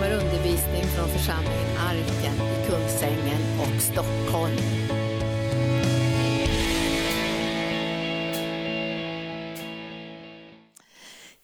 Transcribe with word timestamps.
kommer 0.00 0.14
undervisning 0.14 0.82
från 0.82 1.08
församlingen 1.08 1.76
Arken 1.78 2.34
i 2.34 2.66
Kungsängen 2.70 3.40
och 3.60 3.82
Stockholm. 3.82 4.56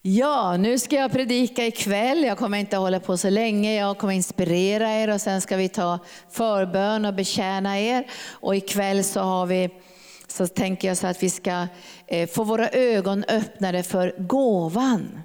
Ja, 0.01 0.57
nu 0.57 0.79
ska 0.79 0.95
jag 0.95 1.11
predika 1.11 1.65
ikväll. 1.65 2.23
Jag 2.23 2.37
kommer 2.37 2.57
inte 2.57 2.77
hålla 2.77 2.99
på 2.99 3.17
så 3.17 3.29
länge. 3.29 3.75
Jag 3.75 3.97
kommer 3.97 4.13
inspirera 4.13 4.89
er 4.89 5.13
och 5.13 5.21
sen 5.21 5.41
ska 5.41 5.57
vi 5.57 5.69
ta 5.69 5.99
förbön 6.31 7.05
och 7.05 7.13
betjäna 7.13 7.79
er. 7.79 8.07
Och 8.31 8.55
ikväll 8.55 9.03
så 9.03 9.19
har 9.19 9.45
vi 9.45 9.69
så 10.27 10.47
tänker 10.47 10.87
jag 10.87 10.97
så 10.97 11.07
att 11.07 11.23
vi 11.23 11.29
ska 11.29 11.67
eh, 12.07 12.29
få 12.29 12.43
våra 12.43 12.69
ögon 12.69 13.23
öppnade 13.27 13.83
för 13.83 14.15
gåvan. 14.17 15.21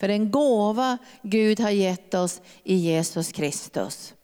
För 0.00 0.08
den 0.08 0.30
gåva 0.30 0.98
Gud 1.22 1.60
har 1.60 1.70
gett 1.70 2.14
oss 2.14 2.40
i 2.64 2.74
Jesus 2.74 3.32
Kristus. 3.32 4.14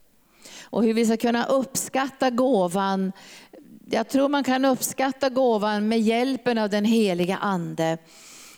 Och 0.62 0.84
hur 0.84 0.94
vi 0.94 1.06
ska 1.06 1.16
kunna 1.16 1.44
uppskatta 1.44 2.30
gåvan. 2.30 3.12
Jag 3.90 4.08
tror 4.08 4.28
man 4.28 4.44
kan 4.44 4.64
uppskatta 4.64 5.28
gåvan 5.28 5.88
med 5.88 6.00
hjälpen 6.00 6.58
av 6.58 6.70
den 6.70 6.84
heliga 6.84 7.36
Ande. 7.36 7.98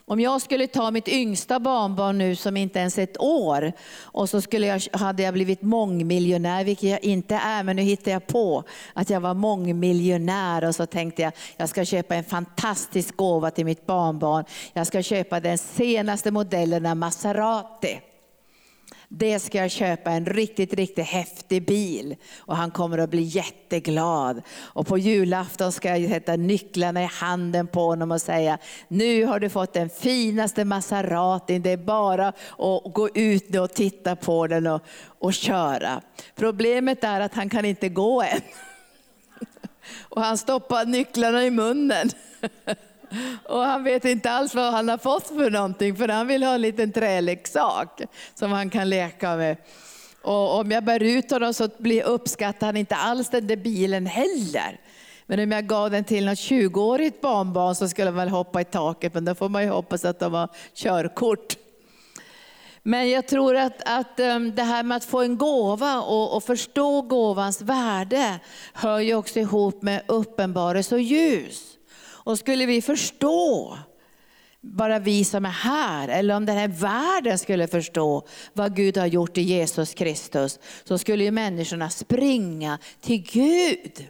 Om 0.06 0.20
jag 0.20 0.42
skulle 0.42 0.66
ta 0.66 0.90
mitt 0.90 1.08
yngsta 1.08 1.60
barnbarn 1.60 2.18
nu 2.18 2.36
som 2.36 2.56
inte 2.56 2.78
ens 2.78 2.98
är 2.98 3.02
ett 3.02 3.20
år 3.20 3.72
och 4.02 4.30
så 4.30 4.40
skulle 4.40 4.66
jag, 4.66 4.82
hade 4.92 5.22
jag 5.22 5.34
blivit 5.34 5.62
mångmiljonär, 5.62 6.64
vilket 6.64 6.90
jag 6.90 7.04
inte 7.04 7.34
är, 7.34 7.62
men 7.62 7.76
nu 7.76 7.82
hittar 7.82 8.12
jag 8.12 8.26
på 8.26 8.64
att 8.92 9.10
jag 9.10 9.20
var 9.20 9.34
mångmiljonär 9.34 10.64
och 10.64 10.74
så 10.74 10.86
tänkte 10.86 11.22
jag, 11.22 11.32
jag 11.56 11.68
ska 11.68 11.84
köpa 11.84 12.14
en 12.14 12.24
fantastisk 12.24 13.16
gåva 13.16 13.50
till 13.50 13.64
mitt 13.64 13.86
barnbarn. 13.86 14.44
Jag 14.72 14.86
ska 14.86 15.02
köpa 15.02 15.40
den 15.40 15.58
senaste 15.58 16.30
modellen 16.30 16.86
av 16.86 16.96
Maserati 16.96 18.00
det 19.18 19.38
ska 19.38 19.58
jag 19.58 19.70
köpa 19.70 20.10
en 20.10 20.26
riktigt, 20.26 20.74
riktigt 20.74 21.06
häftig 21.06 21.66
bil. 21.66 22.16
Och 22.38 22.56
han 22.56 22.70
kommer 22.70 22.98
att 22.98 23.10
bli 23.10 23.22
jätteglad. 23.22 24.42
Och 24.60 24.86
på 24.86 24.98
julafton 24.98 25.72
ska 25.72 25.96
jag 25.96 26.10
sätta 26.10 26.36
nycklarna 26.36 27.02
i 27.02 27.06
handen 27.06 27.66
på 27.66 27.80
honom 27.80 28.10
och 28.10 28.20
säga, 28.20 28.58
nu 28.88 29.24
har 29.24 29.40
du 29.40 29.48
fått 29.48 29.72
den 29.72 29.90
finaste 29.90 30.64
Maseratin, 30.64 31.62
det 31.62 31.70
är 31.70 31.76
bara 31.76 32.28
att 32.28 32.94
gå 32.94 33.08
ut 33.14 33.48
nu 33.48 33.58
och 33.58 33.74
titta 33.74 34.16
på 34.16 34.46
den 34.46 34.66
och, 34.66 34.82
och 35.18 35.34
köra. 35.34 36.00
Problemet 36.34 37.04
är 37.04 37.20
att 37.20 37.34
han 37.34 37.48
kan 37.48 37.64
inte 37.64 37.88
gå 37.88 38.22
än. 38.22 38.40
Och 40.08 40.22
han 40.22 40.38
stoppar 40.38 40.84
nycklarna 40.84 41.44
i 41.44 41.50
munnen. 41.50 42.10
Och 43.44 43.60
han 43.60 43.84
vet 43.84 44.04
inte 44.04 44.30
alls 44.30 44.54
vad 44.54 44.72
han 44.72 44.88
har 44.88 44.98
fått 44.98 45.26
för 45.26 45.50
någonting, 45.50 45.96
för 45.96 46.08
han 46.08 46.26
vill 46.26 46.42
ha 46.42 46.54
en 46.54 46.60
liten 46.60 46.92
träleksak 46.92 48.00
som 48.34 48.52
han 48.52 48.70
kan 48.70 48.88
leka 48.88 49.36
med. 49.36 49.56
Och 50.22 50.58
om 50.58 50.70
jag 50.70 50.84
bär 50.84 51.02
ut 51.02 51.30
honom 51.30 51.54
så 51.54 51.68
uppskattar 52.04 52.66
han 52.66 52.76
inte 52.76 52.96
alls 52.96 53.28
den 53.28 53.46
där 53.46 53.56
bilen 53.56 54.06
heller. 54.06 54.80
Men 55.26 55.40
om 55.40 55.52
jag 55.52 55.66
gav 55.66 55.90
den 55.90 56.04
till 56.04 56.26
något 56.26 56.38
20-årigt 56.38 57.20
barnbarn 57.20 57.74
så 57.74 57.88
skulle 57.88 58.08
han 58.08 58.16
väl 58.16 58.28
hoppa 58.28 58.60
i 58.60 58.64
taket, 58.64 59.14
men 59.14 59.24
då 59.24 59.34
får 59.34 59.48
man 59.48 59.62
ju 59.62 59.68
hoppas 59.68 60.04
att 60.04 60.20
de 60.20 60.34
har 60.34 60.48
körkort. 60.74 61.56
Men 62.82 63.10
jag 63.10 63.28
tror 63.28 63.56
att, 63.56 63.82
att 63.84 64.20
eh, 64.20 64.40
det 64.40 64.62
här 64.62 64.82
med 64.82 64.96
att 64.96 65.04
få 65.04 65.20
en 65.20 65.38
gåva 65.38 66.00
och, 66.00 66.36
och 66.36 66.44
förstå 66.44 67.02
gåvans 67.02 67.62
värde 67.62 68.40
hör 68.72 68.98
ju 68.98 69.14
också 69.14 69.38
ihop 69.38 69.82
med 69.82 70.02
uppenbarelse 70.06 70.94
och 70.94 71.00
ljus. 71.00 71.73
Och 72.24 72.38
skulle 72.38 72.66
vi 72.66 72.82
förstå, 72.82 73.78
bara 74.60 74.98
vi 74.98 75.24
som 75.24 75.44
är 75.44 75.50
här, 75.50 76.08
eller 76.08 76.36
om 76.36 76.46
den 76.46 76.56
här 76.56 76.68
världen 76.68 77.38
skulle 77.38 77.66
förstå 77.66 78.26
vad 78.52 78.76
Gud 78.76 78.96
har 78.96 79.06
gjort 79.06 79.38
i 79.38 79.42
Jesus 79.42 79.94
Kristus, 79.94 80.58
så 80.84 80.98
skulle 80.98 81.24
ju 81.24 81.30
människorna 81.30 81.90
springa 81.90 82.78
till 83.00 83.22
Gud. 83.22 84.06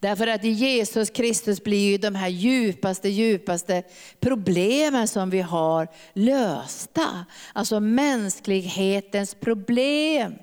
Därför 0.00 0.26
att 0.26 0.44
i 0.44 0.48
Jesus 0.48 1.10
Kristus 1.10 1.64
blir 1.64 1.90
ju 1.90 1.98
de 1.98 2.14
här 2.14 2.28
djupaste, 2.28 3.08
djupaste 3.08 3.82
problemen 4.20 5.08
som 5.08 5.30
vi 5.30 5.40
har 5.40 5.88
lösta. 6.12 7.24
Alltså 7.52 7.80
mänsklighetens 7.80 9.34
problem. 9.34 10.34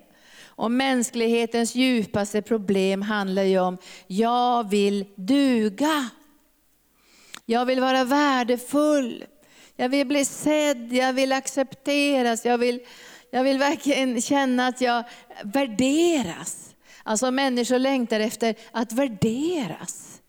Och 0.45 0.71
mänsklighetens 0.71 1.75
djupaste 1.75 2.41
problem 2.41 3.01
handlar 3.01 3.43
ju 3.43 3.59
om, 3.59 3.77
jag 4.07 4.69
vill 4.69 5.05
duga. 5.15 6.09
Jag 7.45 7.65
vill 7.65 7.81
vara 7.81 8.03
värdefull. 8.03 9.25
Jag 9.75 9.89
vill 9.89 10.07
bli 10.07 10.25
sedd, 10.25 10.93
jag 10.93 11.13
vill 11.13 11.31
accepteras, 11.31 12.45
jag 12.45 12.57
vill, 12.57 12.79
jag 13.31 13.43
vill 13.43 13.57
verkligen 13.57 14.21
känna 14.21 14.67
att 14.67 14.81
jag 14.81 15.03
värderas. 15.43 16.75
Alltså 17.03 17.31
människor 17.31 17.79
längtar 17.79 18.19
efter 18.19 18.55
att 18.71 18.91
värderas. 18.91 20.21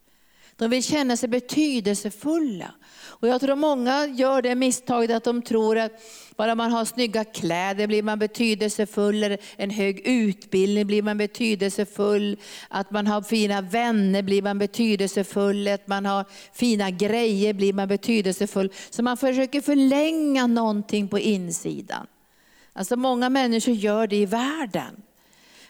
De 0.56 0.70
vill 0.70 0.82
känna 0.82 1.16
sig 1.16 1.28
betydelsefulla. 1.28 2.74
Och 3.20 3.28
jag 3.28 3.40
tror 3.40 3.56
många 3.56 4.06
gör 4.06 4.42
det 4.42 4.54
misstaget 4.54 5.10
att 5.10 5.24
de 5.24 5.42
tror 5.42 5.78
att 5.78 5.92
bara 6.36 6.54
man 6.54 6.72
har 6.72 6.84
snygga 6.84 7.24
kläder 7.24 7.86
blir 7.86 8.02
man 8.02 8.18
betydelsefull, 8.18 9.24
Eller 9.24 9.38
en 9.56 9.70
hög 9.70 10.00
utbildning 10.04 10.86
blir 10.86 11.02
man 11.02 11.18
betydelsefull, 11.18 12.36
att 12.68 12.90
man 12.90 13.06
har 13.06 13.22
fina 13.22 13.60
vänner 13.60 14.22
blir 14.22 14.42
man 14.42 14.58
betydelsefull, 14.58 15.68
att 15.68 15.86
man 15.86 16.06
har 16.06 16.24
fina 16.52 16.90
grejer 16.90 17.54
blir 17.54 17.72
man 17.72 17.88
betydelsefull. 17.88 18.72
Så 18.90 19.02
man 19.02 19.16
försöker 19.16 19.60
förlänga 19.60 20.46
någonting 20.46 21.08
på 21.08 21.18
insidan. 21.18 22.06
Alltså 22.72 22.96
många 22.96 23.28
människor 23.30 23.74
gör 23.74 24.06
det 24.06 24.16
i 24.16 24.26
världen. 24.26 25.02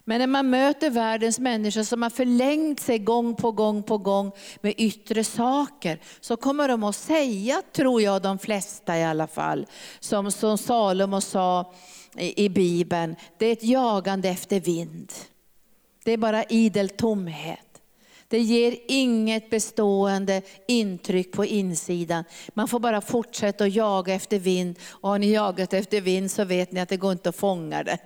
Men 0.09 0.19
när 0.19 0.27
man 0.27 0.51
möter 0.51 0.91
världens 0.91 1.39
människor 1.39 1.83
som 1.83 2.03
har 2.03 2.11
förlängt 2.11 2.81
sig 2.81 2.99
gång 2.99 3.35
på 3.35 3.53
gång 3.53 3.83
på 3.83 3.99
gång 3.99 4.33
med 4.61 4.75
yttre 4.77 5.25
saker, 5.25 6.01
så 6.21 6.37
kommer 6.37 6.69
de 6.69 6.85
att 6.85 6.97
säga, 6.97 7.63
tror 7.73 8.03
jag 8.03 8.23
de 8.23 8.39
flesta 8.39 8.99
i 8.99 9.05
alla 9.05 9.27
fall, 9.27 9.67
som, 10.01 10.33
som 10.33 10.59
Salomo 10.59 11.21
sa 11.21 11.73
i, 12.17 12.45
i 12.45 12.49
Bibeln, 12.49 13.17
det 13.39 13.47
är 13.47 13.53
ett 13.53 13.65
jagande 13.65 14.29
efter 14.29 14.61
vind. 14.61 15.13
Det 16.05 16.13
är 16.13 16.17
bara 16.17 16.45
idel 16.45 16.89
tomhet. 16.89 17.83
Det 18.29 18.41
ger 18.41 18.77
inget 18.89 19.51
bestående 19.51 20.43
intryck 20.69 21.33
på 21.33 21.45
insidan. 21.45 22.25
Man 22.55 22.69
får 22.69 22.81
bara 22.81 23.01
fortsätta 23.01 23.65
att 23.65 23.75
jaga 23.75 24.15
efter 24.15 24.39
vind. 24.39 24.79
Och 24.89 25.09
har 25.09 25.19
ni 25.19 25.33
jagat 25.33 25.73
efter 25.73 26.01
vind 26.01 26.31
så 26.31 26.45
vet 26.45 26.73
ni 26.73 26.81
att 26.81 26.89
det 26.89 26.97
går 26.97 27.13
inte 27.13 27.29
att 27.29 27.37
fånga 27.37 27.83
det. 27.83 27.99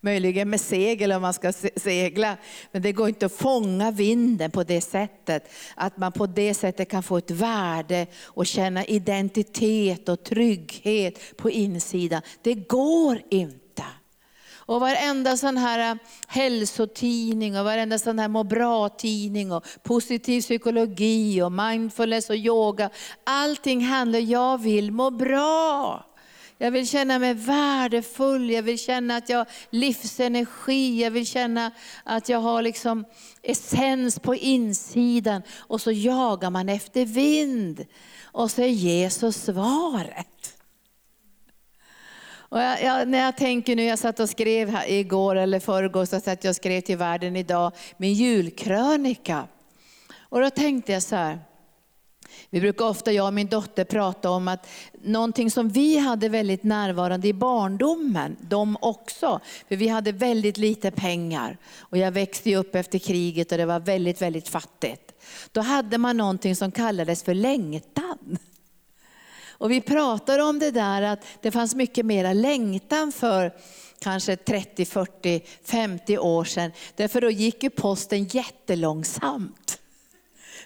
Möjligen 0.00 0.50
med 0.50 0.60
segel 0.60 1.12
om 1.12 1.22
man 1.22 1.34
ska 1.34 1.52
segla. 1.76 2.36
Men 2.72 2.82
det 2.82 2.92
går 2.92 3.08
inte 3.08 3.26
att 3.26 3.32
fånga 3.32 3.90
vinden 3.90 4.50
på 4.50 4.62
det 4.62 4.80
sättet. 4.80 5.50
Att 5.74 5.96
man 5.96 6.12
på 6.12 6.26
det 6.26 6.54
sättet 6.54 6.90
kan 6.90 7.02
få 7.02 7.16
ett 7.16 7.30
värde 7.30 8.06
och 8.24 8.46
känna 8.46 8.84
identitet 8.84 10.08
och 10.08 10.24
trygghet 10.24 11.36
på 11.36 11.50
insidan. 11.50 12.22
Det 12.42 12.54
går 12.54 13.22
inte. 13.30 13.58
Och 14.68 14.80
varenda 14.80 15.36
sån 15.36 15.56
här 15.56 15.90
äh, 15.90 15.96
hälsotidning 16.26 17.58
och 17.58 17.64
varenda 17.64 17.98
sån 17.98 18.18
här 18.18 18.28
må 18.28 18.44
bra-tidning 18.44 19.52
och 19.52 19.66
positiv 19.82 20.40
psykologi 20.40 21.42
och 21.42 21.52
mindfulness 21.52 22.30
och 22.30 22.36
yoga. 22.36 22.90
Allting 23.24 23.84
handlar, 23.84 24.18
om 24.18 24.26
jag 24.26 24.58
vill 24.58 24.92
må 24.92 25.10
bra. 25.10 26.07
Jag 26.60 26.70
vill 26.70 26.88
känna 26.88 27.18
mig 27.18 27.34
värdefull, 27.34 28.50
jag 28.50 28.62
vill 28.62 28.78
känna 28.78 29.16
att 29.16 29.28
jag 29.28 29.38
har 29.38 29.46
livsenergi, 29.70 31.02
jag 31.02 31.10
vill 31.10 31.26
känna 31.26 31.70
att 32.04 32.28
jag 32.28 32.38
har 32.38 32.62
liksom 32.62 33.04
essens 33.42 34.18
på 34.18 34.34
insidan. 34.34 35.42
Och 35.56 35.80
så 35.80 35.92
jagar 35.92 36.50
man 36.50 36.68
efter 36.68 37.04
vind. 37.04 37.86
Och 38.22 38.50
så 38.50 38.62
är 38.62 38.66
Jesus 38.66 39.44
svaret. 39.44 40.54
Och 42.50 42.60
jag, 42.60 42.82
jag, 42.82 43.08
när 43.08 43.18
jag 43.18 43.36
tänker 43.36 43.76
nu, 43.76 43.84
jag 43.84 43.98
satt 43.98 44.20
och 44.20 44.30
skrev 44.30 44.68
här 44.68 44.90
igår 44.90 45.36
eller 45.36 45.60
förrgår, 45.60 46.04
så 46.04 46.20
satt 46.20 46.44
jag 46.44 46.50
och 46.50 46.56
skrev 46.56 46.80
till 46.80 46.96
världen 46.96 47.36
idag 47.36 47.72
min 47.96 48.14
julkrönika. 48.14 49.48
Och 50.18 50.40
då 50.40 50.50
tänkte 50.50 50.92
jag 50.92 51.02
så 51.02 51.16
här, 51.16 51.38
vi 52.50 52.60
brukar 52.60 52.84
ofta, 52.84 53.12
jag 53.12 53.26
och 53.26 53.34
min 53.34 53.46
dotter, 53.46 53.84
prata 53.84 54.30
om 54.30 54.48
att 54.48 54.68
någonting 55.02 55.50
som 55.50 55.68
vi 55.68 55.98
hade 55.98 56.28
väldigt 56.28 56.62
närvarande 56.62 57.28
i 57.28 57.32
barndomen, 57.32 58.36
de 58.40 58.76
också. 58.80 59.40
För 59.68 59.76
vi 59.76 59.88
hade 59.88 60.12
väldigt 60.12 60.56
lite 60.56 60.90
pengar. 60.90 61.58
Och 61.78 61.98
jag 61.98 62.10
växte 62.10 62.56
upp 62.56 62.74
efter 62.74 62.98
kriget 62.98 63.52
och 63.52 63.58
det 63.58 63.66
var 63.66 63.80
väldigt, 63.80 64.22
väldigt 64.22 64.48
fattigt. 64.48 65.12
Då 65.52 65.60
hade 65.60 65.98
man 65.98 66.16
någonting 66.16 66.56
som 66.56 66.72
kallades 66.72 67.22
för 67.22 67.34
längtan. 67.34 68.38
Och 69.58 69.70
vi 69.70 69.80
pratade 69.80 70.42
om 70.42 70.58
det 70.58 70.70
där 70.70 71.02
att 71.02 71.24
det 71.40 71.50
fanns 71.50 71.74
mycket 71.74 72.06
mera 72.06 72.32
längtan 72.32 73.12
för 73.12 73.52
kanske 73.98 74.36
30, 74.36 74.84
40, 74.84 75.40
50 75.64 76.18
år 76.18 76.44
sedan. 76.44 76.72
Därför 76.96 77.20
då 77.20 77.30
gick 77.30 77.62
ju 77.62 77.70
posten 77.70 78.24
jättelångsamt. 78.24 79.78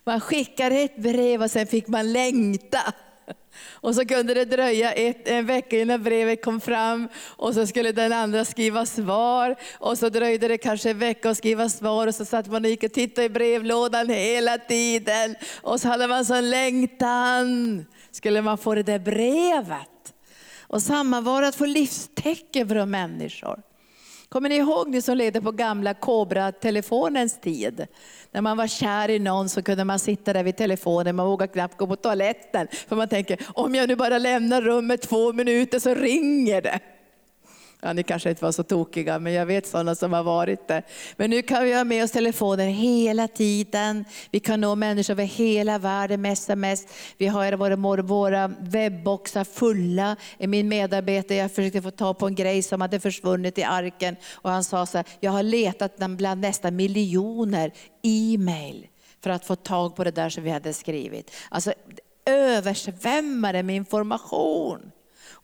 Man 0.04 0.20
skickade 0.20 0.76
ett 0.76 0.96
brev 0.96 1.42
och 1.42 1.50
sen 1.50 1.66
fick 1.66 1.88
man 1.88 2.12
längta. 2.12 2.92
Och 3.70 3.94
så 3.94 4.06
kunde 4.06 4.34
det 4.34 4.44
dröja 4.44 4.92
ett, 4.92 5.28
en 5.28 5.46
vecka 5.46 5.80
innan 5.80 6.02
brevet 6.02 6.44
kom 6.44 6.60
fram 6.60 7.08
och 7.26 7.54
så 7.54 7.66
skulle 7.66 7.92
den 7.92 8.12
andra 8.12 8.44
skriva 8.44 8.86
svar. 8.86 9.56
Och 9.78 9.98
så 9.98 10.08
dröjde 10.08 10.48
det 10.48 10.58
kanske 10.58 10.90
en 10.90 10.98
vecka 10.98 11.30
att 11.30 11.36
skriva 11.36 11.68
svar 11.68 12.06
och 12.06 12.14
så 12.14 12.24
satt 12.24 12.46
man 12.46 12.64
och 12.64 12.70
gick 12.70 12.82
och 12.82 12.92
tittade 12.92 13.24
i 13.24 13.28
brevlådan 13.28 14.08
hela 14.08 14.58
tiden. 14.58 15.36
Och 15.62 15.80
så 15.80 15.88
hade 15.88 16.06
man 16.06 16.24
sån 16.24 16.50
längtan. 16.50 17.84
Skulle 18.10 18.42
man 18.42 18.58
få 18.58 18.74
det 18.74 18.82
där 18.82 18.98
brevet? 18.98 20.14
Och 20.60 20.82
samma 20.82 21.20
var 21.20 21.42
att 21.42 21.54
få 21.54 21.66
livstecken 21.66 22.68
från 22.68 22.90
människor. 22.90 23.62
Kommer 24.32 24.48
ni 24.48 24.56
ihåg 24.56 24.88
ni 24.88 25.02
som 25.02 25.16
levde 25.16 25.40
på 25.40 25.52
gamla 25.52 25.94
Cobra-telefonens 25.94 27.40
tid? 27.40 27.86
När 28.30 28.40
man 28.40 28.56
var 28.56 28.66
kär 28.66 29.10
i 29.10 29.18
någon 29.18 29.48
så 29.48 29.62
kunde 29.62 29.84
man 29.84 29.98
sitta 29.98 30.32
där 30.32 30.44
vid 30.44 30.56
telefonen, 30.56 31.16
man 31.16 31.26
vågade 31.26 31.52
knappt 31.52 31.76
gå 31.76 31.86
på 31.86 31.96
toaletten. 31.96 32.68
För 32.88 32.96
man 32.96 33.08
tänker, 33.08 33.38
om 33.54 33.74
jag 33.74 33.88
nu 33.88 33.96
bara 33.96 34.18
lämnar 34.18 34.62
rummet 34.62 35.02
två 35.02 35.32
minuter 35.32 35.78
så 35.78 35.94
ringer 35.94 36.62
det. 36.62 36.80
Ja, 37.84 37.92
ni 37.92 38.02
kanske 38.02 38.30
inte 38.30 38.44
var 38.44 38.52
så 38.52 38.62
tokiga, 38.62 39.18
men 39.18 39.32
jag 39.32 39.46
vet 39.46 39.66
sådana 39.66 39.94
som 39.94 40.12
har 40.12 40.22
varit 40.22 40.68
det. 40.68 40.82
Men 41.16 41.30
nu 41.30 41.42
kan 41.42 41.64
vi 41.64 41.74
ha 41.74 41.84
med 41.84 42.04
oss 42.04 42.10
telefoner 42.10 42.66
hela 42.66 43.28
tiden. 43.28 44.04
Vi 44.30 44.40
kan 44.40 44.60
nå 44.60 44.74
människor 44.74 45.12
över 45.12 45.24
hela 45.24 45.78
världen 45.78 46.22
med 46.22 46.32
sms. 46.32 46.86
Vi 47.18 47.26
har 47.26 47.52
våra, 47.52 48.02
våra 48.02 48.48
webboxar 48.60 49.44
fulla. 49.44 50.16
Min 50.38 50.68
medarbetare, 50.68 51.38
jag 51.38 51.52
försökte 51.52 51.82
få 51.82 51.90
tag 51.90 52.18
på 52.18 52.26
en 52.26 52.34
grej 52.34 52.62
som 52.62 52.80
hade 52.80 53.00
försvunnit 53.00 53.58
i 53.58 53.62
arken. 53.62 54.16
Och 54.32 54.50
han 54.50 54.64
sa 54.64 54.86
så 54.86 54.98
här, 54.98 55.06
jag 55.20 55.32
har 55.32 55.42
letat 55.42 55.96
bland 55.96 56.40
nästan 56.40 56.76
miljoner 56.76 57.72
e-mail 58.02 58.86
för 59.22 59.30
att 59.30 59.44
få 59.44 59.56
tag 59.56 59.96
på 59.96 60.04
det 60.04 60.10
där 60.10 60.28
som 60.28 60.44
vi 60.44 60.50
hade 60.50 60.72
skrivit. 60.72 61.30
Alltså 61.50 61.72
översvämmade 62.26 63.62
med 63.62 63.76
information. 63.76 64.92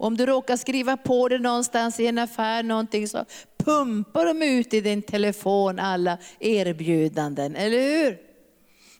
Om 0.00 0.16
du 0.16 0.26
råkar 0.26 0.56
skriva 0.56 0.96
på 0.96 1.28
det 1.28 1.38
någonstans 1.38 2.00
i 2.00 2.06
en 2.06 2.18
affär, 2.18 2.62
någonting 2.62 3.08
så 3.08 3.24
pumpar 3.64 4.26
de 4.26 4.42
ut 4.42 4.74
i 4.74 4.80
din 4.80 5.02
telefon 5.02 5.78
alla 5.78 6.18
erbjudanden, 6.40 7.56
eller 7.56 7.80
hur? 7.80 8.18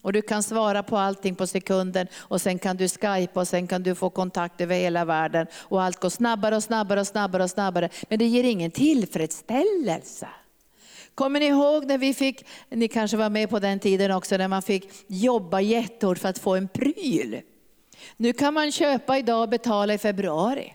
Och 0.03 0.13
du 0.13 0.23
kan 0.23 0.43
svara 0.43 0.83
på 0.83 0.97
allting 0.97 1.35
på 1.35 1.47
sekunden 1.47 2.07
och 2.17 2.41
sen 2.41 2.59
kan 2.59 2.77
du 2.77 2.89
skypa 2.89 3.41
och 3.41 3.49
sen 3.49 3.67
kan 3.67 3.83
du 3.83 3.95
få 3.95 4.11
kontakt 4.11 4.61
över 4.61 4.75
hela 4.75 5.05
världen. 5.05 5.47
Och 5.55 5.83
allt 5.83 6.01
går 6.01 6.09
snabbare 6.09 6.57
och 6.57 6.63
snabbare 6.63 7.01
och 7.01 7.07
snabbare 7.07 7.43
och 7.43 7.51
snabbare. 7.51 7.89
Men 8.09 8.19
det 8.19 8.27
ger 8.27 8.45
ingen 8.45 8.71
tillfredsställelse. 8.71 10.29
Kommer 11.15 11.41
ni 11.41 11.47
ihåg 11.47 11.87
när 11.87 11.99
vi 11.99 12.15
fick, 12.15 12.47
ni 12.71 12.89
kanske 12.89 13.17
var 13.17 13.31
med 13.31 13.51
på 13.51 13.59
den 13.59 13.79
tiden 13.79 14.11
också, 14.11 14.37
när 14.37 14.49
man 14.49 14.63
fick 14.63 14.91
jobba 15.07 15.61
jättehårt 15.61 16.19
för 16.19 16.29
att 16.29 16.39
få 16.39 16.55
en 16.55 16.69
pryl. 16.69 17.41
Nu 18.17 18.33
kan 18.33 18.55
man 18.55 18.73
köpa 18.73 19.19
idag 19.19 19.43
och 19.43 19.49
betala 19.49 19.95
i 19.95 19.99
februari. 19.99 20.75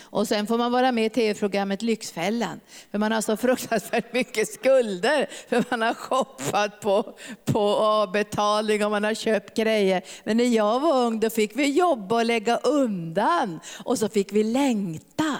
Och 0.00 0.28
sen 0.28 0.46
får 0.46 0.58
man 0.58 0.72
vara 0.72 0.92
med 0.92 1.06
i 1.06 1.10
tv-programmet 1.10 1.82
Lyxfällan. 1.82 2.60
För 2.90 2.98
man 2.98 3.12
har 3.12 3.20
så 3.20 3.36
fruktansvärt 3.36 4.12
mycket 4.12 4.48
skulder. 4.48 5.28
För 5.48 5.64
man 5.70 5.82
har 5.82 5.94
shoppat 5.94 6.80
på, 6.80 7.14
på 7.44 7.60
avbetalning 7.76 8.84
och 8.84 8.90
man 8.90 9.04
har 9.04 9.14
köpt 9.14 9.56
grejer. 9.56 10.02
Men 10.24 10.36
när 10.36 10.44
jag 10.44 10.80
var 10.80 10.96
ung 10.96 11.20
då 11.20 11.30
fick 11.30 11.56
vi 11.56 11.70
jobba 11.70 12.14
och 12.14 12.24
lägga 12.24 12.56
undan. 12.56 13.60
Och 13.84 13.98
så 13.98 14.08
fick 14.08 14.32
vi 14.32 14.44
längta. 14.44 15.36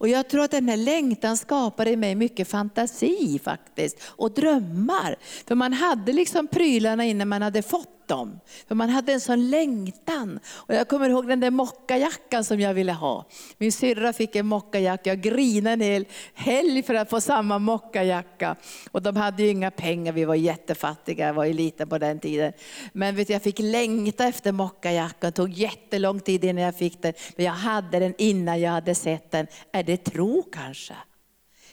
Och 0.00 0.08
jag 0.08 0.28
tror 0.28 0.44
att 0.44 0.50
den 0.50 0.68
här 0.68 0.76
längtan 0.76 1.36
skapade 1.36 1.90
i 1.90 1.96
mig 1.96 2.14
mycket 2.14 2.48
fantasi 2.48 3.40
faktiskt. 3.44 4.02
Och 4.06 4.30
drömmar. 4.30 5.16
För 5.46 5.54
man 5.54 5.72
hade 5.72 6.12
liksom 6.12 6.46
prylarna 6.46 7.04
innan 7.04 7.28
man 7.28 7.42
hade 7.42 7.62
fått 7.62 7.99
dem. 8.10 8.40
För 8.68 8.74
man 8.74 8.90
hade 8.90 9.12
en 9.12 9.20
sån 9.20 9.50
längtan. 9.50 10.40
Och 10.52 10.74
jag 10.74 10.88
kommer 10.88 11.10
ihåg 11.10 11.28
den 11.28 11.40
där 11.40 11.50
mockajackan 11.50 12.44
som 12.44 12.60
jag 12.60 12.74
ville 12.74 12.92
ha. 12.92 13.24
Min 13.58 13.72
syrra 13.72 14.12
fick 14.12 14.36
en 14.36 14.46
mockajacka, 14.46 15.10
jag 15.10 15.20
grinade 15.20 15.84
en 15.84 15.90
hel 15.90 16.06
helg 16.34 16.82
för 16.82 16.94
att 16.94 17.10
få 17.10 17.20
samma 17.20 17.58
mockajacka. 17.58 18.56
Och 18.90 19.02
de 19.02 19.16
hade 19.16 19.42
ju 19.42 19.48
inga 19.48 19.70
pengar, 19.70 20.12
vi 20.12 20.24
var 20.24 20.34
jättefattiga, 20.34 21.26
jag 21.26 21.34
var 21.34 21.44
ju 21.44 21.52
liten 21.52 21.88
på 21.88 21.98
den 21.98 22.20
tiden. 22.20 22.52
Men 22.92 23.16
vet 23.16 23.26
du, 23.26 23.32
jag 23.32 23.42
fick 23.42 23.58
längta 23.58 24.24
efter 24.24 24.52
mockajackan, 24.52 25.30
det 25.30 25.36
tog 25.36 25.50
jättelång 25.50 26.20
tid 26.20 26.44
innan 26.44 26.64
jag 26.64 26.76
fick 26.76 27.02
den. 27.02 27.12
Men 27.36 27.46
jag 27.46 27.52
hade 27.52 27.98
den 27.98 28.14
innan 28.18 28.60
jag 28.60 28.70
hade 28.70 28.94
sett 28.94 29.30
den. 29.30 29.46
Är 29.72 29.82
det 29.82 29.96
tro 29.96 30.42
kanske? 30.52 30.94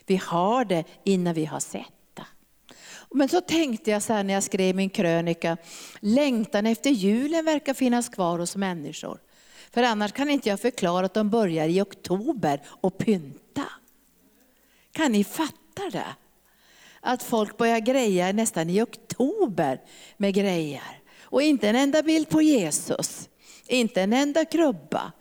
Vi 0.06 0.16
har 0.16 0.66
det 0.66 0.84
innan 1.04 1.34
vi 1.34 1.46
har 1.46 1.60
sett. 1.60 1.97
Men 3.14 3.30
så 3.30 3.42
tänkte 3.42 3.92
jag 3.92 4.04
så 4.04 4.14
här 4.14 4.24
när 4.24 4.34
jag 4.34 4.44
skrev 4.44 4.76
min 4.76 4.90
krönika, 4.90 5.58
längtan 6.00 6.66
efter 6.66 6.90
julen 6.90 7.46
verkar 7.46 7.74
finnas 7.74 8.10
kvar 8.10 8.40
hos 8.40 8.56
människor. 8.56 9.20
För 9.72 9.84
annars 9.84 10.12
kan 10.12 10.30
inte 10.30 10.50
jag 10.50 10.60
förklara 10.60 11.06
att 11.06 11.14
de 11.14 11.30
börjar 11.30 11.68
i 11.68 11.82
oktober 11.82 12.62
och 12.68 12.98
pynta. 12.98 13.66
Kan 14.92 15.12
ni 15.12 15.24
fatta 15.24 15.90
det? 15.92 16.16
Att 17.02 17.24
folk 17.24 17.58
börjar 17.58 17.80
greja 17.80 18.32
nästan 18.32 18.70
i 18.70 18.82
oktober 18.82 19.82
med 20.18 20.34
grejer. 20.34 21.02
Och 21.22 21.42
inte 21.42 21.70
en 21.70 21.76
enda 21.76 22.04
bild 22.04 22.30
på 22.30 22.42
Jesus, 22.42 23.30
inte 23.68 24.02
en 24.02 24.14
enda 24.14 24.46
krubba. 24.46 25.12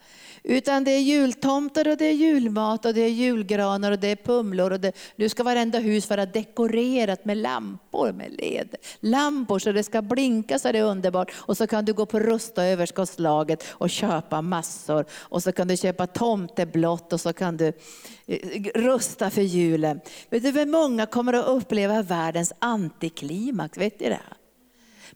Utan 0.48 0.84
det 0.84 0.90
är 0.90 1.00
jultomtar 1.00 1.88
och 1.88 1.96
det 1.96 2.04
är 2.04 2.12
julmat 2.12 2.84
och 2.84 2.94
det 2.94 3.00
är 3.00 3.08
julgranar 3.08 3.92
och 3.92 3.98
det 3.98 4.08
är 4.08 4.16
pumlor. 4.16 4.72
Och 4.72 4.80
det, 4.80 4.92
nu 5.16 5.28
ska 5.28 5.42
varenda 5.42 5.78
hus 5.78 6.10
vara 6.10 6.26
dekorerat 6.26 7.24
med 7.24 7.36
lampor 7.36 8.12
med 8.12 8.32
led. 8.32 8.74
Lampor 9.00 9.58
så 9.58 9.72
det 9.72 9.82
ska 9.82 10.02
blinka 10.02 10.58
så 10.58 10.72
det 10.72 10.78
är 10.78 10.84
underbart. 10.84 11.32
Och 11.36 11.56
så 11.56 11.66
kan 11.66 11.84
du 11.84 11.92
gå 11.92 12.06
på 12.06 12.20
Rusta 12.20 12.64
överskottslaget 12.64 13.64
och 13.70 13.90
köpa 13.90 14.42
massor. 14.42 15.04
Och 15.12 15.42
så 15.42 15.52
kan 15.52 15.68
du 15.68 15.76
köpa 15.76 16.06
tomteblått 16.06 17.12
och 17.12 17.20
så 17.20 17.32
kan 17.32 17.56
du 17.56 17.72
eh, 18.26 18.62
rusta 18.74 19.30
för 19.30 19.42
julen. 19.42 20.00
Vet 20.30 20.42
du 20.42 20.50
hur 20.50 20.66
många 20.66 21.06
kommer 21.06 21.32
att 21.32 21.46
uppleva 21.46 22.02
världens 22.02 22.52
antiklimax? 22.58 23.78
Vet 23.78 23.98
du 23.98 24.04
det? 24.04 24.20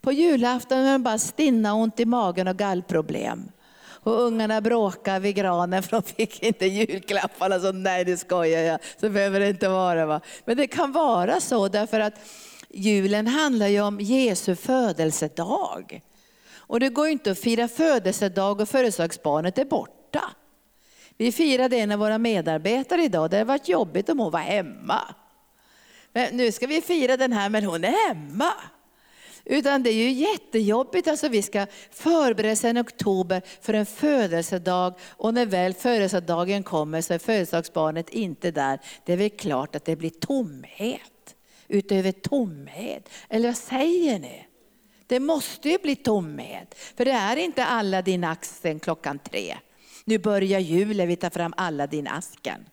På 0.00 0.12
julafton 0.12 0.78
är 0.78 0.92
man 0.92 1.02
bara 1.02 1.18
stinna 1.18 1.74
ont 1.74 2.00
i 2.00 2.04
magen 2.04 2.48
och 2.48 2.56
gallproblem. 2.56 3.50
Och 4.02 4.20
ungarna 4.20 4.60
bråkade 4.60 5.20
vid 5.20 5.34
granen 5.34 5.82
för 5.82 5.90
de 5.90 6.02
fick 6.02 6.42
inte 6.42 6.66
julklapparna. 6.66 7.60
Så 7.60 7.72
nej, 7.72 8.04
det 8.04 8.16
skojar 8.16 8.60
jag. 8.60 8.80
Så 9.00 9.08
behöver 9.08 9.40
det 9.40 9.48
inte 9.48 9.68
vara. 9.68 10.06
Va? 10.06 10.20
Men 10.44 10.56
det 10.56 10.66
kan 10.66 10.92
vara 10.92 11.40
så 11.40 11.68
därför 11.68 12.00
att 12.00 12.14
julen 12.70 13.26
handlar 13.26 13.66
ju 13.66 13.80
om 13.80 14.00
Jesu 14.00 14.56
födelsedag. 14.56 16.02
Och 16.54 16.80
det 16.80 16.88
går 16.88 17.06
ju 17.06 17.12
inte 17.12 17.30
att 17.30 17.38
fira 17.38 17.68
födelsedag 17.68 18.60
och 18.60 18.68
födelsedagsbarnet 18.68 19.58
är 19.58 19.64
borta. 19.64 20.22
Vi 21.16 21.32
firade 21.32 21.76
en 21.76 21.92
av 21.92 21.98
våra 21.98 22.18
medarbetare 22.18 23.02
idag. 23.02 23.30
Det 23.30 23.36
har 23.38 23.44
varit 23.44 23.68
jobbigt 23.68 24.08
om 24.08 24.18
hon 24.18 24.32
var 24.32 24.40
hemma. 24.40 25.14
Men 26.12 26.36
nu 26.36 26.52
ska 26.52 26.66
vi 26.66 26.80
fira 26.80 27.16
den 27.16 27.32
här, 27.32 27.48
men 27.48 27.64
hon 27.64 27.84
är 27.84 28.08
hemma. 28.08 28.52
Utan 29.50 29.82
det 29.82 29.90
är 29.90 29.94
ju 29.94 30.10
jättejobbigt. 30.10 31.08
Alltså 31.08 31.28
vi 31.28 31.42
ska 31.42 31.66
förbereda 31.90 32.56
sedan 32.56 32.78
oktober 32.78 33.42
för 33.60 33.74
en 33.74 33.86
födelsedag 33.86 34.94
och 35.08 35.34
när 35.34 35.46
väl 35.46 35.74
födelsedagen 35.74 36.62
kommer 36.62 37.00
så 37.00 37.14
är 37.14 37.18
födelsedagsbarnet 37.18 38.10
inte 38.10 38.50
där. 38.50 38.80
Det 39.04 39.12
är 39.12 39.16
väl 39.16 39.30
klart 39.30 39.76
att 39.76 39.84
det 39.84 39.96
blir 39.96 40.10
tomhet 40.10 41.36
utöver 41.68 42.12
tomhet. 42.12 43.08
Eller 43.28 43.48
vad 43.48 43.56
säger 43.56 44.18
ni? 44.18 44.46
Det 45.06 45.20
måste 45.20 45.68
ju 45.68 45.78
bli 45.78 45.96
tomhet. 45.96 46.74
För 46.96 47.04
det 47.04 47.10
är 47.10 47.36
inte 47.36 47.64
alla 47.64 48.02
din 48.02 48.24
axeln 48.24 48.80
klockan 48.80 49.18
tre. 49.18 49.56
Nu 50.04 50.18
börjar 50.18 50.60
julen, 50.60 51.08
vi 51.08 51.16
tar 51.16 51.30
fram 51.30 51.54
alla 51.56 51.86
din 51.86 52.08
asken. 52.08 52.66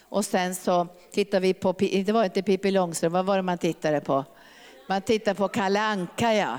Och 0.00 0.24
sen 0.24 0.54
så 0.54 0.86
tittar 1.12 1.40
vi 1.40 1.54
på, 1.54 1.72
det 1.72 2.12
var 2.12 2.24
inte 2.24 2.42
Pippi 2.42 2.70
Långstrump, 2.70 3.12
vad 3.12 3.26
var 3.26 3.36
det 3.36 3.42
man 3.42 3.58
tittade 3.58 4.00
på? 4.00 4.24
Man 4.86 5.02
tittar 5.02 5.34
på 5.34 5.48
Kalle 5.48 5.80
Anka 5.80 6.34
ja. 6.34 6.58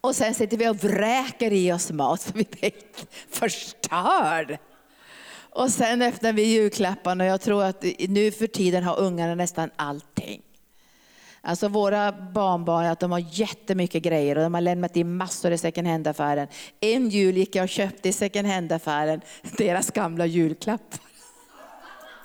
Och 0.00 0.16
sen 0.16 0.34
sitter 0.34 0.56
vi 0.56 0.68
och 0.68 0.76
vräker 0.76 1.52
i 1.52 1.72
oss 1.72 1.90
mat 1.90 2.20
så 2.20 2.32
vi 2.34 2.44
blir 2.44 2.72
förstörd. 3.30 4.58
Och 5.50 5.70
sen 5.70 6.02
öppnar 6.02 6.32
vi 6.32 6.42
julklapparna 6.42 7.24
och 7.24 7.30
jag 7.30 7.40
tror 7.40 7.64
att 7.64 7.84
nu 8.08 8.30
för 8.30 8.46
tiden 8.46 8.84
har 8.84 9.00
ungarna 9.00 9.34
nästan 9.34 9.70
allting. 9.76 10.42
Alltså 11.40 11.68
våra 11.68 12.12
barnbarn 12.12 12.86
att 12.86 13.00
de 13.00 13.12
har 13.12 13.18
jättemycket 13.18 14.02
grejer 14.02 14.36
och 14.36 14.42
de 14.42 14.54
har 14.54 14.60
lämnat 14.60 14.96
in 14.96 15.16
massor 15.16 15.52
i 15.52 15.58
second 15.58 15.88
hand-affären. 15.88 16.48
En 16.80 17.08
jul 17.08 17.36
gick 17.36 17.56
jag 17.56 17.62
och 17.62 17.68
köpte 17.68 18.08
i 18.08 18.12
second 18.12 18.48
hand-affären 18.48 19.20
deras 19.56 19.90
gamla 19.90 20.26
julklappar. 20.26 21.00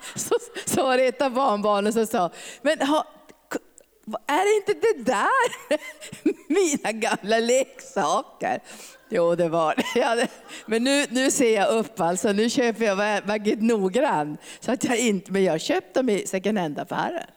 Så, 0.15 0.35
så 0.65 0.83
var 0.83 0.97
det 0.97 1.07
ett 1.07 1.21
av 1.21 1.31
barnbarnen 1.31 1.93
som 1.93 2.07
sa, 2.07 2.31
men 2.61 2.87
ha, 2.87 3.07
är 4.27 4.57
inte 4.57 4.73
det 4.73 5.03
där 5.03 5.27
mina 6.53 6.91
gamla 6.91 7.39
leksaker? 7.39 8.59
Jo, 9.09 9.35
det 9.35 9.49
var 9.49 9.75
det. 9.93 10.27
Men 10.65 10.83
nu, 10.83 11.05
nu 11.09 11.31
ser 11.31 11.55
jag 11.55 11.69
upp, 11.69 11.99
alltså. 11.99 12.31
nu 12.31 12.49
köper 12.49 12.85
jag 12.85 12.95
väldigt 12.95 13.61
noggrann. 13.61 14.37
Så 14.59 14.71
att 14.71 14.83
jag 14.83 14.99
inte, 14.99 15.31
men 15.31 15.43
jag 15.43 15.53
har 15.53 15.57
köpt 15.57 15.93
dem 15.93 16.09
i 16.09 16.27
second 16.27 16.57
hand-affären. 16.57 17.27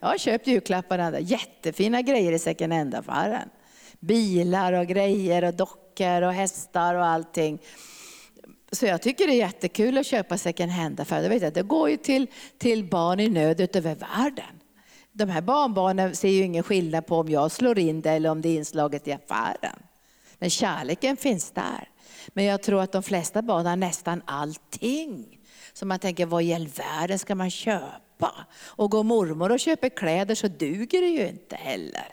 Jag 0.00 0.08
har 0.08 0.18
köpt 0.18 0.46
julklapparna, 0.46 1.20
jättefina 1.20 2.02
grejer 2.02 2.32
i 2.32 2.38
second 2.38 2.72
hand-affären. 2.72 3.48
Bilar 4.00 4.72
och 4.72 4.86
grejer 4.86 5.44
och 5.44 5.54
dockor 5.54 6.22
och 6.22 6.32
hästar 6.32 6.94
och 6.94 7.06
allting. 7.06 7.58
Så 8.72 8.86
jag 8.86 9.02
tycker 9.02 9.26
det 9.26 9.32
är 9.32 9.36
jättekul 9.36 9.98
att 9.98 10.06
köpa 10.06 10.38
second 10.38 10.72
hand-affärer. 10.72 11.50
Det 11.50 11.62
går 11.62 11.90
ju 11.90 11.96
till, 11.96 12.26
till 12.58 12.84
barn 12.84 13.20
i 13.20 13.28
nöd 13.28 13.76
över 13.76 13.94
världen. 13.94 14.53
De 15.16 15.28
här 15.28 15.40
barnbarnen 15.40 16.16
ser 16.16 16.28
ju 16.28 16.42
ingen 16.42 16.62
skillnad 16.62 17.06
på 17.06 17.16
om 17.18 17.28
jag 17.28 17.50
slår 17.50 17.78
in 17.78 18.00
det 18.00 18.10
eller 18.10 18.30
om 18.30 18.40
det 18.40 18.48
är 18.48 18.56
inslaget 18.56 19.08
i 19.08 19.12
affären. 19.12 19.78
Men 20.38 20.50
kärleken 20.50 21.16
finns 21.16 21.50
där. 21.50 21.88
Men 22.28 22.44
jag 22.44 22.62
tror 22.62 22.80
att 22.80 22.92
de 22.92 23.02
flesta 23.02 23.42
barn 23.42 23.66
har 23.66 23.76
nästan 23.76 24.22
allting. 24.24 25.38
Så 25.72 25.86
man 25.86 25.98
tänker, 25.98 26.26
vad 26.26 26.42
i 26.42 26.54
all 26.54 26.68
världen 26.68 27.18
ska 27.18 27.34
man 27.34 27.50
köpa? 27.50 28.46
Och 28.60 28.90
går 28.90 29.02
mormor 29.02 29.52
och 29.52 29.60
köper 29.60 29.88
kläder 29.88 30.34
så 30.34 30.48
duger 30.48 31.00
det 31.00 31.08
ju 31.08 31.28
inte 31.28 31.56
heller. 31.56 32.08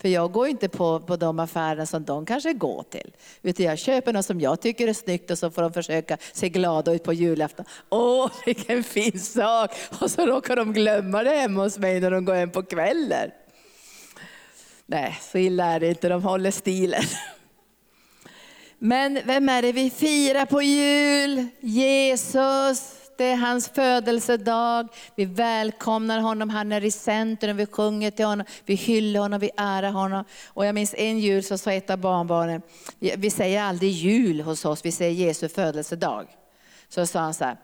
För 0.00 0.08
jag 0.08 0.32
går 0.32 0.48
inte 0.48 0.68
på, 0.68 1.00
på 1.00 1.16
de 1.16 1.38
affärerna 1.38 1.86
som 1.86 2.04
de 2.04 2.26
kanske 2.26 2.52
går 2.52 2.82
till. 2.90 3.12
Utan 3.42 3.66
jag 3.66 3.78
köper 3.78 4.12
något 4.12 4.26
som 4.26 4.40
jag 4.40 4.60
tycker 4.60 4.88
är 4.88 4.92
snyggt 4.92 5.30
och 5.30 5.38
så 5.38 5.50
får 5.50 5.62
de 5.62 5.72
försöka 5.72 6.18
se 6.32 6.48
glada 6.48 6.92
ut 6.92 7.02
på 7.02 7.12
julafton. 7.12 7.66
Åh, 7.88 8.30
vilken 8.46 8.84
fin 8.84 9.20
sak! 9.20 9.70
Och 10.00 10.10
så 10.10 10.26
råkar 10.26 10.56
de 10.56 10.72
glömma 10.72 11.22
det 11.22 11.30
hemma 11.30 11.62
hos 11.62 11.78
mig 11.78 12.00
när 12.00 12.10
de 12.10 12.24
går 12.24 12.34
hem 12.34 12.50
på 12.50 12.62
kvällen. 12.62 13.30
Nej, 14.86 15.18
så 15.22 15.38
illa 15.38 15.64
är 15.64 15.80
det 15.80 15.88
inte, 15.88 16.08
de 16.08 16.22
håller 16.22 16.50
stilen. 16.50 17.02
Men 18.78 19.20
vem 19.24 19.48
är 19.48 19.62
det 19.62 19.72
vi 19.72 19.90
firar 19.90 20.46
på 20.46 20.62
jul? 20.62 21.46
Jesus 21.60 22.95
det 23.18 23.24
är 23.24 23.36
hans 23.36 23.68
födelsedag. 23.68 24.88
Vi 25.14 25.24
välkomnar 25.24 26.20
honom, 26.20 26.50
han 26.50 26.72
är 26.72 26.84
i 26.84 26.90
centrum, 26.90 27.56
vi 27.56 27.66
sjunger 27.66 28.10
till 28.10 28.24
honom, 28.24 28.46
vi 28.64 28.74
hyllar 28.74 29.20
honom, 29.20 29.40
vi 29.40 29.50
ärar 29.56 29.90
honom. 29.90 30.24
Och 30.46 30.66
jag 30.66 30.74
minns 30.74 30.94
en 30.98 31.18
jul 31.18 31.42
så 31.42 31.58
sa 31.58 31.72
ett 31.72 31.90
av 31.90 31.98
barnbarnen, 31.98 32.62
vi 32.98 33.30
säger 33.30 33.62
aldrig 33.62 33.90
jul 33.90 34.40
hos 34.40 34.64
oss, 34.64 34.84
vi 34.84 34.92
säger 34.92 35.26
Jesu 35.26 35.48
födelsedag. 35.48 36.26
Så 36.88 37.06
sa 37.06 37.20
han 37.20 37.34
så 37.34 37.44
här, 37.44 37.56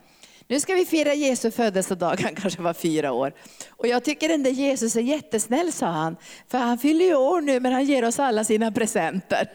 nu 0.49 0.61
ska 0.61 0.75
vi 0.75 0.87
fira 0.87 1.15
Jesu 1.15 1.51
födelsedag, 1.51 2.21
han 2.23 2.35
kanske 2.35 2.63
var 2.63 2.75
fyra 2.75 3.13
år. 3.13 3.33
Och 3.71 3.87
jag 3.87 4.05
tycker 4.05 4.29
den 4.29 4.43
där 4.43 4.51
Jesus 4.51 4.97
är 4.97 5.01
jättesnäll, 5.01 5.73
sa 5.73 5.87
han. 5.87 6.17
För 6.49 6.59
han 6.59 6.79
fyller 6.79 7.05
ju 7.05 7.15
år 7.15 7.41
nu, 7.41 7.61
men 7.61 7.73
han 7.73 7.85
ger 7.85 8.05
oss 8.05 8.19
alla 8.19 8.45
sina 8.45 8.73
presenter. 8.73 9.49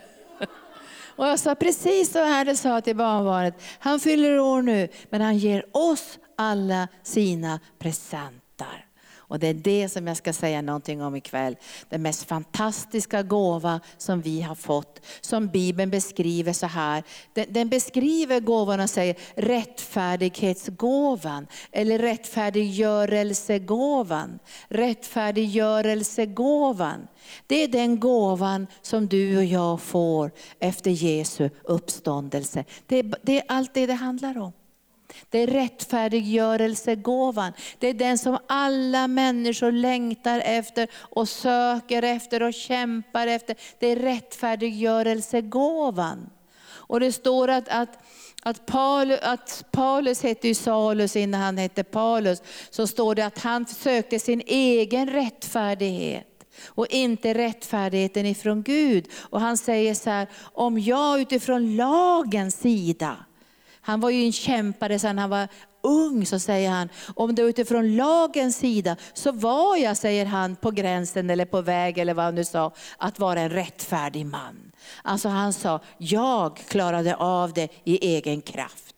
Och 1.18 1.28
jag 1.28 1.40
sa 1.40 1.56
precis 1.56 2.12
så 2.12 2.20
här 2.20 2.46
det 2.46 2.56
sa 2.56 2.82
till 2.82 2.96
barnbarnet. 2.96 3.62
Han 3.80 4.00
fyller 4.00 4.40
år 4.40 4.62
nu, 4.62 4.88
men 5.10 5.22
han 5.22 5.38
ger 5.38 5.66
oss 5.72 6.20
alla 6.36 6.88
sina 7.04 7.60
presenter. 7.80 8.47
Och 9.28 9.40
det 9.40 9.48
är 9.48 9.54
det 9.54 9.90
som 9.90 10.08
jag 10.08 10.18
ska 10.18 10.34
säga 10.34 10.62
någonting 10.62 11.04
om 11.04 11.16
ikväll. 11.16 11.56
Den 11.90 12.02
mest 12.02 12.24
fantastiska 12.24 13.24
gåva 13.24 13.80
som 13.98 14.22
vi 14.22 14.42
har 14.42 14.56
fått, 14.56 15.02
som 15.22 15.48
Bibeln 15.48 15.90
beskriver 15.90 16.54
så 16.54 16.66
här. 16.66 17.04
Den, 17.34 17.46
den 17.50 17.70
beskriver 17.70 18.40
gåvan 18.40 18.80
och 18.80 18.90
säger 18.90 19.16
rättfärdighetsgåvan, 19.36 21.48
eller 21.72 22.00
rättfärdiggörelsegåvan. 22.00 24.40
Rättfärdiggörelsegåvan. 24.68 27.08
Det 27.48 27.64
är 27.64 27.68
den 27.68 28.00
gåvan 28.00 28.68
som 28.82 29.08
du 29.08 29.38
och 29.38 29.46
jag 29.46 29.82
får 29.82 30.32
efter 30.60 30.92
Jesu 30.92 31.50
uppståndelse. 31.64 32.66
Det 32.86 33.04
det 33.22 33.38
är 33.38 33.44
allt 33.48 33.74
det 33.74 33.86
det 33.86 33.94
handlar 33.94 34.38
om. 34.38 34.54
Det 35.30 35.40
är 35.40 35.48
rättfärdiggörelsegåvan. 35.48 37.54
Det 37.80 37.88
är 37.88 37.94
den 37.94 38.18
som 38.18 38.38
alla 38.48 39.08
människor 39.08 39.72
längtar 39.72 40.40
efter 40.40 40.88
och 40.94 41.30
söker 41.30 42.04
efter 42.04 42.44
och 42.44 42.54
kämpar 42.54 43.28
efter. 43.28 43.56
Det 43.80 43.88
är 43.88 43.96
rättfärdiggörelsegåvan. 43.96 46.30
Och 46.88 47.00
det 47.00 47.12
står 47.12 47.48
att, 47.48 47.70
att, 47.70 48.00
att, 48.44 48.66
Paulus, 48.66 49.20
att 49.24 49.66
Paulus 49.72 50.24
hette 50.24 50.48
ju 50.48 50.54
Salus 50.54 51.16
innan 51.16 51.42
han 51.42 51.58
hette 51.58 51.84
Paulus. 51.84 52.42
Så 52.70 52.88
står 52.88 53.16
det 53.16 53.26
att 53.26 53.40
han 53.40 53.66
sökte 53.66 54.20
sin 54.20 54.42
egen 54.46 55.10
rättfärdighet 55.10 56.38
och 56.66 56.88
inte 56.88 57.34
rättfärdigheten 57.34 58.26
ifrån 58.26 58.64
Gud. 58.64 59.08
Och 59.30 59.42
han 59.42 59.58
säger 59.58 59.94
så 59.94 60.10
här, 60.10 60.28
om 60.42 60.80
jag 60.80 61.22
utifrån 61.22 61.76
lagens 61.76 62.56
sida 62.56 63.18
han 63.88 64.00
var 64.00 64.10
ju 64.10 64.26
en 64.26 64.32
kämpare 64.32 65.00
sedan 65.00 65.18
han 65.18 65.30
var 65.30 65.48
ung, 65.82 66.26
så 66.26 66.40
säger 66.40 66.70
han. 66.70 66.90
Om 67.16 67.36
det 67.36 67.42
är 67.42 67.48
utifrån 67.48 67.96
lagens 67.96 68.58
sida 68.58 68.96
så 69.14 69.32
var 69.32 69.78
jag, 69.78 69.98
säger 69.98 70.26
han, 70.26 70.56
på 70.56 70.72
gränsen 70.72 71.30
eller 71.30 71.46
på 71.46 71.62
väg 71.62 71.98
eller 71.98 72.14
vad 72.14 72.26
han 72.26 72.36
nu 72.36 72.46
sa, 72.46 72.74
att 72.98 73.20
vara 73.20 73.40
en 73.40 73.50
rättfärdig 73.50 74.26
man. 74.26 74.72
Alltså 75.04 75.30
han 75.30 75.54
sa, 75.54 75.80
jag 75.98 76.58
klarade 76.58 77.16
av 77.16 77.54
det 77.54 77.68
i 77.84 78.16
egen 78.16 78.42
kraft. 78.42 78.96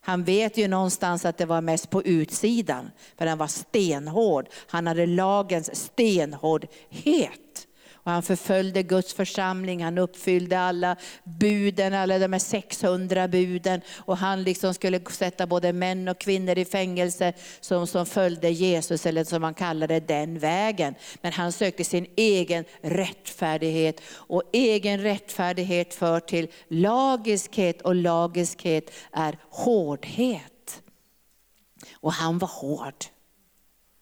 Han 0.00 0.24
vet 0.24 0.56
ju 0.56 0.68
någonstans 0.68 1.24
att 1.24 1.38
det 1.38 1.46
var 1.46 1.60
mest 1.60 1.90
på 1.90 2.02
utsidan, 2.02 2.90
för 3.18 3.26
han 3.26 3.38
var 3.38 3.46
stenhård. 3.46 4.48
Han 4.66 4.86
hade 4.86 5.06
lagens 5.06 5.84
stenhårdhet. 5.84 7.65
Och 8.06 8.12
han 8.12 8.22
förföljde 8.22 8.82
Guds 8.82 9.14
församling, 9.14 9.84
han 9.84 9.98
uppfyllde 9.98 10.60
alla 10.60 10.96
buden, 11.24 11.94
alla 11.94 12.18
de 12.18 12.32
här 12.32 12.40
600 12.40 13.28
buden. 13.28 13.80
Och 13.96 14.16
han 14.16 14.42
liksom 14.42 14.74
skulle 14.74 15.00
sätta 15.10 15.46
både 15.46 15.72
män 15.72 16.08
och 16.08 16.18
kvinnor 16.18 16.58
i 16.58 16.64
fängelse 16.64 17.32
som, 17.60 17.86
som 17.86 18.06
följde 18.06 18.50
Jesus, 18.50 19.06
eller 19.06 19.24
som 19.24 19.42
man 19.42 19.54
kallade 19.54 20.00
den 20.00 20.38
vägen. 20.38 20.94
Men 21.20 21.32
han 21.32 21.52
sökte 21.52 21.84
sin 21.84 22.06
egen 22.16 22.64
rättfärdighet. 22.80 24.00
Och 24.10 24.42
egen 24.52 25.00
rättfärdighet 25.00 25.94
för 25.94 26.20
till 26.20 26.48
lagiskhet 26.68 27.82
och 27.82 27.94
lagiskhet 27.94 28.90
är 29.12 29.38
hårdhet. 29.50 30.82
Och 31.94 32.12
han 32.12 32.38
var 32.38 32.48
hård. 32.48 33.15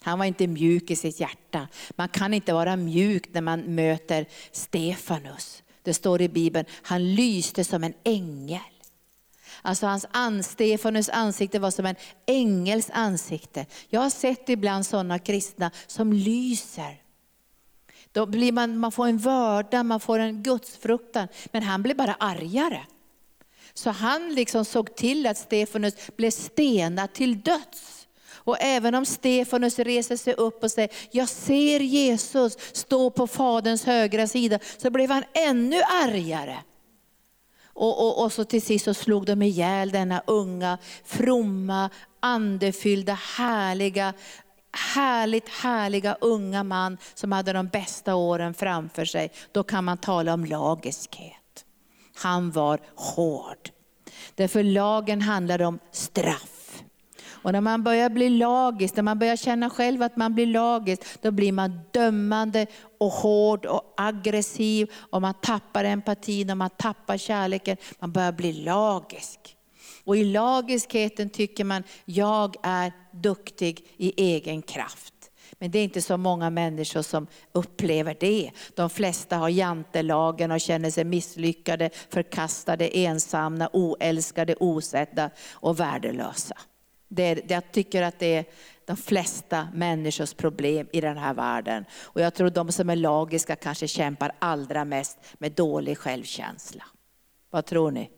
Han 0.05 0.19
var 0.19 0.27
inte 0.27 0.47
mjuk 0.47 0.91
i 0.91 0.97
sitt 0.97 1.21
hjärta. 1.21 1.69
Man 1.91 2.09
kan 2.09 2.35
inte 2.35 2.53
vara 2.53 2.77
mjuk 2.77 3.35
när 3.35 3.41
man 3.41 3.61
möter 3.61 4.27
Stefanus. 4.53 5.63
Det 5.83 5.95
står 5.95 6.23
i 6.23 6.29
Bibeln, 6.29 6.67
han 6.83 7.15
lyste 7.15 7.65
som 7.65 7.85
en 7.85 7.95
ängel. 8.05 8.61
Alltså 9.63 9.87
hans 9.87 10.07
ans, 10.11 10.49
Stefanus 10.49 11.09
ansikte 11.09 11.59
var 11.59 11.71
som 11.71 11.87
en 11.87 11.97
ängels 12.27 12.91
ansikte. 12.93 13.67
Jag 13.89 14.01
har 14.01 14.11
sett 14.11 14.49
ibland 14.49 14.87
sådana 14.87 15.19
kristna 15.19 15.71
som 15.87 16.13
lyser. 16.13 17.01
Då 18.13 18.27
blir 18.27 18.53
man, 18.53 18.79
man 18.79 18.93
får 18.93 19.07
en 19.07 19.19
vörda, 19.19 19.83
man 19.83 20.01
får 20.01 20.19
en 20.19 20.43
gudsfruktan. 20.43 21.29
Men 21.53 21.63
han 21.63 21.83
blev 21.83 21.97
bara 21.97 22.15
argare. 22.15 22.87
Så 23.75 23.91
han 23.91 24.35
liksom 24.35 24.65
såg 24.65 24.97
till 24.97 25.27
att 25.27 25.39
Stefanus 25.39 25.95
blev 26.17 26.31
stenad 26.31 27.13
till 27.13 27.41
döds. 27.41 28.04
Och 28.45 28.57
även 28.61 28.95
om 28.95 29.07
Stefanus 29.07 29.79
reser 29.79 30.17
sig 30.17 30.35
upp 30.35 30.63
och 30.63 30.71
säger, 30.71 30.91
jag 31.11 31.29
ser 31.29 31.81
Jesus 31.81 32.59
stå 32.73 33.11
på 33.11 33.27
Faderns 33.27 33.85
högra 33.85 34.27
sida, 34.27 34.59
så 34.77 34.91
blev 34.91 35.11
han 35.11 35.25
ännu 35.33 35.83
argare. 35.83 36.57
Och, 37.67 38.07
och, 38.07 38.25
och 38.25 38.33
så 38.33 38.45
till 38.45 38.63
sist 38.63 38.85
så 38.85 38.95
slog 38.95 39.27
de 39.27 39.43
ihjäl 39.43 39.91
denna 39.91 40.23
unga, 40.27 40.79
fromma, 41.05 41.91
andefyllda, 42.21 43.19
härliga, 43.37 44.13
härligt 44.95 45.49
härliga 45.49 46.17
unga 46.21 46.65
man 46.65 46.99
som 47.15 47.33
hade 47.33 47.53
de 47.53 47.69
bästa 47.69 48.15
åren 48.15 48.55
framför 48.55 49.05
sig. 49.05 49.33
Då 49.53 49.63
kan 49.63 49.85
man 49.85 49.99
tala 49.99 50.35
om 50.35 50.45
lagiskhet. 50.45 51.65
Han 52.15 52.51
var 52.51 52.81
hård. 52.95 53.71
Därför 54.35 54.63
lagen 54.63 55.23
handlar 55.23 55.63
om 55.63 55.79
straff. 55.93 56.54
Och 57.45 57.53
när 57.53 57.61
man 57.61 57.83
börjar 57.83 58.11
bli 58.11 58.31
lagisk, 58.31 58.97
när 58.97 59.03
man 59.03 59.19
börjar 59.19 59.37
känna 59.37 59.71
själv 59.71 60.03
att 60.03 60.17
man 60.17 60.35
blir 60.35 60.47
lagisk, 60.47 61.03
då 61.23 61.31
blir 61.31 61.53
man 61.53 61.81
dömande 61.91 62.67
och 62.99 63.11
hård 63.11 63.67
och 63.67 63.95
aggressiv 63.97 64.93
och 64.95 65.23
man 65.23 65.35
tappar 65.43 65.85
empatin 65.85 66.51
och 66.51 66.57
man 66.57 66.71
tappar 66.71 67.17
kärleken. 67.17 67.77
Man 67.99 68.13
börjar 68.13 68.33
bli 68.33 68.53
lagisk. 68.53 69.57
Och 70.05 70.17
i 70.17 70.25
lagiskheten 70.25 71.31
tycker 71.31 71.65
man, 71.65 71.83
jag 72.05 72.57
är 72.63 72.93
duktig 73.13 73.87
i 73.97 74.23
egen 74.23 74.63
kraft. 74.63 75.15
Men 75.59 75.71
det 75.71 75.79
är 75.79 75.85
inte 75.85 76.03
så 76.03 76.17
många 76.17 76.51
människor 76.51 77.03
som 77.03 77.27
upplever 77.53 78.17
det. 78.21 78.51
De 78.75 78.91
flesta 78.91 79.37
har 79.37 79.49
jantelagen 79.49 80.51
och 80.51 80.61
känner 80.61 80.91
sig 80.91 81.05
misslyckade, 81.05 81.91
förkastade, 82.09 82.99
ensamma, 82.99 83.69
oälskade, 83.73 84.55
osedda 84.61 85.31
och 85.53 85.81
värdelösa. 85.81 86.57
Det, 87.09 87.51
jag 87.51 87.73
tycker 87.73 88.03
att 88.03 88.19
det 88.19 88.35
är 88.35 88.45
de 88.85 88.97
flesta 88.97 89.69
människors 89.75 90.35
problem 90.35 90.89
i 90.93 91.01
den 91.01 91.17
här 91.17 91.35
världen. 91.35 91.85
Och 92.03 92.21
jag 92.21 92.35
tror 92.35 92.51
de 92.51 92.73
som 92.73 92.91
är 92.91 92.97
lagiska 92.97 93.57
kanske 93.57 93.89
kämpar 93.89 94.33
allra 94.39 94.85
mest 94.85 95.19
med 95.39 95.53
dålig 95.53 95.99
självkänsla. 95.99 96.85
Vad 97.51 97.67
tror 97.67 97.91
ni? 97.91 98.11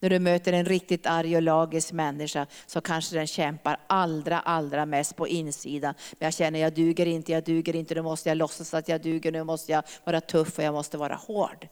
När 0.00 0.10
du 0.10 0.18
möter 0.18 0.52
en 0.52 0.64
riktigt 0.64 1.06
arg 1.06 1.36
och 1.36 1.42
lagisk 1.42 1.92
människa 1.92 2.46
så 2.66 2.80
kanske 2.80 3.16
den 3.16 3.26
kämpar 3.26 3.80
allra, 3.86 4.40
allra 4.40 4.86
mest 4.86 5.16
på 5.16 5.28
insidan. 5.28 5.94
Men 6.18 6.26
jag 6.26 6.34
känner, 6.34 6.58
jag 6.58 6.74
duger 6.74 7.06
inte, 7.06 7.32
jag 7.32 7.44
duger 7.44 7.76
inte, 7.76 7.94
nu 7.94 8.02
måste 8.02 8.28
jag 8.28 8.38
låtsas 8.38 8.74
att 8.74 8.88
jag 8.88 9.02
duger, 9.02 9.32
nu 9.32 9.44
måste 9.44 9.72
jag 9.72 9.82
vara 10.04 10.20
tuff 10.20 10.58
och 10.58 10.64
jag 10.64 10.74
måste 10.74 10.98
vara 10.98 11.14
hård. 11.14 11.68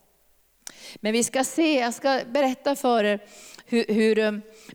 Men 0.97 1.13
vi 1.13 1.25
ska 1.25 1.45
se, 1.45 1.79
jag 1.79 1.95
ska 1.95 2.21
berätta 2.27 2.77
för 2.77 3.05
er 3.05 3.21
hur, 3.67 3.85
hur 3.89 4.19
eh, 4.19 4.33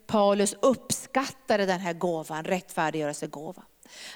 Paulus 0.08 0.56
uppskattade 0.62 1.66
den 1.66 1.80
här 1.80 1.94
gåvan, 1.94 2.44
rättfärdiggörelsegåvan. 2.44 3.66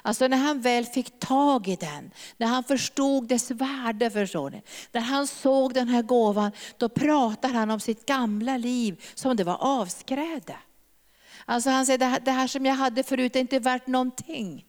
Alltså 0.01 0.27
när 0.27 0.37
han 0.37 0.61
väl 0.61 0.85
fick 0.85 1.19
tag 1.19 1.67
i 1.67 1.75
den, 1.75 2.11
när 2.37 2.47
han 2.47 2.63
förstod 2.63 3.27
dess 3.27 3.51
värde, 3.51 4.11
förstår 4.11 4.49
ni. 4.49 4.61
När 4.91 5.01
han 5.01 5.27
såg 5.27 5.73
den 5.73 5.87
här 5.87 6.01
gåvan, 6.01 6.51
då 6.77 6.89
pratar 6.89 7.49
han 7.49 7.71
om 7.71 7.79
sitt 7.79 8.05
gamla 8.05 8.57
liv 8.57 9.03
som 9.15 9.35
det 9.35 9.43
var 9.43 9.57
avskräde. 9.59 10.55
Alltså 11.45 11.69
han 11.69 11.85
säger, 11.85 11.99
det 11.99 12.05
här, 12.05 12.19
det 12.19 12.31
här 12.31 12.47
som 12.47 12.65
jag 12.65 12.75
hade 12.75 13.03
förut 13.03 13.35
är 13.35 13.39
inte 13.39 13.59
värt 13.59 13.87
någonting. 13.87 14.65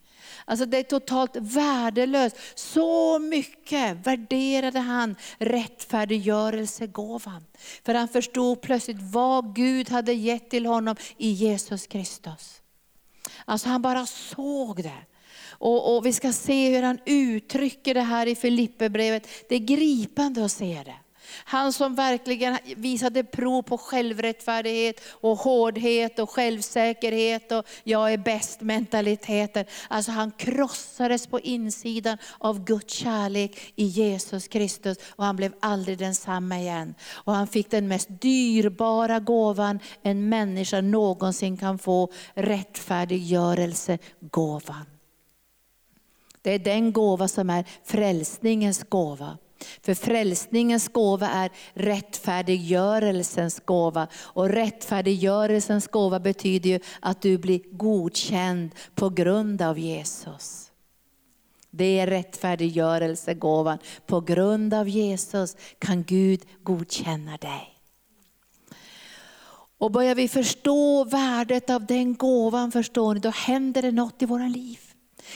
Alltså 0.49 0.67
det 0.67 0.79
är 0.79 0.83
totalt 0.83 1.37
värdelöst. 1.37 2.37
Så 2.55 3.19
mycket 3.19 4.07
värderade 4.07 4.79
han 4.79 5.17
rättfärdiggörelsegåvan. 5.38 7.45
För 7.85 7.95
han 7.95 8.09
förstod 8.09 8.61
plötsligt 8.61 9.00
vad 9.00 9.55
Gud 9.55 9.91
hade 9.91 10.12
gett 10.12 10.50
till 10.50 10.67
honom 10.67 10.97
i 11.17 11.31
Jesus 11.31 11.87
Kristus. 11.87 12.61
Alltså 13.45 13.69
han 13.69 13.83
bara 13.83 14.07
såg 14.07 14.83
det. 14.83 14.99
Och, 15.59 15.97
och 15.97 16.07
vi 16.07 16.12
ska 16.12 16.33
se 16.33 16.76
hur 16.76 16.83
han 16.83 16.99
uttrycker 17.07 17.95
det 17.95 18.00
här 18.00 18.26
i 18.26 18.35
Filipperbrevet. 18.35 19.29
Det 19.49 19.55
är 19.55 19.59
gripande 19.59 20.45
att 20.45 20.53
se 20.53 20.83
det. 20.85 20.97
Han 21.45 21.73
som 21.73 21.95
verkligen 21.95 22.59
visade 22.76 23.25
prov 23.25 23.62
på 23.62 23.78
självrättfärdighet 23.78 25.00
och 25.09 25.38
hårdhet 25.38 26.18
och 26.18 26.30
självsäkerhet 26.30 27.52
och 27.52 27.66
jag 27.85 28.12
är 28.12 28.18
bäst 28.18 28.61
mentaliteten. 28.61 29.64
Alltså 29.88 30.12
han 30.12 30.30
krossades 30.30 31.26
på 31.26 31.40
insidan 31.40 32.18
av 32.38 32.64
Guds 32.64 32.95
kärlek 32.95 33.73
i 33.76 33.85
Jesus 33.85 34.49
Kristus 34.49 34.99
och 35.16 35.25
han 35.25 35.37
blev 35.37 35.52
aldrig 35.61 35.99
densamma 35.99 36.59
igen. 36.59 36.95
Och 37.11 37.33
han 37.33 37.47
fick 37.47 37.71
den 37.71 37.88
mest 37.88 38.09
dyrbara 38.09 39.21
gåvan 39.21 39.80
en 40.02 40.28
människa 40.28 40.80
någonsin 40.80 41.56
kan 41.56 41.78
få, 41.78 42.12
rättfärdiggörelsegåvan. 42.35 44.87
Det 46.42 46.50
är 46.50 46.59
den 46.59 46.92
gåva 46.92 47.28
som 47.28 47.50
är 47.50 47.64
frälsningens 47.85 48.85
gåva. 48.88 49.38
För 49.82 49.94
frälsningens 49.94 50.88
gåva 50.88 51.28
är 51.28 51.50
rättfärdiggörelsens 51.75 53.60
gåva. 53.64 54.08
Och 54.14 54.48
rättfärdiggörelsens 54.48 55.88
gåva 55.88 56.20
betyder 56.20 56.70
ju 56.70 56.80
att 57.00 57.22
du 57.22 57.38
blir 57.38 57.60
godkänd 57.70 58.70
på 58.94 59.10
grund 59.10 59.62
av 59.62 59.78
Jesus. 59.78 60.70
Det 61.70 61.98
är 61.98 62.06
rättfärdiggörelsegåvan. 62.06 63.78
På 64.06 64.20
grund 64.20 64.75
av 64.75 64.88
Jesus 64.88 65.56
kan 65.78 66.04
Gud 66.04 66.40
godkänna 66.62 67.36
dig. 67.36 67.72
Och 69.78 69.90
börjar 69.90 70.14
vi 70.14 70.28
förstå 70.28 71.04
värdet 71.04 71.70
av 71.70 71.86
den 71.86 72.14
gåvan, 72.14 72.72
förstår 72.72 73.14
ni, 73.14 73.20
då 73.20 73.30
händer 73.30 73.82
det 73.82 73.92
något 73.92 74.22
i 74.22 74.26
våra 74.26 74.48
liv. 74.48 74.78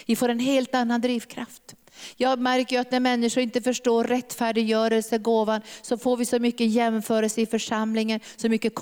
Vi 0.07 0.17
får 0.17 0.29
en 0.29 0.41
helt 0.41 0.75
annan 0.75 1.01
drivkraft. 1.01 1.75
Jag 2.17 2.39
märker 2.39 2.81
att 2.81 2.91
när 2.91 3.01
människor 3.01 3.43
inte 3.43 3.63
förstår 3.63 4.05
rättfärdiggörelsegåvan 4.05 5.61
så 5.83 5.99
får 5.99 6.17
vi 6.17 6.25
så 6.25 6.39
mycket 6.39 6.71
jämförelse 6.71 7.41
i 7.41 7.47
församlingen, 7.47 8.21
så 8.37 8.49
mycket 8.49 8.75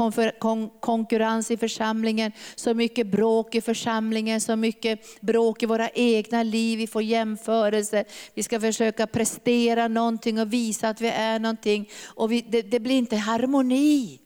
konkurrens 0.80 1.50
i 1.50 1.56
församlingen, 1.56 2.32
så 2.54 2.74
mycket 2.74 3.06
bråk 3.06 3.54
i 3.54 3.60
församlingen, 3.60 4.40
så 4.40 4.56
mycket 4.56 5.20
bråk 5.20 5.62
i 5.62 5.66
våra 5.66 5.88
egna 5.88 6.42
liv. 6.42 6.78
Vi 6.78 6.86
får 6.86 7.02
jämförelse, 7.02 8.04
vi 8.34 8.42
ska 8.42 8.60
försöka 8.60 9.06
prestera 9.06 9.88
någonting 9.88 10.40
och 10.40 10.52
visa 10.52 10.88
att 10.88 11.00
vi 11.00 11.08
är 11.08 11.38
någonting. 11.38 11.88
Och 12.04 12.32
vi, 12.32 12.40
det, 12.40 12.62
det 12.62 12.80
blir 12.80 12.98
inte 12.98 13.16
harmoni. 13.16 14.20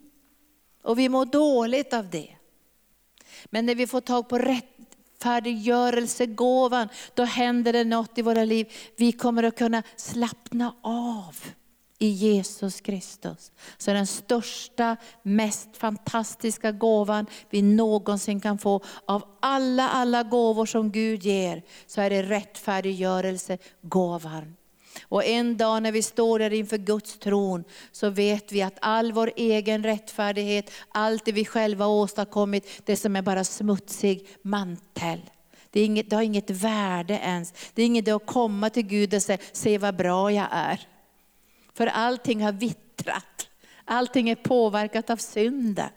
Och 0.82 0.98
vi 0.98 1.08
mår 1.08 1.24
dåligt 1.24 1.92
av 1.92 2.10
det. 2.10 2.28
Men 3.44 3.66
när 3.66 3.74
vi 3.74 3.86
får 3.86 4.00
tag 4.00 4.28
på 4.28 4.38
rätt 4.38 4.71
rättfärdiggörelsegåvan, 5.22 6.88
då 7.14 7.24
händer 7.24 7.72
det 7.72 7.84
något 7.84 8.18
i 8.18 8.22
våra 8.22 8.44
liv. 8.44 8.72
Vi 8.96 9.12
kommer 9.12 9.42
att 9.42 9.58
kunna 9.58 9.82
slappna 9.96 10.74
av 10.82 11.36
i 11.98 12.08
Jesus 12.08 12.80
Kristus. 12.80 13.52
Så 13.78 13.92
den 13.92 14.06
största, 14.06 14.96
mest 15.22 15.76
fantastiska 15.76 16.72
gåvan 16.72 17.26
vi 17.50 17.62
någonsin 17.62 18.40
kan 18.40 18.58
få 18.58 18.80
av 19.06 19.24
alla, 19.40 19.88
alla 19.88 20.22
gåvor 20.22 20.66
som 20.66 20.92
Gud 20.92 21.22
ger, 21.22 21.62
så 21.86 22.00
är 22.00 22.10
det 22.10 22.22
rättfärdiggörelsegåvan. 22.22 24.56
Och 25.12 25.24
en 25.24 25.56
dag 25.56 25.82
när 25.82 25.92
vi 25.92 26.02
står 26.02 26.38
där 26.38 26.52
inför 26.52 26.78
Guds 26.78 27.18
tron 27.18 27.64
så 27.92 28.10
vet 28.10 28.52
vi 28.52 28.62
att 28.62 28.78
all 28.80 29.12
vår 29.12 29.32
egen 29.36 29.82
rättfärdighet, 29.82 30.70
allt 30.88 31.24
det 31.24 31.32
vi 31.32 31.44
själva 31.44 31.86
åstadkommit, 31.86 32.82
det 32.84 32.96
som 32.96 33.16
är 33.16 33.22
bara 33.22 33.44
smutsig 33.44 34.26
mantel. 34.42 35.20
Det, 35.70 35.80
är 35.80 35.84
inget, 35.84 36.10
det 36.10 36.16
har 36.16 36.22
inget 36.22 36.50
värde 36.50 37.14
ens. 37.14 37.54
Det 37.74 37.82
är 37.82 37.86
inget 37.86 38.08
att 38.08 38.26
komma 38.26 38.70
till 38.70 38.86
Gud 38.86 39.14
och 39.14 39.22
säga, 39.22 39.38
se 39.52 39.78
vad 39.78 39.96
bra 39.96 40.32
jag 40.32 40.48
är. 40.50 40.80
För 41.74 41.86
allting 41.86 42.42
har 42.42 42.52
vittrat. 42.52 43.48
Allting 43.84 44.30
är 44.30 44.34
påverkat 44.34 45.10
av 45.10 45.16
synden. 45.16 45.88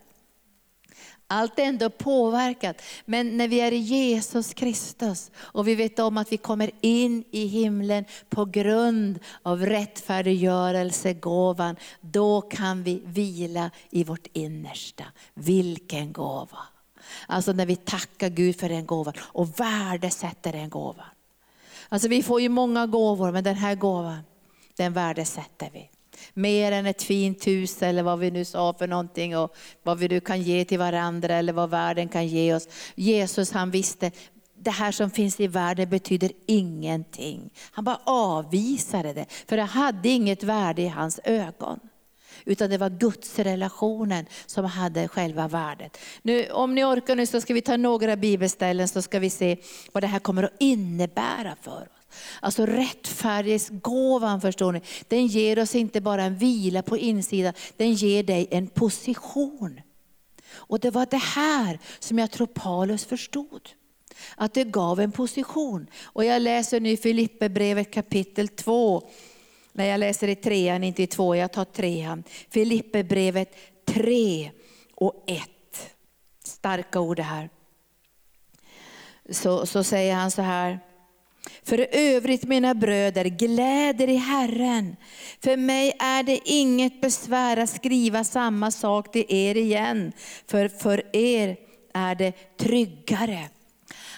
Allt 1.27 1.59
är 1.59 1.63
ändå 1.63 1.89
påverkat. 1.89 2.81
Men 3.05 3.37
när 3.37 3.47
vi 3.47 3.59
är 3.59 3.71
i 3.71 3.77
Jesus 3.77 4.53
Kristus 4.53 5.31
och 5.37 5.67
vi 5.67 5.75
vet 5.75 5.99
om 5.99 6.17
att 6.17 6.31
vi 6.31 6.37
kommer 6.37 6.71
in 6.81 7.23
i 7.31 7.47
himlen 7.47 8.05
på 8.29 8.45
grund 8.45 9.19
av 9.41 9.65
rättfärdiggörelsegåvan, 9.65 11.75
då 12.01 12.41
kan 12.41 12.83
vi 12.83 13.01
vila 13.05 13.71
i 13.89 14.03
vårt 14.03 14.27
innersta. 14.33 15.03
Vilken 15.33 16.13
gåva! 16.13 16.59
Alltså 17.27 17.51
när 17.51 17.65
vi 17.65 17.75
tackar 17.75 18.29
Gud 18.29 18.59
för 18.59 18.69
den 18.69 18.85
gåvan 18.85 19.13
och 19.19 19.59
värdesätter 19.59 20.51
den 20.51 20.69
gåvan. 20.69 21.05
Alltså 21.89 22.07
vi 22.07 22.23
får 22.23 22.41
ju 22.41 22.49
många 22.49 22.87
gåvor, 22.87 23.31
men 23.31 23.43
den 23.43 23.55
här 23.55 23.75
gåvan, 23.75 24.19
den 24.75 24.93
värdesätter 24.93 25.69
vi. 25.73 25.89
Mer 26.33 26.71
än 26.71 26.85
ett 26.85 27.03
fint 27.03 27.47
hus 27.47 27.83
eller 27.83 28.03
vad 28.03 28.19
vi 28.19 28.31
nu 28.31 28.45
sa 28.45 28.73
för 28.73 28.87
någonting 28.87 29.37
och 29.37 29.55
vad 29.83 29.99
vi 29.99 30.07
nu 30.07 30.19
kan 30.19 30.41
ge 30.41 30.65
till 30.65 30.79
varandra 30.79 31.35
eller 31.35 31.53
vad 31.53 31.69
världen 31.69 32.09
kan 32.09 32.27
ge 32.27 32.53
oss. 32.53 32.67
Jesus 32.95 33.51
han 33.51 33.71
visste, 33.71 34.11
det 34.57 34.71
här 34.71 34.91
som 34.91 35.11
finns 35.11 35.39
i 35.39 35.47
världen 35.47 35.89
betyder 35.89 36.31
ingenting. 36.45 37.49
Han 37.71 37.85
bara 37.85 37.99
avvisade 38.05 39.13
det, 39.13 39.25
för 39.47 39.57
det 39.57 39.63
hade 39.63 40.09
inget 40.09 40.43
värde 40.43 40.81
i 40.81 40.87
hans 40.87 41.19
ögon. 41.23 41.79
Utan 42.45 42.69
det 42.69 42.77
var 42.77 42.89
Guds 42.89 43.39
relationen 43.39 44.25
som 44.45 44.65
hade 44.65 45.07
själva 45.07 45.47
värdet. 45.47 45.97
Nu, 46.21 46.49
om 46.49 46.75
ni 46.75 46.83
orkar 46.83 47.15
nu 47.15 47.25
så 47.25 47.41
ska 47.41 47.53
vi 47.53 47.61
ta 47.61 47.77
några 47.77 48.15
bibelställen 48.15 48.87
så 48.87 49.01
ska 49.01 49.19
vi 49.19 49.29
se 49.29 49.57
vad 49.91 50.03
det 50.03 50.07
här 50.07 50.19
kommer 50.19 50.43
att 50.43 50.53
innebära 50.59 51.55
för 51.61 51.81
oss. 51.81 52.19
Alltså 52.39 52.65
rättfärdighetsgåvan 52.65 54.41
förstår 54.41 54.71
ni, 54.71 54.81
den 55.07 55.27
ger 55.27 55.59
oss 55.59 55.75
inte 55.75 56.01
bara 56.01 56.23
en 56.23 56.37
vila 56.37 56.81
på 56.81 56.97
insidan, 56.97 57.53
den 57.77 57.93
ger 57.93 58.23
dig 58.23 58.47
en 58.51 58.67
position. 58.67 59.81
Och 60.55 60.79
det 60.79 60.91
var 60.91 61.07
det 61.11 61.17
här 61.17 61.79
som 61.99 62.19
jag 62.19 62.31
tror 62.31 62.47
Paulus 62.47 63.05
förstod. 63.05 63.69
Att 64.35 64.53
det 64.53 64.63
gav 64.63 64.99
en 64.99 65.11
position. 65.11 65.87
Och 66.03 66.25
jag 66.25 66.41
läser 66.41 66.79
nu 66.79 66.97
Filipperbrevet 66.97 67.93
kapitel 67.93 68.47
2. 68.47 69.09
Nej, 69.77 69.89
jag 69.89 69.99
läser 69.99 70.27
i 70.27 70.35
trean, 70.35 70.83
inte 70.83 71.03
i 71.03 71.07
två, 71.07 71.35
jag 71.35 71.51
tar 71.51 71.65
trean. 71.65 72.23
Filipperbrevet 72.49 73.55
3 73.85 74.51
och 74.95 75.23
1. 75.27 75.41
Starka 76.43 76.99
ord 76.99 77.17
det 77.17 77.23
här. 77.23 77.49
Så, 79.29 79.65
så 79.65 79.83
säger 79.83 80.15
han 80.15 80.31
så 80.31 80.41
här. 80.41 80.79
För 81.63 81.87
övrigt 81.91 82.43
mina 82.43 82.73
bröder, 82.73 83.25
gläder 83.25 84.09
i 84.09 84.15
Herren. 84.15 84.95
För 85.43 85.57
mig 85.57 85.93
är 85.99 86.23
det 86.23 86.39
inget 86.45 87.01
besvär 87.01 87.57
att 87.57 87.69
skriva 87.69 88.23
samma 88.23 88.71
sak 88.71 89.11
till 89.11 89.25
er 89.29 89.57
igen, 89.57 90.11
för 90.47 90.67
för 90.67 91.15
er 91.15 91.57
är 91.93 92.15
det 92.15 92.57
tryggare. 92.57 93.49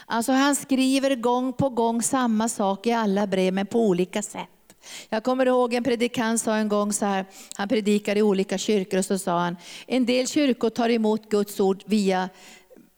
Alltså 0.05 0.31
han 0.31 0.55
skriver 0.55 1.15
gång 1.15 1.53
på 1.53 1.69
gång 1.69 2.01
samma 2.01 2.49
sak 2.49 2.87
i 2.87 2.91
alla 2.91 3.27
brev, 3.27 3.53
men 3.53 3.65
på 3.65 3.87
olika 3.87 4.21
sätt. 4.21 4.49
Jag 5.09 5.23
kommer 5.23 5.45
ihåg 5.45 5.73
en 5.73 5.83
predikant 5.83 6.41
sa 6.41 6.55
en 6.55 6.69
gång 6.69 6.93
så 6.93 7.05
här, 7.05 7.25
han 7.55 7.67
predikade 7.67 8.19
i 8.19 8.23
olika 8.23 8.57
kyrkor 8.57 8.99
och 8.99 9.05
så 9.05 9.17
sa 9.17 9.39
han, 9.39 9.57
en 9.87 10.05
del 10.05 10.27
kyrkor 10.27 10.69
tar 10.69 10.89
emot 10.89 11.29
Guds 11.29 11.59
ord 11.59 11.83
via 11.85 12.29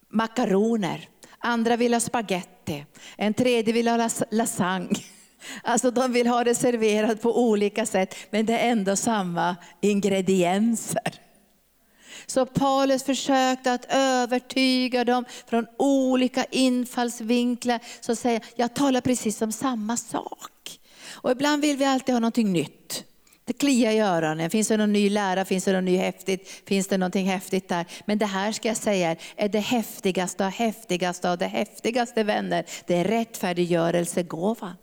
makaroner, 0.10 1.10
andra 1.40 1.76
vill 1.78 1.94
ha 1.94 2.00
spaghetti, 2.00 2.86
en 3.18 3.34
tredje 3.34 3.74
vill 3.74 3.88
ha 3.88 4.10
lasagne. 4.32 5.00
Alltså 5.64 5.92
de 5.92 6.14
vill 6.14 6.28
ha 6.28 6.44
det 6.44 6.56
serverat 6.56 7.22
på 7.22 7.50
olika 7.50 7.86
sätt, 7.86 8.16
men 8.30 8.46
det 8.46 8.60
är 8.60 8.72
ändå 8.72 8.96
samma 8.96 9.56
ingredienser. 9.82 11.20
Så 12.26 12.46
Paulus 12.46 13.04
försökte 13.04 13.74
att 13.74 13.86
övertyga 13.90 15.04
dem 15.04 15.26
från 15.48 15.68
olika 15.78 16.46
infallsvinklar. 16.46 17.80
Så 18.02 18.16
säger 18.16 18.42
jag 18.56 18.74
talar 18.74 19.02
precis 19.02 19.42
om 19.42 19.52
samma 19.52 19.98
sak. 19.98 20.79
Och 21.12 21.32
ibland 21.32 21.62
vill 21.62 21.78
vi 21.78 21.86
alltid 21.86 22.16
ha 22.16 22.20
någonting 22.20 22.54
nytt. 22.54 23.06
Det 23.46 23.54
kliar 23.54 23.92
i 23.92 24.00
öronen. 24.00 24.50
Finns 24.50 24.68
det 24.68 24.78
någon 24.78 24.94
ny 24.94 25.10
lära? 25.10 25.46
Finns 25.46 25.66
det 25.66 25.74
något 25.74 25.84
ny 25.84 25.98
häftigt? 25.98 26.50
Finns 26.66 26.88
det 26.88 26.98
någonting 26.98 27.28
häftigt 27.28 27.70
där? 27.70 27.86
Men 28.06 28.18
det 28.18 28.26
här 28.26 28.52
ska 28.52 28.68
jag 28.68 28.78
säga 28.78 29.16
är 29.36 29.50
det 29.50 29.60
häftigaste 29.60 30.46
av 30.46 30.52
häftigaste 30.52 31.32
av 31.32 31.38
det 31.38 31.48
häftigaste 31.48 32.24
vänner. 32.24 32.66
Det 32.88 32.96
är 32.96 33.04
rättfärdiggörelsegåvan. 33.04 34.76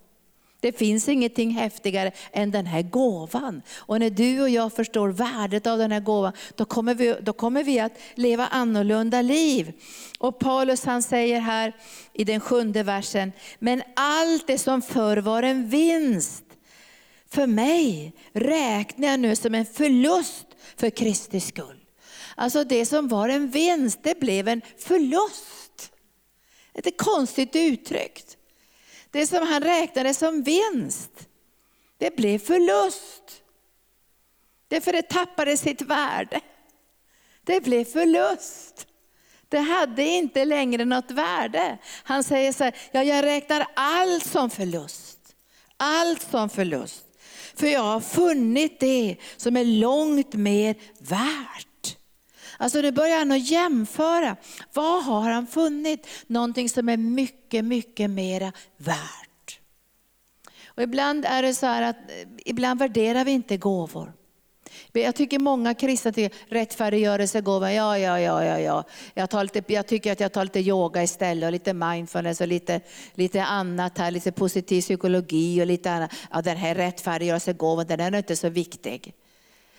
Det 0.61 0.73
finns 0.73 1.09
ingenting 1.09 1.51
häftigare 1.51 2.13
än 2.33 2.51
den 2.51 2.67
här 2.67 2.83
gåvan. 2.83 3.63
Och 3.77 4.01
när 4.01 4.11
du 4.11 4.43
och 4.43 4.49
jag 4.49 4.73
förstår 4.73 5.09
värdet 5.09 5.67
av 5.67 5.79
den 5.79 5.93
här 5.93 6.01
gåvan, 6.01 6.33
då 6.55 6.65
kommer 6.65 6.95
vi, 6.95 7.17
då 7.23 7.33
kommer 7.33 7.65
vi 7.65 7.81
att 7.81 7.99
leva 8.15 8.47
annorlunda 8.47 9.23
liv. 9.23 9.73
Och 10.19 10.39
Paulus 10.39 10.85
han 10.85 11.03
säger 11.03 11.41
här 11.41 11.77
i 12.13 12.25
den 12.25 12.41
sjunde 12.41 12.83
versen, 12.83 13.33
men 13.59 13.83
allt 13.97 14.47
det 14.47 14.59
som 14.59 14.83
förr 14.83 15.17
var 15.17 15.43
en 15.43 15.69
vinst, 15.69 16.45
för 17.31 17.47
mig 17.47 18.13
räknar 18.33 19.09
jag 19.09 19.21
nu 19.21 19.37
som 19.37 19.55
en 19.55 19.67
förlust 19.67 20.47
för 20.77 20.91
Kristi 20.91 21.41
skull. 21.41 21.81
Alltså 22.35 22.65
det 22.65 22.87
som 22.87 23.09
var 23.09 23.29
en 23.29 23.51
vinst, 23.51 23.99
det 24.03 24.21
blev 24.21 24.49
en 24.49 24.63
förlust. 24.79 25.93
Det 26.73 26.87
är 26.87 26.97
konstigt 26.97 27.57
uttryckt. 27.57 28.36
Det 29.17 29.27
som 29.27 29.47
han 29.47 29.63
räknade 29.63 30.15
som 30.15 30.43
vinst, 30.43 31.29
det 31.99 32.17
blev 32.17 32.39
förlust. 32.39 33.43
Därför 34.69 34.93
det 34.93 35.03
tappade 35.03 35.57
sitt 35.57 35.83
värde. 35.83 36.41
Det 37.45 37.61
blev 37.61 37.85
förlust. 37.85 38.87
Det 39.49 39.59
hade 39.59 40.03
inte 40.03 40.45
längre 40.45 40.85
något 40.85 41.11
värde. 41.11 41.79
Han 42.03 42.25
säger 42.25 42.53
så 42.53 42.65
här, 42.65 42.77
ja, 42.93 43.03
jag 43.03 43.25
räknar 43.25 43.67
allt 43.75 44.27
som 44.27 44.51
förlust. 44.51 45.19
Allt 45.77 46.31
som 46.31 46.49
förlust. 46.49 47.05
För 47.55 47.67
jag 47.67 47.83
har 47.83 48.01
funnit 48.01 48.81
det 48.81 49.17
som 49.37 49.57
är 49.57 49.65
långt 49.65 50.35
mer 50.35 50.77
värt. 50.99 51.66
Alltså 52.59 52.81
nu 52.81 52.93
börjar 52.93 53.19
han 53.19 53.33
att 53.33 53.51
jämföra. 53.51 54.37
Vad 54.73 55.05
har 55.05 55.31
han 55.31 55.47
funnit? 55.47 56.09
Någonting 56.27 56.69
som 56.69 56.89
är 56.89 56.97
mycket, 56.97 57.65
mycket 57.65 58.11
mera 58.11 58.53
värt. 58.77 59.61
Och 60.67 60.83
ibland 60.83 61.25
är 61.25 61.43
det 61.43 61.55
så 61.55 61.67
att 61.67 61.97
eh, 61.97 62.29
ibland 62.45 62.81
värderar 62.81 63.25
vi 63.25 63.31
inte 63.31 63.57
gåvor. 63.57 64.13
Jag 64.93 65.15
tycker 65.15 65.39
många 65.39 65.75
kristna 65.75 66.13
tycker 66.13 66.55
rättfärdiggörelsegåva, 66.55 67.73
ja, 67.73 67.99
ja, 67.99 68.21
ja, 68.21 68.45
ja, 68.45 68.61
ja. 68.61 68.85
Jag, 69.15 69.31
tar 69.31 69.43
lite, 69.43 69.73
jag 69.73 69.87
tycker 69.87 70.13
att 70.13 70.21
jag 70.21 70.33
tar 70.33 70.45
lite 70.45 70.61
yoga 70.61 71.03
istället 71.03 71.47
och 71.47 71.53
lite 71.53 71.73
mindfulness 71.73 72.41
och 72.41 72.49
lite, 72.49 72.81
lite 73.15 73.45
annat 73.45 73.99
här, 73.99 74.11
lite 74.11 74.33
positiv 74.33 74.81
psykologi 74.81 75.63
och 75.63 75.67
lite 75.67 75.91
annat. 75.91 76.13
Ja, 76.33 76.43
den 76.43 76.57
här 76.57 76.75
rättfärdiggörelsegåvan, 76.75 77.87
den 77.87 78.01
är 78.01 78.19
inte 78.19 78.37
så 78.37 78.49
viktig. 78.49 79.15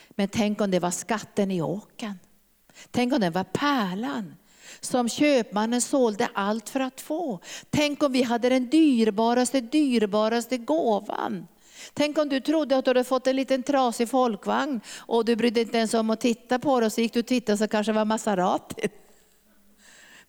Men 0.10 0.28
tänk 0.28 0.62
om 0.62 0.72
det 0.72 0.80
var 0.80 0.92
skatten 0.92 1.52
i 1.52 1.62
åken. 1.62 2.20
Tänk 2.92 3.14
om 3.14 3.20
den 3.20 3.34
var 3.34 3.44
pärlan 3.44 4.36
som 4.80 5.10
köpmannen 5.10 5.82
sålde 5.82 6.30
allt 6.34 6.70
för 6.70 6.80
att 6.80 7.02
få. 7.02 7.40
Tänk 7.70 8.04
om 8.04 8.12
vi 8.12 8.24
hade 8.24 8.50
den 8.50 8.70
dyrbaraste, 8.70 9.62
dyrbaraste 9.62 10.58
gåvan. 10.58 11.48
Tänk 11.94 12.18
om 12.18 12.30
du 12.30 12.40
trodde 12.40 12.78
att 12.78 12.86
du 12.86 12.90
hade 12.90 13.04
fått 13.04 13.28
en 13.28 13.36
liten 13.36 13.64
trasig 13.64 14.10
folkvagn 14.10 14.82
och 14.98 15.26
du 15.26 15.36
brydde 15.36 15.62
inte 15.62 15.78
ens 15.78 15.94
om 15.94 16.10
att 16.10 16.22
titta 16.22 16.60
på 16.60 16.80
det 16.80 16.86
och 16.86 16.94
så 16.94 17.02
gick 17.02 17.14
du 17.14 17.20
och 17.20 17.26
tittade 17.26 17.58
så 17.58 17.68
kanske 17.68 17.92
det 17.92 17.96
var 17.96 18.06
Maserati. 18.06 18.90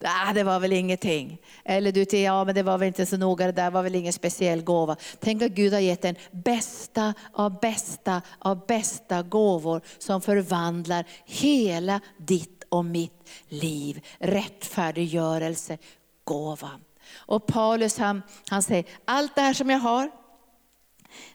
Ah, 0.05 0.33
det 0.33 0.43
var 0.43 0.61
väl 0.61 0.73
ingenting. 0.73 1.41
Eller 1.65 1.93
du 1.93 2.05
säger, 2.05 2.25
ja 2.25 2.45
men 2.45 2.55
det 2.55 2.63
var 2.63 2.79
väl 2.79 2.87
inte 2.87 3.07
så 3.07 3.17
noga, 3.17 3.47
det 3.47 3.53
där 3.53 3.71
var 3.71 3.83
väl 3.83 3.95
ingen 3.95 4.13
speciell 4.13 4.63
gåva. 4.63 4.97
Tänk 5.21 5.43
att 5.43 5.53
Gud 5.53 5.73
har 5.73 5.81
gett 5.81 6.03
den 6.03 6.17
bästa 6.31 7.15
av 7.33 7.61
bästa 7.61 8.23
av 8.39 8.67
bästa 8.67 9.23
gåvor 9.23 9.81
som 9.99 10.21
förvandlar 10.21 11.05
hela 11.25 12.01
ditt 12.17 12.65
och 12.69 12.85
mitt 12.85 13.29
liv. 13.49 14.05
Rättfärdiggörelse, 14.19 15.79
gåvan. 16.25 16.81
Och 17.15 17.47
Paulus 17.47 17.99
han, 17.99 18.23
han 18.49 18.63
säger, 18.63 18.85
allt 19.05 19.35
det 19.35 19.41
här 19.41 19.55
som 19.55 19.71
jag 19.71 19.79
har, 19.79 20.11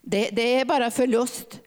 det, 0.01 0.29
det 0.29 0.59
är 0.59 0.65
bara 0.65 0.91
förlust. 0.91 1.59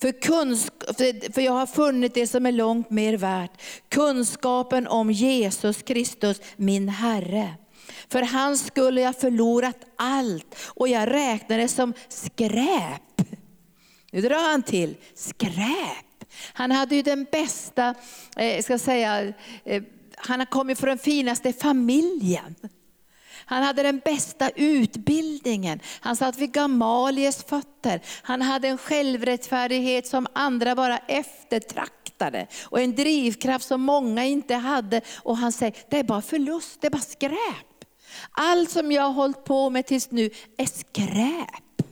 För, 0.00 0.12
kunsk- 0.12 1.32
för 1.34 1.40
jag 1.40 1.52
har 1.52 1.66
funnit 1.66 2.14
det 2.14 2.26
som 2.26 2.46
är 2.46 2.52
långt 2.52 2.90
mer 2.90 3.16
värt. 3.16 3.50
Kunskapen 3.88 4.86
om 4.86 5.10
Jesus 5.10 5.82
Kristus, 5.82 6.40
min 6.56 6.88
Herre. 6.88 7.54
För 8.08 8.22
hans 8.22 8.66
skulle 8.66 9.00
jag 9.00 9.16
förlorat 9.16 9.76
allt 9.96 10.56
och 10.66 10.88
jag 10.88 11.10
räknar 11.10 11.58
det 11.58 11.68
som 11.68 11.92
skräp. 12.08 13.22
Nu 14.12 14.20
drar 14.20 14.50
han 14.50 14.62
till, 14.62 14.96
skräp. 15.14 16.24
Han 16.52 16.70
hade 16.70 16.96
ju 16.96 17.02
den 17.02 17.26
bästa, 17.32 17.94
eh, 18.36 18.62
ska 18.62 18.78
säga, 18.78 19.32
eh, 19.64 19.82
han 20.16 20.38
har 20.38 20.46
kommit 20.46 20.78
från 20.78 20.88
den 20.88 20.98
finaste 20.98 21.52
familjen. 21.52 22.54
Han 23.44 23.62
hade 23.62 23.82
den 23.82 23.98
bästa 23.98 24.50
utbildningen. 24.50 25.80
Han 26.00 26.16
satt 26.16 26.38
vid 26.38 26.52
Gamalies 26.52 27.44
fötter. 27.44 28.00
Han 28.22 28.42
hade 28.42 28.68
en 28.68 28.78
självrättfärdighet 28.78 30.06
som 30.06 30.26
andra 30.32 30.74
bara 30.74 30.98
eftertraktade. 30.98 32.46
Och 32.64 32.80
en 32.80 32.94
drivkraft 32.94 33.66
som 33.66 33.80
många 33.80 34.24
inte 34.24 34.54
hade. 34.54 35.00
Och 35.22 35.36
han 35.36 35.52
säger, 35.52 35.76
det 35.90 35.98
är 35.98 36.04
bara 36.04 36.22
förlust, 36.22 36.80
det 36.80 36.86
är 36.86 36.90
bara 36.90 37.02
skräp. 37.02 37.66
Allt 38.30 38.70
som 38.70 38.92
jag 38.92 39.02
har 39.02 39.12
hållit 39.12 39.44
på 39.44 39.70
med 39.70 39.86
tills 39.86 40.10
nu 40.10 40.30
är 40.56 40.66
skräp. 40.66 41.82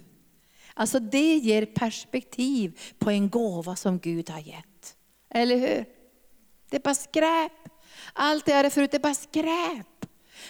Alltså 0.75 0.99
det 0.99 1.35
ger 1.35 1.67
perspektiv 1.67 2.81
på 2.99 3.11
en 3.11 3.31
gåva 3.31 3.77
som 3.77 3.99
Gud 3.99 4.31
har 4.31 4.41
gett. 4.41 4.97
Eller 5.31 5.57
hur? 5.57 5.85
Det 6.71 6.77
är 6.77 6.81
bara 6.81 6.95
skräp. 6.95 7.53
Allt 8.13 8.45
det 8.45 8.51
jag 8.51 8.57
hade 8.57 8.71
förut, 8.71 8.95
är 8.95 8.99
bara 8.99 9.15
skräp 9.15 9.98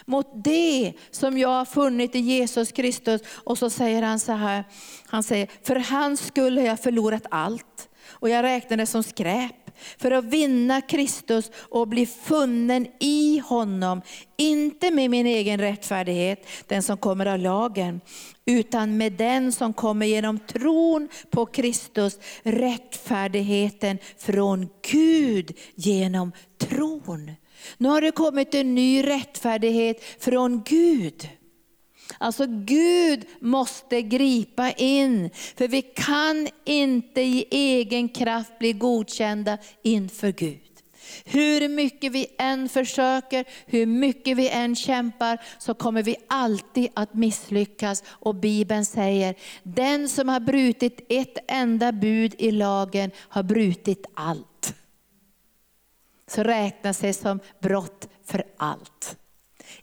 mot 0.07 0.45
det 0.45 0.93
som 1.11 1.39
jag 1.39 1.49
har 1.49 1.65
funnit 1.65 2.15
i 2.15 2.19
Jesus 2.19 2.73
Kristus. 2.73 3.21
Och 3.45 3.59
så 3.59 3.71
säger 3.71 4.03
han 4.03 4.21
så 4.21 4.33
här, 4.33 4.65
han 5.07 5.23
säger, 5.23 5.49
för 5.63 5.77
hans 5.77 6.27
skull 6.27 6.59
har 6.59 6.65
jag 6.65 6.81
förlorat 6.81 7.27
allt 7.31 7.89
och 8.11 8.29
jag 8.29 8.43
räknar 8.43 8.77
det 8.77 8.87
som 8.87 9.03
skräp 9.03 9.55
för 9.99 10.11
att 10.11 10.25
vinna 10.25 10.81
Kristus 10.81 11.51
och 11.71 11.89
bli 11.89 12.07
funnen 12.07 12.87
i 13.01 13.39
honom. 13.39 14.03
Inte 14.37 14.91
med 14.91 15.11
min 15.11 15.27
egen 15.27 15.61
rättfärdighet, 15.61 16.47
den 16.67 16.83
som 16.83 16.97
kommer 16.97 17.27
av 17.27 17.39
lagen, 17.39 18.01
utan 18.47 18.97
med 18.97 19.13
den 19.13 19.53
som 19.53 19.73
kommer 19.73 20.07
genom 20.07 20.39
tron 20.39 21.09
på 21.31 21.47
Kristus, 21.47 22.19
rättfärdigheten 22.43 23.99
från 24.19 24.69
Gud 24.91 25.57
genom 25.75 26.33
tron. 26.59 27.31
Nu 27.79 27.89
har 27.89 28.01
det 28.01 28.11
kommit 28.11 28.55
en 28.55 28.75
ny 28.75 29.03
rättfärdighet 29.03 30.05
från 30.19 30.63
Gud. 30.63 31.29
Alltså 32.19 32.47
Gud 32.47 33.27
måste 33.41 34.03
gripa 34.03 34.71
in, 34.71 35.31
för 35.57 35.69
vi 35.69 35.83
kan 35.83 36.49
inte 36.65 37.21
i 37.21 37.47
egen 37.51 38.09
kraft 38.09 38.59
bli 38.59 38.73
godkända 38.73 39.59
inför 39.83 40.33
Gud. 40.33 40.61
Hur 41.25 41.69
mycket 41.69 42.13
vi 42.13 42.27
än 42.39 42.69
försöker, 42.69 43.45
hur 43.67 43.87
mycket 43.87 44.37
vi 44.37 44.49
än 44.49 44.77
kämpar, 44.77 45.39
så 45.59 45.75
kommer 45.75 46.03
vi 46.03 46.17
alltid 46.27 46.89
att 46.95 47.15
misslyckas. 47.15 48.03
Och 48.09 48.35
Bibeln 48.35 48.85
säger, 48.85 49.35
den 49.63 50.09
som 50.09 50.29
har 50.29 50.41
brutit 50.41 51.07
ett 51.09 51.39
enda 51.49 51.93
bud 51.93 52.35
i 52.39 52.51
lagen 52.51 53.11
har 53.17 53.43
brutit 53.43 54.07
allt 54.15 54.58
så 56.29 56.43
räknas 56.43 56.99
det 56.99 57.13
som 57.13 57.41
brott 57.61 58.09
för 58.25 58.45
allt. 58.57 59.17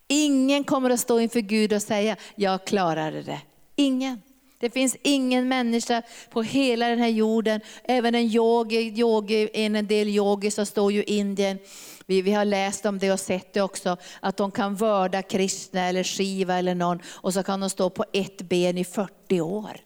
Ingen 0.07 0.63
kommer 0.63 0.89
att 0.89 0.99
stå 0.99 1.19
inför 1.19 1.39
Gud 1.39 1.73
och 1.73 1.81
säga, 1.81 2.15
jag 2.35 2.65
klarade 2.65 3.21
det. 3.21 3.41
Ingen. 3.75 4.21
Det 4.59 4.69
finns 4.69 4.97
ingen 5.03 5.47
människa 5.47 6.01
på 6.29 6.41
hela 6.41 6.87
den 6.87 6.99
här 6.99 7.07
jorden, 7.07 7.61
även 7.83 8.15
en 8.15 8.23
yogi, 8.25 8.99
yogi 8.99 9.49
en 9.53 9.87
del 9.87 10.07
Yogi 10.09 10.51
som 10.51 10.65
står 10.65 10.91
ju 10.91 11.03
i 11.03 11.17
Indien. 11.17 11.59
Vi, 12.05 12.21
vi 12.21 12.31
har 12.31 12.45
läst 12.45 12.85
om 12.85 12.99
det 12.99 13.11
och 13.11 13.19
sett 13.19 13.53
det 13.53 13.61
också, 13.61 13.97
att 14.19 14.37
de 14.37 14.51
kan 14.51 14.75
vörda 14.75 15.21
Krishna 15.21 15.81
eller 15.81 16.03
Shiva 16.03 16.57
eller 16.57 16.75
någon 16.75 16.99
och 17.05 17.33
så 17.33 17.43
kan 17.43 17.59
de 17.59 17.69
stå 17.69 17.89
på 17.89 18.05
ett 18.13 18.41
ben 18.41 18.77
i 18.77 18.83
40 18.83 19.41
år. 19.41 19.79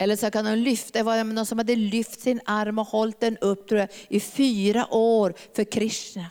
Eller 0.00 0.16
så 0.16 0.30
kan 0.30 0.44
de 0.44 0.56
lyfta, 0.56 0.98
det 0.98 1.02
var 1.02 1.24
någon 1.24 1.46
som 1.46 1.58
hade 1.58 1.76
lyft 1.76 2.20
sin 2.20 2.40
arm 2.44 2.78
och 2.78 2.86
hållit 2.86 3.20
den 3.20 3.36
upp 3.38 3.68
tror 3.68 3.80
jag, 3.80 3.88
i 4.08 4.20
fyra 4.20 4.94
år 4.94 5.34
för 5.54 5.64
Krishna. 5.64 6.26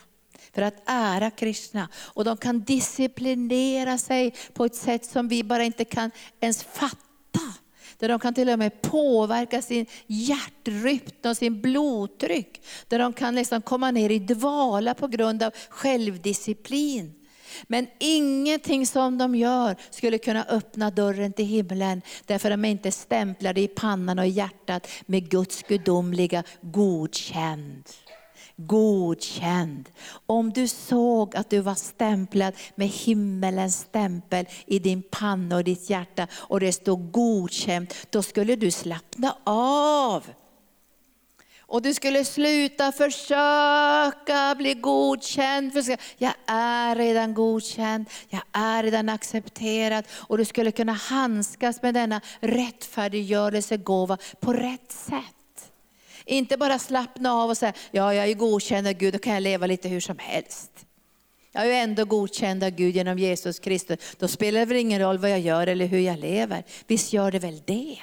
För 0.53 0.61
att 0.61 0.83
ära 0.85 1.31
Krishna. 1.31 1.89
Och 1.95 2.23
de 2.25 2.37
kan 2.37 2.59
disciplinera 2.59 3.97
sig 3.97 4.33
på 4.53 4.65
ett 4.65 4.75
sätt 4.75 5.05
som 5.05 5.27
vi 5.27 5.43
bara 5.43 5.63
inte 5.63 5.85
kan 5.85 6.11
ens 6.39 6.63
fatta. 6.63 7.53
Där 7.97 8.09
de 8.09 8.19
kan 8.19 8.33
till 8.33 8.49
och 8.49 8.59
med 8.59 8.81
påverka 8.81 9.61
sin 9.61 9.85
hjärtrytm 10.07 11.29
och 11.29 11.37
sin 11.37 11.61
blodtryck. 11.61 12.61
Där 12.87 12.99
de 12.99 13.13
kan 13.13 13.35
liksom 13.35 13.61
komma 13.61 13.91
ner 13.91 14.09
i 14.09 14.19
dvala 14.19 14.93
på 14.93 15.07
grund 15.07 15.43
av 15.43 15.53
självdisciplin. 15.69 17.18
Men 17.67 17.87
ingenting 17.99 18.85
som 18.85 19.17
de 19.17 19.35
gör 19.35 19.75
skulle 19.89 20.17
kunna 20.17 20.43
öppna 20.43 20.91
dörren 20.91 21.33
till 21.33 21.45
himlen, 21.45 22.01
därför 22.25 22.51
att 22.51 22.57
de 22.57 22.65
är 22.65 22.71
inte 22.71 22.91
stämplade 22.91 23.61
i 23.61 23.67
pannan 23.67 24.19
och 24.19 24.25
i 24.25 24.29
hjärtat 24.29 24.87
med 25.05 25.29
Guds 25.29 25.63
gudomliga 25.63 26.43
godkänd 26.61 27.83
godkänd. 28.67 29.89
Om 30.25 30.49
du 30.49 30.67
såg 30.67 31.35
att 31.35 31.49
du 31.49 31.59
var 31.59 31.75
stämplad 31.75 32.53
med 32.75 32.87
himmelens 32.87 33.79
stämpel 33.79 34.45
i 34.65 34.79
din 34.79 35.03
panna 35.11 35.55
och 35.55 35.63
ditt 35.63 35.89
hjärta 35.89 36.27
och 36.33 36.59
det 36.59 36.73
stod 36.73 37.11
godkänd, 37.11 37.93
då 38.09 38.23
skulle 38.23 38.55
du 38.55 38.71
slappna 38.71 39.35
av. 39.43 40.23
Och 41.69 41.81
du 41.81 41.93
skulle 41.93 42.25
sluta 42.25 42.91
försöka 42.91 44.55
bli 44.57 44.73
godkänd. 44.73 45.71
Jag 46.17 46.33
är 46.45 46.95
redan 46.95 47.33
godkänd, 47.33 48.09
jag 48.29 48.41
är 48.51 48.83
redan 48.83 49.09
accepterad. 49.09 50.05
Och 50.11 50.37
du 50.37 50.45
skulle 50.45 50.71
kunna 50.71 50.93
handskas 50.93 51.81
med 51.81 51.93
denna 51.93 52.21
rättfärdiggörelsegåva 52.39 54.17
på 54.39 54.53
rätt 54.53 54.91
sätt. 54.91 55.71
Inte 56.25 56.57
bara 56.57 56.79
slappna 56.79 57.33
av 57.33 57.49
och 57.49 57.57
säga, 57.57 57.73
ja 57.91 58.13
jag 58.13 58.29
är 58.29 58.33
godkänd 58.33 58.87
av 58.87 58.93
Gud, 58.93 59.13
då 59.13 59.19
kan 59.19 59.33
jag 59.33 59.43
leva 59.43 59.65
lite 59.65 59.89
hur 59.89 59.99
som 59.99 60.17
helst. 60.17 60.71
Jag 61.51 61.63
är 61.63 61.67
ju 61.67 61.73
ändå 61.73 62.05
godkänd 62.05 62.63
av 62.63 62.69
Gud 62.69 62.95
genom 62.95 63.19
Jesus 63.19 63.59
Kristus. 63.59 63.99
Då 64.19 64.27
spelar 64.27 64.59
det 64.59 64.65
väl 64.65 64.77
ingen 64.77 65.01
roll 65.01 65.17
vad 65.17 65.31
jag 65.31 65.39
gör 65.39 65.67
eller 65.67 65.85
hur 65.85 65.99
jag 65.99 66.19
lever. 66.19 66.63
Visst 66.87 67.13
gör 67.13 67.31
det 67.31 67.39
väl 67.39 67.61
det? 67.65 67.97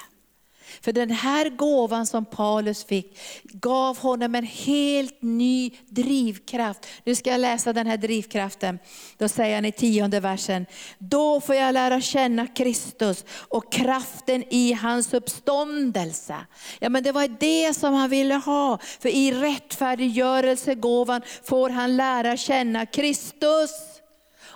För 0.81 0.93
den 0.93 1.11
här 1.11 1.49
gåvan 1.49 2.07
som 2.07 2.25
Paulus 2.25 2.85
fick 2.85 3.19
gav 3.43 3.99
honom 3.99 4.35
en 4.35 4.45
helt 4.45 5.23
ny 5.23 5.71
drivkraft. 5.89 6.87
Nu 7.05 7.15
ska 7.15 7.31
jag 7.31 7.41
läsa 7.41 7.73
den 7.73 7.87
här 7.87 7.97
drivkraften. 7.97 8.79
Då 9.19 9.29
säger 9.29 9.55
han 9.55 9.65
i 9.65 9.73
tionde 9.73 10.21
versen, 10.21 10.67
då 10.99 11.41
får 11.41 11.55
jag 11.55 11.73
lära 11.73 12.01
känna 12.01 12.47
Kristus 12.47 13.25
och 13.49 13.73
kraften 13.73 14.45
i 14.51 14.73
hans 14.73 15.15
uppståndelse. 15.15 16.37
Ja 16.79 16.89
men 16.89 17.03
det 17.03 17.13
var 17.13 17.29
det 17.29 17.75
som 17.75 17.95
han 17.95 18.11
ville 18.11 18.35
ha. 18.35 18.79
För 19.01 19.09
i 19.09 19.33
rättfärdiggörelsegåvan 19.33 21.23
får 21.45 21.71
han 21.71 21.97
lära 21.97 22.37
känna 22.37 22.87
Kristus 22.87 23.71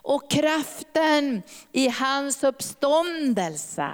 och 0.03 0.31
kraften 0.31 1.43
i 1.73 1.89
hans 1.89 2.45
uppståndelse. 2.45 3.91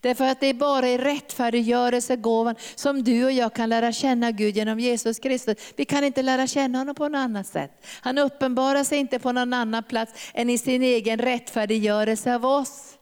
Därför 0.00 0.24
att 0.24 0.40
det 0.40 0.46
är 0.46 0.54
bara 0.54 0.88
i 0.88 0.98
rättfärdiggörelsegåvan 0.98 2.54
som 2.74 3.02
du 3.02 3.24
och 3.24 3.32
jag 3.32 3.54
kan 3.54 3.68
lära 3.68 3.92
känna 3.92 4.30
Gud 4.30 4.56
genom 4.56 4.80
Jesus 4.80 5.18
Kristus. 5.18 5.56
Vi 5.76 5.84
kan 5.84 6.04
inte 6.04 6.22
lära 6.22 6.46
känna 6.46 6.78
honom 6.78 6.94
på 6.94 7.08
något 7.08 7.18
annat 7.18 7.46
sätt. 7.46 7.86
Han 8.00 8.18
uppenbarar 8.18 8.84
sig 8.84 8.98
inte 8.98 9.18
på 9.18 9.32
någon 9.32 9.52
annan 9.52 9.82
plats 9.82 10.12
än 10.34 10.50
i 10.50 10.58
sin 10.58 10.82
egen 10.82 11.18
rättfärdiggörelse 11.18 12.34
av 12.34 12.46
oss. 12.46 12.98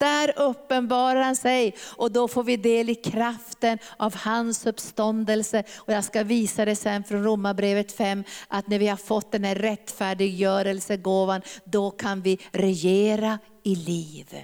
Där 0.00 0.38
uppenbarar 0.38 1.20
han 1.20 1.36
sig 1.36 1.74
och 1.96 2.12
då 2.12 2.28
får 2.28 2.44
vi 2.44 2.56
del 2.56 2.90
i 2.90 2.94
kraften 2.94 3.78
av 3.96 4.14
hans 4.16 4.66
uppståndelse. 4.66 5.64
Och 5.76 5.92
jag 5.92 6.04
ska 6.04 6.22
visa 6.22 6.64
det 6.64 6.76
sen 6.76 7.04
från 7.04 7.24
Romarbrevet 7.24 7.92
5, 7.92 8.24
att 8.48 8.68
när 8.68 8.78
vi 8.78 8.86
har 8.86 8.96
fått 8.96 9.32
den 9.32 9.44
här 9.44 9.54
rättfärdiggörelsegåvan, 9.54 11.42
då 11.64 11.90
kan 11.90 12.22
vi 12.22 12.38
regera 12.52 13.38
i 13.62 13.74
liv 13.74 14.36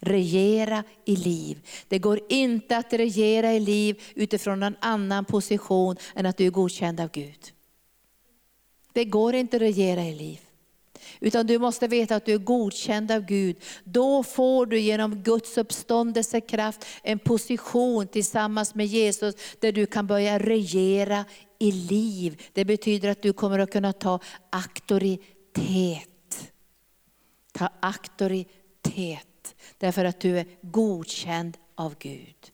regera 0.00 0.84
i 1.04 1.16
liv. 1.16 1.66
Det 1.88 1.98
går 1.98 2.20
inte 2.28 2.76
att 2.76 2.92
regera 2.92 3.52
i 3.52 3.60
liv 3.60 4.02
utifrån 4.14 4.62
en 4.62 4.76
annan 4.80 5.24
position 5.24 5.96
än 6.14 6.26
att 6.26 6.36
du 6.36 6.46
är 6.46 6.50
godkänd 6.50 7.00
av 7.00 7.10
Gud. 7.10 7.52
Det 8.92 9.04
går 9.04 9.34
inte 9.34 9.56
att 9.56 9.62
regera 9.62 10.04
i 10.04 10.14
liv. 10.14 10.40
Utan 11.20 11.46
du 11.46 11.58
måste 11.58 11.88
veta 11.88 12.16
att 12.16 12.26
du 12.26 12.34
är 12.34 12.38
godkänd 12.38 13.10
av 13.10 13.20
Gud. 13.20 13.56
Då 13.84 14.22
får 14.22 14.66
du 14.66 14.80
genom 14.80 15.22
Guds 15.22 15.58
uppståndelsekraft 15.58 16.86
en 17.02 17.18
position 17.18 18.06
tillsammans 18.06 18.74
med 18.74 18.86
Jesus 18.86 19.34
där 19.58 19.72
du 19.72 19.86
kan 19.86 20.06
börja 20.06 20.38
regera 20.38 21.24
i 21.58 21.72
liv. 21.72 22.42
Det 22.52 22.64
betyder 22.64 23.08
att 23.08 23.22
du 23.22 23.32
kommer 23.32 23.58
att 23.58 23.72
kunna 23.72 23.92
ta 23.92 24.20
auktoritet. 24.50 26.08
Ta 27.52 27.68
auktoritet. 27.80 29.29
Därför 29.78 30.04
att 30.04 30.20
du 30.20 30.38
är 30.38 30.46
godkänd 30.62 31.56
av 31.74 31.94
Gud. 31.98 32.52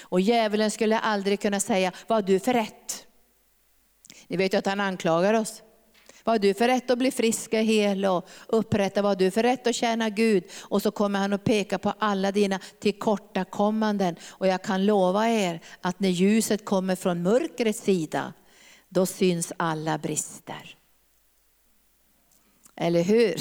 Och 0.00 0.20
djävulen 0.20 0.70
skulle 0.70 0.98
aldrig 0.98 1.40
kunna 1.40 1.60
säga, 1.60 1.92
vad 2.06 2.16
har 2.16 2.22
du 2.22 2.40
för 2.40 2.52
rätt? 2.52 3.06
Ni 4.26 4.36
vet 4.36 4.54
ju 4.54 4.58
att 4.58 4.66
han 4.66 4.80
anklagar 4.80 5.34
oss. 5.34 5.62
Vad 6.24 6.34
har 6.34 6.38
du 6.38 6.54
för 6.54 6.68
rätt 6.68 6.90
att 6.90 6.98
bli 6.98 7.10
frisk 7.10 7.52
och 7.52 7.58
hel 7.58 8.04
och 8.04 8.28
upprätta? 8.46 9.02
Vad 9.02 9.10
har 9.10 9.16
du 9.16 9.30
för 9.30 9.42
rätt 9.42 9.66
att 9.66 9.74
tjäna 9.74 10.10
Gud? 10.10 10.44
Och 10.60 10.82
så 10.82 10.90
kommer 10.90 11.18
han 11.18 11.32
att 11.32 11.44
peka 11.44 11.78
på 11.78 11.94
alla 11.98 12.32
dina 12.32 12.60
tillkortakommanden. 12.80 14.16
Och 14.28 14.46
jag 14.46 14.62
kan 14.62 14.86
lova 14.86 15.28
er 15.28 15.60
att 15.80 16.00
när 16.00 16.08
ljuset 16.08 16.64
kommer 16.64 16.96
från 16.96 17.22
mörkrets 17.22 17.80
sida, 17.80 18.32
då 18.88 19.06
syns 19.06 19.52
alla 19.56 19.98
brister. 19.98 20.76
Eller 22.76 23.02
hur? 23.02 23.40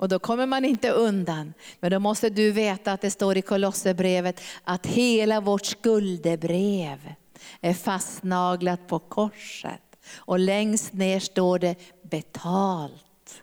Och 0.00 0.08
då 0.08 0.18
kommer 0.18 0.46
man 0.46 0.64
inte 0.64 0.90
undan. 0.90 1.54
Men 1.80 1.90
då 1.90 1.98
måste 1.98 2.30
du 2.30 2.50
veta 2.50 2.92
att 2.92 3.00
det 3.00 3.10
står 3.10 3.36
i 3.36 3.42
Kolosserbrevet 3.42 4.40
att 4.64 4.86
hela 4.86 5.40
vårt 5.40 5.66
skuldebrev 5.66 7.14
är 7.60 7.74
fastnaglat 7.74 8.86
på 8.86 8.98
korset. 8.98 9.80
Och 10.14 10.38
längst 10.38 10.92
ner 10.92 11.20
står 11.20 11.58
det 11.58 11.74
betalt. 12.02 13.42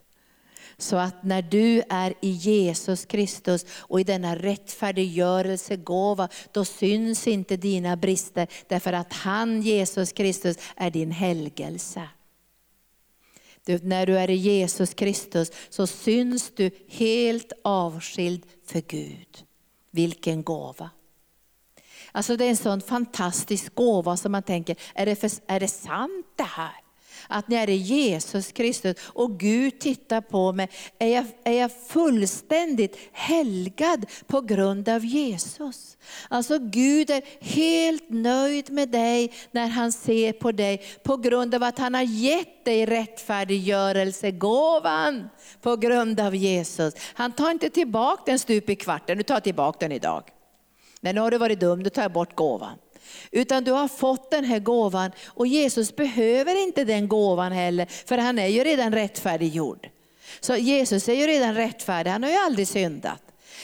Så 0.78 0.96
att 0.96 1.24
när 1.24 1.42
du 1.42 1.84
är 1.90 2.14
i 2.22 2.30
Jesus 2.30 3.06
Kristus 3.06 3.66
och 3.80 4.00
i 4.00 4.04
denna 4.04 4.36
rättfärdiggörelsegåva, 4.36 6.30
då 6.52 6.66
syns 6.66 7.28
inte 7.28 7.58
dina 7.58 7.96
brister. 7.96 8.48
Därför 8.68 8.94
att 8.94 9.14
han, 9.14 9.62
Jesus 9.62 10.12
Kristus, 10.12 10.58
är 10.76 10.92
din 10.92 11.12
helgelse. 11.12 12.10
Du, 13.68 13.80
när 13.84 14.06
du 14.06 14.18
är 14.18 14.30
i 14.30 14.36
Jesus 14.36 14.94
Kristus 14.94 15.52
så 15.70 15.88
syns 15.88 16.52
du 16.56 16.72
helt 16.88 17.52
avskild 17.64 18.46
för 18.66 18.82
Gud. 18.82 19.44
Vilken 19.92 20.44
gåva. 20.44 20.90
Alltså 22.12 22.38
det 22.38 22.46
är 22.46 22.50
en 22.50 22.58
sån 22.58 22.82
fantastisk 22.82 23.76
gåva 23.76 24.18
som 24.18 24.32
man 24.32 24.44
tänker, 24.44 24.76
är 24.96 25.06
det, 25.06 25.16
för, 25.16 25.32
är 25.48 25.60
det 25.60 25.68
sant 25.68 26.26
det 26.36 26.44
här? 26.44 26.87
Att 27.28 27.48
när 27.48 27.68
det 27.68 27.74
är 27.74 27.78
Jesus 27.78 28.52
Kristus 28.52 28.98
och 29.02 29.40
Gud 29.40 29.80
tittar 29.80 30.22
på 30.22 30.52
mig, 30.52 30.70
är 31.00 31.08
jag, 31.08 31.26
är 31.44 31.54
jag 31.54 31.72
fullständigt 31.88 32.98
helgad 33.12 34.06
på 34.28 34.42
grund 34.42 34.90
av 34.90 35.06
Jesus. 35.06 35.98
Alltså 36.30 36.60
Gud 36.60 37.10
är 37.10 37.22
helt 37.40 38.10
nöjd 38.10 38.72
med 38.72 38.90
dig 38.90 39.34
när 39.52 39.68
han 39.68 39.92
ser 39.92 40.34
på 40.34 40.52
dig 40.52 40.82
på 41.04 41.18
grund 41.18 41.56
av 41.56 41.64
att 41.64 41.80
han 41.80 41.94
har 41.94 42.02
gett 42.02 42.66
dig 42.66 42.86
rättfärdiggörelsegåvan 42.86 45.30
på 45.62 45.76
grund 45.76 46.20
av 46.20 46.36
Jesus. 46.36 46.94
Han 47.14 47.32
tar 47.32 47.52
inte 47.52 47.70
tillbaka 47.70 48.24
den 48.26 48.40
stup 48.40 48.70
i 48.70 48.76
kvarten, 48.76 49.18
du 49.18 49.24
tar 49.24 49.40
tillbaka 49.40 49.78
den 49.80 49.92
idag. 49.92 50.24
Men 51.02 51.16
nu 51.16 51.22
har 51.22 51.32
du 51.32 51.38
varit 51.38 51.60
dum, 51.60 51.84
då 51.84 51.90
tar 51.90 52.02
jag 52.02 52.12
bort 52.12 52.36
gåvan. 52.36 52.78
Utan 53.32 53.64
du 53.64 53.72
har 53.72 53.88
fått 53.88 54.32
den 54.32 54.44
här 54.44 54.60
gåvan 54.60 55.12
och 55.28 55.48
Jesus 55.48 55.96
behöver 55.96 56.64
inte 56.64 56.84
den 56.84 57.08
gåvan 57.08 57.52
heller, 57.52 57.86
för 58.06 58.18
han 58.18 58.40
är 58.40 58.48
ju 58.48 58.64
redan 58.64 58.94
rättfärdiggjord. 58.94 59.90
Så 60.40 60.56
Jesus 60.56 61.10
är 61.10 61.14
ju 61.14 61.28
redan 61.28 61.56
rättfärdig, 61.56 62.12
han 62.12 62.24
har 62.24 62.30
ju 62.30 62.38
aldrig 62.38 62.68
syndat. 62.68 63.22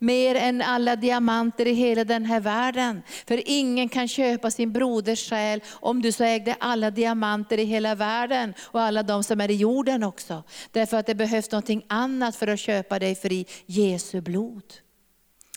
mer 0.00 0.34
än 0.34 0.62
alla 0.62 0.96
diamanter 0.96 1.66
i 1.66 1.72
hela 1.72 2.04
den 2.04 2.24
här 2.24 2.40
världen. 2.40 3.02
För 3.26 3.42
ingen 3.46 3.88
kan 3.88 4.08
köpa 4.08 4.50
sin 4.50 4.72
broders 4.72 5.30
själ 5.30 5.62
om 5.72 6.02
du 6.02 6.12
så 6.12 6.24
ägde 6.24 6.56
alla 6.60 6.90
diamanter 6.90 7.58
i 7.58 7.64
hela 7.64 7.94
världen 7.94 8.54
och 8.60 8.80
alla 8.80 9.02
de 9.02 9.24
som 9.24 9.40
är 9.40 9.50
i 9.50 9.54
jorden 9.54 10.02
också. 10.02 10.42
Därför 10.72 10.96
att 10.96 11.06
det 11.06 11.14
behövs 11.14 11.50
någonting 11.50 11.84
annat 11.88 12.36
för 12.36 12.46
att 12.46 12.60
köpa 12.60 12.98
dig 12.98 13.14
fri, 13.14 13.46
Jesu 13.66 14.20
blod. 14.20 14.62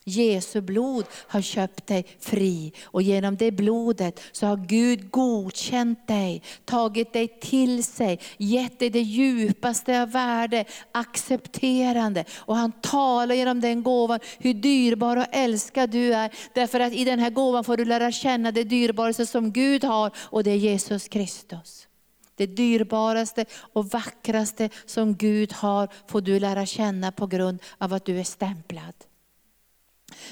Jesu 0.05 0.61
blod 0.61 1.05
har 1.27 1.41
köpt 1.41 1.87
dig 1.87 2.05
fri 2.19 2.73
och 2.83 3.01
genom 3.01 3.35
det 3.35 3.51
blodet 3.51 4.19
så 4.31 4.45
har 4.45 4.57
Gud 4.57 5.11
godkänt 5.11 6.07
dig, 6.07 6.41
tagit 6.65 7.13
dig 7.13 7.27
till 7.27 7.83
sig, 7.83 8.19
gett 8.37 8.79
dig 8.79 8.89
det 8.89 9.01
djupaste 9.01 10.01
av 10.01 10.11
värde, 10.11 10.65
accepterande. 10.91 12.25
Och 12.37 12.55
han 12.55 12.71
talar 12.71 13.35
genom 13.35 13.61
den 13.61 13.83
gåvan 13.83 14.19
hur 14.39 14.53
dyrbar 14.53 15.17
och 15.17 15.25
älskad 15.31 15.89
du 15.89 16.13
är. 16.13 16.31
Därför 16.53 16.79
att 16.79 16.93
i 16.93 17.03
den 17.03 17.19
här 17.19 17.29
gåvan 17.29 17.63
får 17.63 17.77
du 17.77 17.85
lära 17.85 18.11
känna 18.11 18.51
det 18.51 18.63
dyrbaraste 18.63 19.25
som 19.25 19.51
Gud 19.51 19.83
har 19.83 20.11
och 20.17 20.43
det 20.43 20.51
är 20.51 20.55
Jesus 20.55 21.07
Kristus. 21.07 21.87
Det 22.35 22.45
dyrbaraste 22.45 23.45
och 23.73 23.85
vackraste 23.85 24.69
som 24.85 25.15
Gud 25.15 25.53
har 25.53 25.89
får 26.07 26.21
du 26.21 26.39
lära 26.39 26.65
känna 26.65 27.11
på 27.11 27.27
grund 27.27 27.59
av 27.77 27.93
att 27.93 28.05
du 28.05 28.19
är 28.19 28.23
stämplad. 28.23 28.93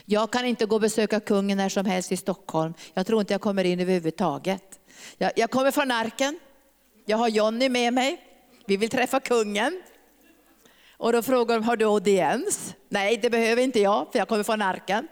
Jag 0.06 0.32
kan 0.32 0.46
inte 0.46 0.66
gå 0.66 0.76
och 0.76 0.82
besöka 0.82 1.20
kungen 1.20 1.58
när 1.58 1.70
som 1.70 1.86
helst 1.86 2.12
i 2.12 2.18
Stockholm. 2.18 2.74
Jag 2.94 3.08
tror 3.08 3.20
inte 3.20 3.34
jag 3.34 3.42
kommer 3.42 3.64
in 3.64 3.80
överhuvudtaget. 3.80 4.80
Jag, 5.18 5.32
jag 5.36 5.52
kommer 5.52 5.72
från 5.72 5.92
Arken. 5.92 6.40
Jag 7.06 7.18
har 7.18 7.28
Jonny 7.28 7.70
med 7.70 7.94
mig. 7.94 8.22
Vi 8.66 8.78
vill 8.78 8.90
träffa 8.90 9.20
kungen. 9.20 9.82
Och 10.98 11.14
då 11.14 11.22
frågar 11.22 11.56
de, 11.56 11.64
har 11.64 11.76
du 11.76 11.86
audiens? 11.86 12.76
Nej, 12.90 13.18
det 13.18 13.30
behöver 13.30 13.62
inte 13.62 13.80
jag, 13.80 14.08
för 14.12 14.20
jag 14.20 14.28
kommer 14.28 14.44
från 14.44 14.62
Arken. 14.62 15.08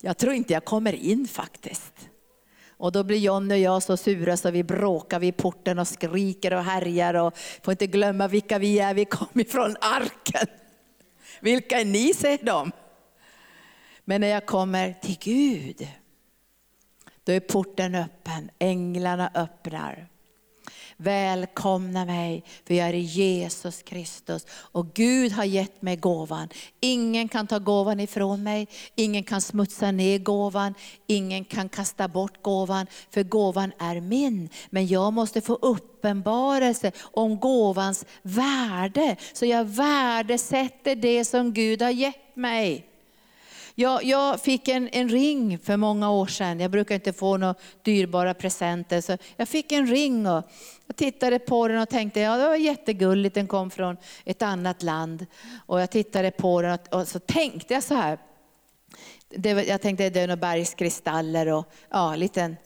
Jag 0.00 0.18
tror 0.18 0.32
inte 0.32 0.52
jag 0.52 0.64
kommer 0.64 0.92
in 0.92 1.28
faktiskt. 1.28 2.08
Och 2.82 2.92
då 2.92 3.04
blir 3.04 3.18
Jonny 3.18 3.54
och 3.54 3.58
jag 3.58 3.82
så 3.82 3.96
sura 3.96 4.36
så 4.36 4.50
vi 4.50 4.64
bråkar 4.64 5.20
vid 5.20 5.36
porten 5.36 5.78
och 5.78 5.88
skriker 5.88 6.52
och 6.52 6.64
härjar 6.64 7.14
och 7.14 7.38
får 7.62 7.72
inte 7.72 7.86
glömma 7.86 8.28
vilka 8.28 8.58
vi 8.58 8.78
är, 8.78 8.94
vi 8.94 9.04
kommer 9.04 9.44
från 9.44 9.76
arken. 9.80 10.46
Vilka 11.40 11.80
är 11.80 11.84
ni, 11.84 12.14
säger 12.14 12.44
de. 12.44 12.72
Men 14.04 14.20
när 14.20 14.28
jag 14.28 14.46
kommer 14.46 14.92
till 15.02 15.18
Gud, 15.20 15.88
då 17.24 17.32
är 17.32 17.40
porten 17.40 17.94
öppen, 17.94 18.50
änglarna 18.58 19.30
öppnar. 19.34 20.08
Välkomna 20.96 22.04
mig, 22.04 22.44
för 22.66 22.74
jag 22.74 22.88
är 22.88 22.92
i 22.92 23.00
Jesus 23.00 23.82
Kristus. 23.82 24.46
Och 24.50 24.94
Gud 24.94 25.32
har 25.32 25.44
gett 25.44 25.82
mig 25.82 25.96
gåvan. 25.96 26.48
Ingen 26.80 27.28
kan 27.28 27.46
ta 27.46 27.58
gåvan 27.58 28.00
ifrån 28.00 28.42
mig, 28.42 28.68
ingen 28.94 29.22
kan 29.22 29.40
smutsa 29.40 29.90
ner 29.90 30.18
gåvan, 30.18 30.74
ingen 31.06 31.44
kan 31.44 31.68
kasta 31.68 32.08
bort 32.08 32.42
gåvan, 32.42 32.86
för 33.10 33.22
gåvan 33.22 33.72
är 33.78 34.00
min. 34.00 34.48
Men 34.70 34.86
jag 34.86 35.12
måste 35.12 35.40
få 35.40 35.54
uppenbarelse 35.54 36.92
om 37.00 37.40
gåvans 37.40 38.06
värde, 38.22 39.16
så 39.32 39.46
jag 39.46 39.64
värdesätter 39.64 40.96
det 40.96 41.24
som 41.24 41.52
Gud 41.52 41.82
har 41.82 41.90
gett 41.90 42.36
mig. 42.36 42.91
Jag, 43.74 44.04
jag 44.04 44.40
fick 44.40 44.68
en, 44.68 44.88
en, 44.92 45.08
ring 45.08 45.58
för 45.58 45.76
många 45.76 46.10
år 46.10 46.26
sedan. 46.26 46.60
Jag 46.60 46.70
brukar 46.70 46.94
inte 46.94 47.12
få 47.12 47.36
några 47.36 47.54
dyrbara 47.82 48.34
presenter. 48.34 49.00
Så 49.00 49.16
jag 49.36 49.48
fick 49.48 49.72
en 49.72 49.86
ring 49.86 50.26
och 50.26 50.44
jag 50.86 50.96
tittade 50.96 51.38
på 51.38 51.68
den 51.68 51.78
och 51.78 51.88
tänkte, 51.88 52.20
ja 52.20 52.36
det 52.36 52.48
var 52.48 52.56
jättegulligt, 52.56 53.34
den 53.34 53.46
kom 53.46 53.70
från 53.70 53.96
ett 54.24 54.42
annat 54.42 54.82
land. 54.82 55.26
Och 55.66 55.80
jag 55.80 55.90
tittade 55.90 56.30
på 56.30 56.62
den 56.62 56.72
och, 56.72 56.94
och 57.00 57.08
så 57.08 57.18
tänkte 57.18 57.74
jag 57.74 57.82
så 57.82 57.94
här. 57.94 58.18
Det, 59.28 59.50
jag 59.50 59.80
tänkte 59.80 60.10
det 60.10 60.20
är 60.20 60.26
några 60.26 60.36
bergskristaller 60.36 61.48
och 61.48 61.72
ja, 61.90 62.16
liten, 62.16 62.56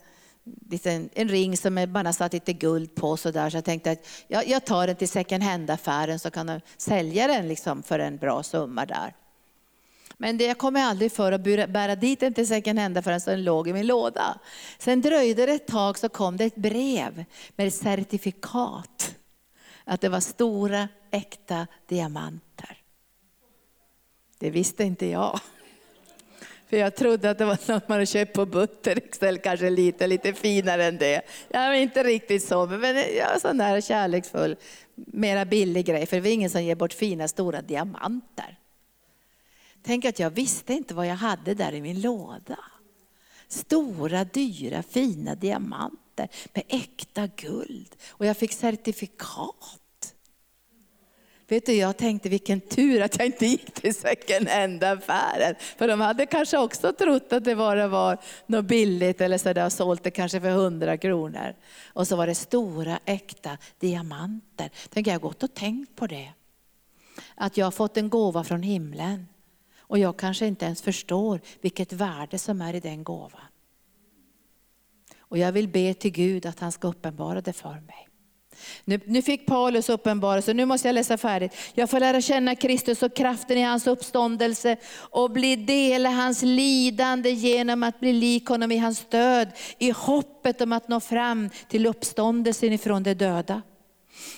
liten, 0.71 1.09
en 1.15 1.29
ring 1.29 1.57
som 1.57 1.79
är 1.79 1.87
bara 1.87 2.13
satt 2.13 2.33
lite 2.33 2.53
guld 2.53 2.95
på. 2.95 3.17
Så, 3.17 3.31
där. 3.31 3.51
så 3.51 3.57
jag 3.57 3.65
tänkte 3.65 3.91
att 3.91 4.09
jag, 4.29 4.49
jag 4.49 4.65
tar 4.65 4.87
den 4.87 4.97
till 4.97 5.09
second 5.09 5.43
hand-affären 5.43 6.19
så 6.19 6.31
kan 6.31 6.47
de 6.47 6.61
sälja 6.77 7.27
den 7.27 7.49
liksom 7.49 7.83
för 7.83 7.99
en 7.99 8.17
bra 8.17 8.43
summa 8.43 8.87
där. 8.87 9.15
Men 10.17 10.39
det, 10.39 10.45
jag 10.45 10.59
kommer 10.59 10.83
aldrig 10.83 11.13
för 11.13 11.33
att 11.33 11.43
bära 11.71 11.97
dit 11.97 12.21
den 12.21 12.35
till 12.35 12.49
second 12.49 12.79
hand 12.79 13.05
förrän 13.05 13.21
den 13.25 13.45
låg 13.45 13.69
i 13.69 13.73
min 13.73 13.87
låda. 13.87 14.39
Sen 14.79 15.01
dröjde 15.01 15.47
det 15.47 15.53
ett 15.53 15.67
tag 15.67 15.99
så 15.99 16.09
kom 16.09 16.37
det 16.37 16.45
ett 16.45 16.57
brev 16.57 17.25
med 17.57 17.67
ett 17.67 17.75
certifikat. 17.75 19.15
Att 19.85 20.01
det 20.01 20.09
var 20.09 20.21
stora 20.21 20.89
äkta 21.11 21.67
diamanter. 21.87 22.79
Det 24.39 24.51
visste 24.51 24.85
inte 24.85 25.07
jag. 25.07 25.41
För 26.69 26.77
jag 26.77 26.97
trodde 26.97 27.31
att 27.31 27.39
det 27.39 27.45
var 27.45 27.73
något 27.73 27.89
man 27.89 27.97
hade 27.97 28.07
köpt 28.07 28.35
på 28.35 28.47
Buttericks 28.47 29.23
eller 29.23 29.39
kanske 29.39 29.71
lite, 29.71 30.07
lite 30.07 30.33
finare 30.33 30.85
än 30.85 30.99
det. 30.99 31.23
Jag 31.49 31.69
var 31.69 31.75
inte 31.75 32.03
riktigt 32.03 32.45
så, 32.45 32.67
men 32.67 32.97
jag 32.97 33.35
är 33.35 33.39
sån 33.39 33.59
där 33.59 33.81
kärleksfull, 33.81 34.57
mera 34.95 35.45
billig 35.45 35.87
grej. 35.87 36.07
För 36.07 36.21
det 36.21 36.29
är 36.29 36.33
ingen 36.33 36.51
som 36.51 36.63
ger 36.63 36.75
bort 36.75 36.93
fina 36.93 37.29
stora 37.29 37.63
diamanter. 37.63 38.59
Tänk 39.87 40.05
att 40.05 40.19
jag 40.19 40.31
visste 40.31 40.73
inte 40.73 40.95
vad 40.95 41.07
jag 41.07 41.17
hade 41.17 41.55
där 41.55 41.73
i 41.73 41.81
min 41.81 42.01
låda. 42.01 42.59
Stora, 43.49 44.25
dyra, 44.25 44.83
fina 44.83 45.35
diamanter 45.35 46.29
med 46.55 46.65
äkta 46.69 47.27
guld. 47.27 47.97
Och 48.09 48.27
jag 48.27 48.37
fick 48.37 48.53
certifikat. 48.53 50.15
Vet 51.49 51.67
du, 51.67 51.73
jag 51.73 51.97
tänkte 51.97 52.29
vilken 52.29 52.61
tur 52.61 53.03
att 53.03 53.19
jag 53.19 53.27
inte 53.27 53.47
gick 53.47 53.73
till 53.73 53.95
second 53.95 54.49
hand-affären. 54.49 55.55
För 55.79 55.89
de 55.89 56.01
hade 56.01 56.27
kanske 56.27 56.59
också 56.59 56.93
trott 56.93 57.33
att 57.33 57.45
det 57.45 57.57
bara 57.57 57.89
var 57.89 58.19
något 58.47 58.65
billigt 58.65 59.21
eller 59.21 59.39
så 59.39 59.53
där, 59.53 59.67
och 59.67 59.73
sålt 59.73 60.03
det 60.03 60.11
kanske 60.11 60.41
för 60.41 60.51
hundra 60.51 60.97
kronor. 60.97 61.55
Och 61.87 62.09
så 62.09 62.17
var 62.17 62.27
det 62.27 62.35
stora 62.35 62.99
äkta 63.05 63.59
diamanter. 63.79 64.71
Tänk, 64.89 65.07
jag 65.07 65.15
har 65.15 65.21
gått 65.21 65.43
och 65.43 65.55
tänkt 65.55 65.97
på 65.97 66.07
det. 66.07 66.33
Att 67.35 67.57
jag 67.57 67.67
har 67.67 67.71
fått 67.71 67.97
en 67.97 68.09
gåva 68.09 68.45
från 68.45 68.63
himlen. 68.63 69.27
Och 69.89 69.99
jag 69.99 70.17
kanske 70.17 70.47
inte 70.47 70.65
ens 70.65 70.83
förstår 70.83 71.41
vilket 71.61 71.93
värde 71.93 72.39
som 72.39 72.61
är 72.61 72.75
i 72.75 72.81
den 72.81 73.05
gåvan. 73.05 73.41
Och 75.19 75.39
jag 75.39 75.53
vill 75.53 75.69
be 75.69 75.95
till 75.95 76.11
Gud 76.11 76.47
att 76.47 76.61
han 76.61 76.73
ska 76.73 76.89
uppenbara 76.89 77.41
det 77.41 77.53
för 77.53 77.81
mig. 77.81 78.09
Nu, 78.85 79.01
nu 79.05 79.23
fick 79.23 79.47
Paulus 79.47 79.89
uppenbarelse, 79.89 80.55
nu 80.55 80.65
måste 80.65 80.89
jag 80.89 80.95
läsa 80.95 81.19
färdigt. 81.19 81.53
Jag 81.75 81.91
får 81.91 82.01
lära 82.01 82.21
känna 82.21 82.55
Kristus 82.55 83.03
och 83.03 83.17
kraften 83.17 83.59
i 83.59 83.63
hans 83.63 83.87
uppståndelse 83.87 84.77
och 84.95 85.31
bli 85.31 85.57
del 85.57 86.07
av 86.07 86.13
hans 86.13 86.43
lidande 86.43 87.31
genom 87.31 87.83
att 87.83 88.01
bli 88.01 88.13
lik 88.13 88.47
honom 88.47 88.73
i 88.73 88.79
hans 88.79 89.09
död, 89.09 89.49
i 89.79 89.91
hoppet 89.91 90.61
om 90.61 90.73
att 90.73 90.89
nå 90.89 91.01
fram 91.01 91.51
till 91.69 91.87
uppståndelsen 91.87 92.73
ifrån 92.73 93.03
de 93.03 93.15
döda. 93.15 93.63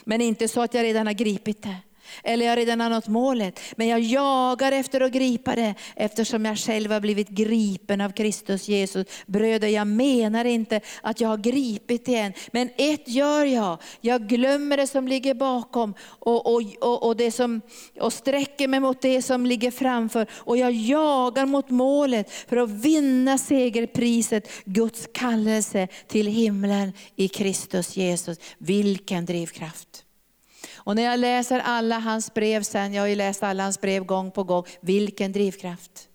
Men 0.05 0.21
inte 0.21 0.49
så 0.49 0.61
att 0.61 0.75
jag 0.75 0.85
redan 0.85 1.07
har 1.07 1.15
gripit 1.15 1.63
det. 1.63 1.77
Eller 2.25 2.45
jag 2.45 2.53
har 2.53 2.57
redan 2.57 2.81
har 2.81 2.91
nått 2.91 3.09
målet, 3.09 3.61
men 3.77 3.89
jag 3.89 4.01
jagar 4.01 4.73
efter 4.73 5.01
att 5.01 5.13
gripa 5.13 5.55
det 5.57 5.75
eftersom 5.97 6.45
jag 6.45 6.59
själv 6.59 6.93
har 6.93 7.01
blivit 7.01 7.29
gripen 7.29 8.01
av 8.01 8.11
Kristus 8.13 8.69
Jesus. 8.69 9.07
Bröder, 9.27 9.69
jag 9.69 9.87
menar 9.87 10.45
inte 10.45 10.81
att 11.03 11.21
jag 11.21 11.29
har 11.29 11.37
gripit 11.37 12.05
det 12.05 12.15
än, 12.15 12.33
men 12.53 12.71
ett 12.77 13.09
gör 13.09 13.45
jag. 13.45 13.79
Jag 14.01 14.29
glömmer 14.29 14.77
det 14.77 14.87
som 14.87 15.09
ligger 15.09 15.35
bakom 15.35 15.95
och, 16.03 16.55
och, 16.55 16.63
och, 16.81 17.07
och, 17.07 17.17
det 17.17 17.31
som, 17.31 17.61
och 18.01 18.13
sträcker 18.13 18.69
mig 18.69 18.81
mot 18.81 19.03
det 19.03 19.23
som 19.23 19.47
ligger 19.47 19.71
framför. 19.71 20.27
Och 20.33 20.57
jag 20.57 20.73
jagar 20.73 21.47
mot 21.47 21.71
målet 21.71 22.31
för 22.31 22.57
att 22.57 22.71
vinna 22.71 23.39
segerpriset, 23.39 24.49
Guds 24.65 25.09
kallelse 25.13 25.89
till 26.07 26.27
himlen 26.27 26.93
i 27.17 27.29
Kristus 27.29 27.97
Jesus. 27.97 28.39
Vilken 28.59 29.25
drivkraft! 29.25 30.05
Och 30.79 30.97
när 30.97 31.03
jag 31.03 31.21
läser 31.21 31.63
alla 31.65 31.99
hans 31.99 32.35
brev 32.35 32.63
sen, 32.63 32.95
jag 32.95 33.03
har 33.03 33.09
ju 33.09 33.15
läst 33.15 33.43
alla 33.43 33.63
hans 33.63 33.81
brev 33.81 34.05
gång 34.05 34.31
på 34.31 34.45
gång, 34.45 34.65
vilken 34.81 35.33
drivkraft. 35.33 36.09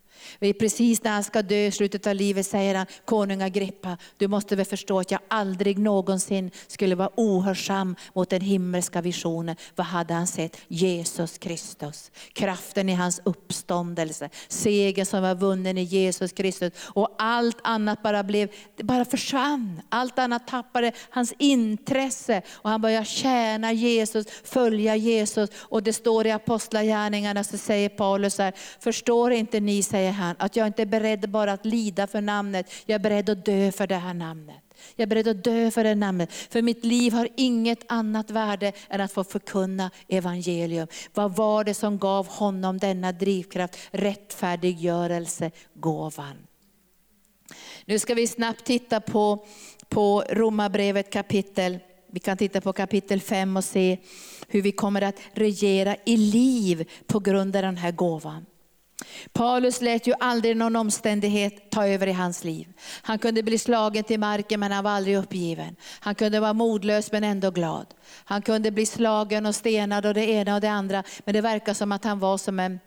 Precis 0.58 1.02
när 1.04 1.10
han 1.10 1.24
ska 1.24 1.42
dö 1.42 1.66
i 1.66 1.70
slutet 1.70 2.06
av 2.06 2.14
livet 2.14 2.46
säger 2.46 2.74
han, 2.74 2.86
konung 3.04 3.42
Agrippa, 3.42 3.98
du 4.16 4.28
måste 4.28 4.56
väl 4.56 4.66
förstå 4.66 5.00
att 5.00 5.10
jag 5.10 5.20
aldrig 5.28 5.78
någonsin 5.78 6.50
skulle 6.66 6.94
vara 6.94 7.10
ohörsam 7.16 7.96
mot 8.14 8.30
den 8.30 8.40
himmelska 8.40 9.00
visionen. 9.00 9.56
Vad 9.74 9.86
hade 9.86 10.14
han 10.14 10.26
sett? 10.26 10.56
Jesus 10.68 11.38
Kristus. 11.38 12.10
Kraften 12.32 12.88
i 12.88 12.94
hans 12.94 13.20
uppståndelse, 13.24 14.30
segern 14.48 15.06
som 15.06 15.22
var 15.22 15.34
vunnen 15.34 15.78
i 15.78 15.82
Jesus 15.82 16.32
Kristus. 16.32 16.72
Och 16.80 17.14
allt 17.18 17.58
annat 17.62 18.02
bara 18.02 18.22
blev, 18.22 18.48
det 18.76 18.84
bara 18.84 19.04
försvann. 19.04 19.80
Allt 19.88 20.18
annat 20.18 20.48
tappade 20.48 20.92
hans 21.10 21.34
intresse 21.38 22.42
och 22.48 22.70
han 22.70 22.80
började 22.80 23.06
tjäna 23.06 23.72
Jesus, 23.72 24.26
följa 24.44 24.96
Jesus. 24.96 25.50
Och 25.56 25.82
det 25.82 25.92
står 25.92 26.26
i 26.26 26.30
Apostlagärningarna 26.30 27.44
så 27.44 27.58
säger 27.58 27.88
Paulus 27.88 28.38
här, 28.38 28.52
förstår 28.80 29.32
inte 29.32 29.60
ni, 29.60 29.82
säger 29.82 30.12
han, 30.14 30.36
att 30.38 30.56
jag 30.56 30.66
inte 30.66 30.82
är 30.82 30.86
beredd 30.86 31.30
bara 31.30 31.52
att 31.52 31.66
lida 31.66 32.06
för 32.06 32.20
namnet, 32.20 32.72
jag 32.86 32.94
är 32.94 32.98
beredd 32.98 33.30
att 33.30 33.44
dö 33.44 33.72
för 33.72 33.86
det 33.86 33.96
här 33.96 34.14
namnet. 34.14 34.60
Jag 34.96 35.02
är 35.02 35.06
beredd 35.06 35.28
att 35.28 35.44
dö 35.44 35.70
för 35.70 35.84
det 35.84 35.94
namnet. 35.94 36.32
För 36.32 36.62
mitt 36.62 36.84
liv 36.84 37.12
har 37.12 37.28
inget 37.36 37.84
annat 37.88 38.30
värde 38.30 38.72
än 38.88 39.00
att 39.00 39.12
få 39.12 39.24
förkunna 39.24 39.90
evangelium. 40.08 40.86
Vad 41.14 41.36
var 41.36 41.64
det 41.64 41.74
som 41.74 41.98
gav 41.98 42.28
honom 42.28 42.78
denna 42.78 43.12
drivkraft? 43.12 43.78
Rättfärdiggörelse, 43.90 45.50
gåvan. 45.74 46.36
Nu 47.84 47.98
ska 47.98 48.14
vi 48.14 48.26
snabbt 48.26 48.64
titta 48.64 49.00
på, 49.00 49.46
på 49.88 50.24
Romarbrevet 50.30 51.12
kapitel 51.12 51.78
vi 52.14 52.20
kan 52.20 52.36
titta 52.36 52.60
på 52.60 52.72
kapitel 52.72 53.20
5 53.20 53.56
och 53.56 53.64
se 53.64 53.98
hur 54.48 54.62
vi 54.62 54.72
kommer 54.72 55.02
att 55.02 55.20
regera 55.32 55.96
i 56.04 56.16
liv 56.16 56.90
på 57.06 57.20
grund 57.20 57.56
av 57.56 57.62
den 57.62 57.76
här 57.76 57.92
gåvan. 57.92 58.46
Paulus 59.32 59.80
lät 59.80 60.06
ju 60.06 60.14
aldrig 60.20 60.56
någon 60.56 60.76
omständighet 60.76 61.70
ta 61.70 61.86
över 61.86 62.06
i 62.06 62.12
hans 62.12 62.44
liv. 62.44 62.68
Han 63.02 63.18
kunde 63.18 63.42
bli 63.42 63.58
slagen 63.58 64.04
till 64.04 64.20
marken 64.20 64.60
men 64.60 64.72
han 64.72 64.84
var 64.84 64.90
aldrig 64.90 65.16
uppgiven. 65.16 65.76
Han 66.00 66.14
kunde 66.14 66.40
vara 66.40 66.52
modlös 66.52 67.12
men 67.12 67.24
ändå 67.24 67.50
glad. 67.50 67.86
Han 68.24 68.42
kunde 68.42 68.70
bli 68.70 68.86
slagen 68.86 69.46
och 69.46 69.54
stenad 69.54 70.06
och 70.06 70.14
det 70.14 70.30
ena 70.30 70.54
och 70.54 70.60
det 70.60 70.70
andra. 70.70 71.02
Men 71.24 71.34
det 71.34 71.40
verkar 71.40 71.74
som 71.74 71.92
att 71.92 72.04
han 72.04 72.18
var 72.18 72.38
som 72.38 72.60
en, 72.60 72.80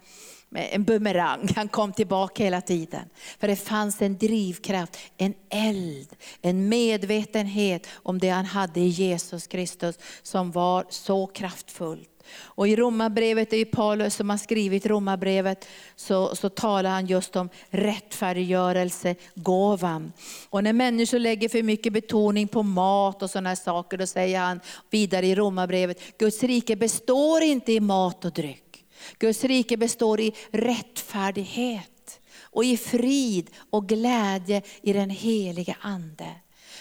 en 0.55 0.83
bumerang. 0.83 1.49
Han 1.55 1.67
kom 1.67 1.93
tillbaka 1.93 2.43
hela 2.43 2.61
tiden. 2.61 3.09
För 3.39 3.47
det 3.47 3.55
fanns 3.55 4.01
en 4.01 4.17
drivkraft, 4.17 4.97
en 5.17 5.33
eld, 5.49 6.15
en 6.41 6.69
medvetenhet 6.69 7.87
om 7.93 8.19
det 8.19 8.29
han 8.29 8.45
hade 8.45 8.79
i 8.79 8.87
Jesus 8.87 9.47
Kristus 9.47 9.95
som 10.21 10.51
var 10.51 10.85
så 10.89 11.27
kraftfullt. 11.27 12.16
Och 12.35 12.67
i 12.67 12.75
Romarbrevet, 12.75 13.49
det 13.49 13.57
är 13.57 13.65
Paulus 13.65 14.15
som 14.15 14.29
har 14.29 14.37
skrivit 14.37 14.85
romabrevet, 14.85 15.67
så, 15.95 16.35
så 16.35 16.49
talar 16.49 16.89
han 16.89 17.05
just 17.05 17.35
om 17.35 17.49
rättfärdiggörelse, 17.69 19.15
gåvan. 19.35 20.13
Och 20.49 20.63
när 20.63 20.73
människor 20.73 21.19
lägger 21.19 21.49
för 21.49 21.63
mycket 21.63 21.93
betoning 21.93 22.47
på 22.47 22.63
mat 22.63 23.23
och 23.23 23.29
sådana 23.29 23.55
saker, 23.55 23.97
då 23.97 24.07
säger 24.07 24.39
han 24.39 24.59
vidare 24.89 25.27
i 25.27 25.35
Romarbrevet, 25.35 26.17
Guds 26.17 26.43
rike 26.43 26.75
består 26.75 27.41
inte 27.41 27.73
i 27.73 27.79
mat 27.79 28.25
och 28.25 28.31
dryck. 28.31 28.85
Guds 29.19 29.43
rike 29.43 29.77
består 29.77 30.19
i 30.19 30.33
rättfärdighet 30.51 32.19
och 32.41 32.65
i 32.65 32.77
frid 32.77 33.49
och 33.69 33.87
glädje 33.87 34.61
i 34.81 34.93
den 34.93 35.09
heliga 35.09 35.77
Ande. 35.81 36.35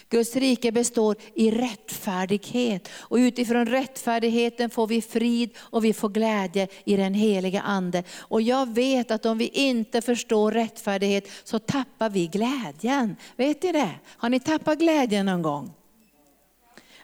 Guds 0.09 0.37
rike 0.37 0.73
består 0.73 1.17
i 1.35 1.51
rättfärdighet 1.51 2.89
och 2.93 3.17
utifrån 3.17 3.67
rättfärdigheten 3.67 4.71
får 4.71 4.87
vi 4.87 5.03
frid 5.03 5.51
och 5.59 5.85
vi 5.85 5.93
får 5.93 6.09
glädje 6.09 6.69
i 6.85 6.97
den 6.97 7.15
heliga 7.15 7.61
Ande. 7.61 8.03
Och 8.21 8.43
jag 8.43 8.75
vet 8.75 9.11
att 9.11 9.27
om 9.27 9.39
vi 9.39 9.49
inte 9.49 10.03
förstår 10.03 10.53
rättfärdighet 10.53 11.29
så 11.45 11.59
tappar 11.59 12.11
vi 12.11 12.27
glädjen. 12.27 13.17
Vet 13.37 13.63
ni 13.63 13.73
det? 13.73 13.91
Har 14.07 14.29
ni 14.29 14.41
tappat 14.41 14.79
glädjen 14.79 15.27
någon 15.27 15.43
gång? 15.43 15.73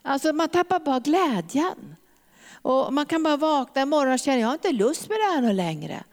Alltså 0.02 0.32
man 0.32 0.48
tappar 0.48 0.80
bara 0.80 1.00
glädjen. 1.00 1.96
Och 2.62 2.92
man 2.92 3.06
kan 3.06 3.22
bara 3.22 3.36
vakna 3.36 3.82
imorgon 3.82 4.12
och 4.12 4.18
känna, 4.18 4.40
jag 4.40 4.48
har 4.48 4.54
inte 4.54 4.72
lust 4.72 5.08
med 5.08 5.18
det 5.18 5.46
här 5.46 5.52
längre. 5.52 6.04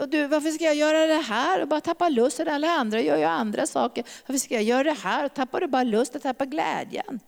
Och 0.00 0.08
du, 0.08 0.26
varför 0.26 0.50
ska 0.50 0.64
jag 0.64 0.74
göra 0.74 1.06
det 1.06 1.22
här 1.22 1.62
och 1.62 1.68
bara 1.68 1.80
tappa 1.80 2.08
lusten? 2.08 2.48
Alla 2.48 2.68
andra 2.68 3.00
gör 3.00 3.16
ju 3.16 3.24
andra 3.24 3.66
saker. 3.66 4.04
Varför 4.26 4.38
ska 4.38 4.54
jag 4.54 4.62
göra 4.62 4.84
det 4.84 4.98
här? 5.02 5.24
Och 5.24 5.34
tappar 5.34 5.60
du 5.60 5.66
bara 5.66 5.82
lusten? 5.82 6.20
tappar 6.20 6.46
glädjen. 6.46 7.20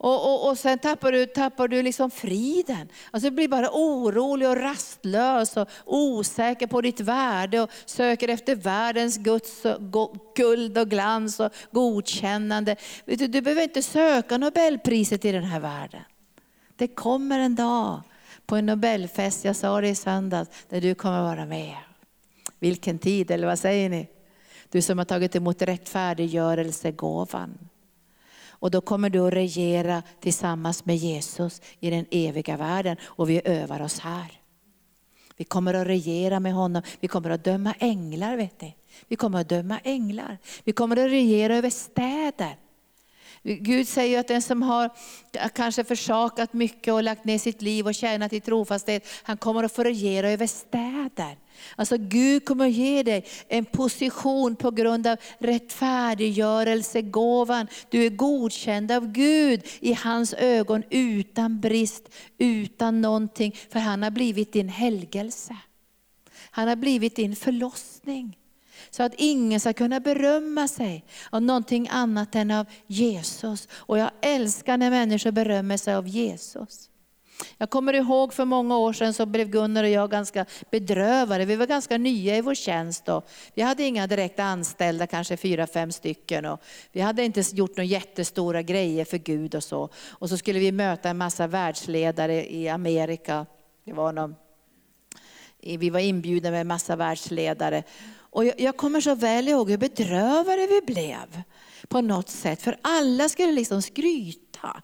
Och, 0.00 0.32
och, 0.32 0.50
och 0.50 0.58
sen 0.58 0.78
tappar 0.78 1.12
du, 1.12 1.26
tappar 1.26 1.68
du 1.68 1.82
liksom 1.82 2.10
friden. 2.10 2.88
Alltså 3.10 3.30
du 3.30 3.36
blir 3.36 3.48
bara 3.48 3.70
orolig 3.72 4.48
och 4.48 4.56
rastlös 4.56 5.56
och 5.56 5.68
osäker 5.86 6.66
på 6.66 6.80
ditt 6.80 7.00
värde 7.00 7.60
och 7.60 7.70
söker 7.86 8.28
efter 8.28 8.56
världens 8.56 9.18
Guds 9.18 9.62
guld 10.34 10.78
och 10.78 10.88
glans 10.88 11.40
och 11.40 11.52
godkännande. 11.70 12.76
Du, 13.04 13.26
du 13.26 13.40
behöver 13.40 13.62
inte 13.62 13.82
söka 13.82 14.38
Nobelpriset 14.38 15.24
i 15.24 15.32
den 15.32 15.44
här 15.44 15.60
världen. 15.60 16.02
Det 16.76 16.88
kommer 16.88 17.38
en 17.38 17.54
dag 17.54 18.02
på 18.48 18.56
en 18.56 18.66
Nobelfest, 18.66 19.44
jag 19.44 19.56
sa 19.56 19.80
det 19.80 19.88
i 19.88 19.94
söndags, 19.94 20.50
där 20.68 20.80
du 20.80 20.94
kommer 20.94 21.22
vara 21.22 21.46
med. 21.46 21.76
Vilken 22.58 22.98
tid, 22.98 23.30
eller 23.30 23.46
vad 23.46 23.58
säger 23.58 23.88
ni? 23.88 24.08
Du 24.70 24.82
som 24.82 24.98
har 24.98 25.04
tagit 25.04 25.36
emot 25.36 25.62
rättfärdiggörelsegåvan. 25.62 27.58
Och 28.48 28.70
då 28.70 28.80
kommer 28.80 29.10
du 29.10 29.18
att 29.18 29.32
regera 29.32 30.02
tillsammans 30.20 30.84
med 30.84 30.96
Jesus 30.96 31.62
i 31.80 31.90
den 31.90 32.06
eviga 32.10 32.56
världen 32.56 32.96
och 33.02 33.30
vi 33.30 33.40
övar 33.44 33.82
oss 33.82 33.98
här. 33.98 34.40
Vi 35.36 35.44
kommer 35.44 35.74
att 35.74 35.86
regera 35.86 36.40
med 36.40 36.52
honom, 36.52 36.82
vi 37.00 37.08
kommer 37.08 37.30
att 37.30 37.44
döma 37.44 37.74
änglar 37.78 38.36
vet 38.36 38.60
ni. 38.60 38.76
Vi 39.08 39.16
kommer 39.16 39.40
att 39.40 39.48
döma 39.48 39.78
änglar. 39.84 40.38
Vi 40.64 40.72
kommer 40.72 40.96
att 40.96 41.10
regera 41.10 41.56
över 41.56 41.70
städer. 41.70 42.56
Gud 43.42 43.88
säger 43.88 44.20
att 44.20 44.28
den 44.28 44.42
som 44.42 44.62
har 44.62 44.90
kanske 45.54 45.84
försakat 45.84 46.52
mycket 46.52 46.94
och 46.94 47.02
lagt 47.02 47.24
ner 47.24 47.38
sitt 47.38 47.62
liv 47.62 47.86
och 47.86 47.94
tjänat 47.94 48.32
i 48.32 48.40
trofasthet, 48.40 49.06
han 49.22 49.36
kommer 49.36 49.64
att 49.64 49.72
få 49.72 49.84
regera 49.84 50.30
över 50.30 50.46
städer. 50.46 51.38
Alltså 51.76 51.96
Gud 51.98 52.44
kommer 52.44 52.66
att 52.66 52.72
ge 52.72 53.02
dig 53.02 53.26
en 53.48 53.64
position 53.64 54.56
på 54.56 54.70
grund 54.70 55.06
av 55.06 55.16
rättfärdiggörelsegåvan. 55.38 57.66
Du 57.90 58.06
är 58.06 58.10
godkänd 58.10 58.92
av 58.92 59.12
Gud 59.12 59.62
i 59.80 59.92
hans 59.92 60.34
ögon 60.34 60.82
utan 60.90 61.60
brist, 61.60 62.08
utan 62.38 63.00
någonting. 63.00 63.56
För 63.70 63.78
han 63.78 64.02
har 64.02 64.10
blivit 64.10 64.52
din 64.52 64.68
helgelse. 64.68 65.56
Han 66.50 66.68
har 66.68 66.76
blivit 66.76 67.16
din 67.16 67.36
förlossning. 67.36 68.36
Så 68.90 69.02
att 69.02 69.14
ingen 69.16 69.60
ska 69.60 69.72
kunna 69.72 70.00
berömma 70.00 70.68
sig 70.68 71.04
av 71.30 71.42
någonting 71.42 71.88
annat 71.90 72.34
än 72.34 72.50
av 72.50 72.66
Jesus. 72.86 73.68
Och 73.72 73.98
jag 73.98 74.10
älskar 74.20 74.76
när 74.76 74.90
människor 74.90 75.30
berömmer 75.30 75.76
sig 75.76 75.94
av 75.94 76.08
Jesus. 76.08 76.90
Jag 77.58 77.70
kommer 77.70 77.92
ihåg 77.92 78.32
för 78.32 78.44
många 78.44 78.78
år 78.78 78.92
sedan 78.92 79.14
så 79.14 79.26
blev 79.26 79.48
Gunnar 79.48 79.84
och 79.84 79.90
jag 79.90 80.10
ganska 80.10 80.46
bedrövade. 80.70 81.44
Vi 81.44 81.56
var 81.56 81.66
ganska 81.66 81.98
nya 81.98 82.36
i 82.36 82.40
vår 82.40 82.54
tjänst. 82.54 83.04
Då. 83.04 83.22
Vi 83.54 83.62
hade 83.62 83.82
inga 83.82 84.06
direkta 84.06 84.44
anställda, 84.44 85.06
kanske 85.06 85.36
fyra, 85.36 85.66
fem 85.66 85.92
stycken. 85.92 86.44
Och 86.44 86.60
vi 86.92 87.00
hade 87.00 87.24
inte 87.24 87.42
gjort 87.52 87.76
några 87.76 87.84
jättestora 87.84 88.62
grejer 88.62 89.04
för 89.04 89.18
Gud 89.18 89.54
och 89.54 89.64
så. 89.64 89.88
Och 90.08 90.28
så 90.28 90.38
skulle 90.38 90.58
vi 90.58 90.72
möta 90.72 91.08
en 91.08 91.18
massa 91.18 91.46
världsledare 91.46 92.52
i 92.52 92.68
Amerika. 92.68 93.46
Det 93.84 93.92
var 93.92 94.12
någon, 94.12 94.34
vi 95.62 95.90
var 95.90 96.00
inbjudna 96.00 96.50
med 96.50 96.60
en 96.60 96.66
massa 96.66 96.96
världsledare. 96.96 97.82
Och 98.30 98.44
jag, 98.44 98.60
jag 98.60 98.76
kommer 98.76 99.00
så 99.00 99.14
väl 99.14 99.48
ihåg 99.48 99.70
hur 99.70 99.78
bedrövade 99.78 100.66
vi 100.66 100.80
blev 100.94 101.42
på 101.88 102.00
något 102.00 102.28
sätt. 102.28 102.62
För 102.62 102.78
alla 102.82 103.28
skulle 103.28 103.52
liksom 103.52 103.82
skryta. 103.82 104.82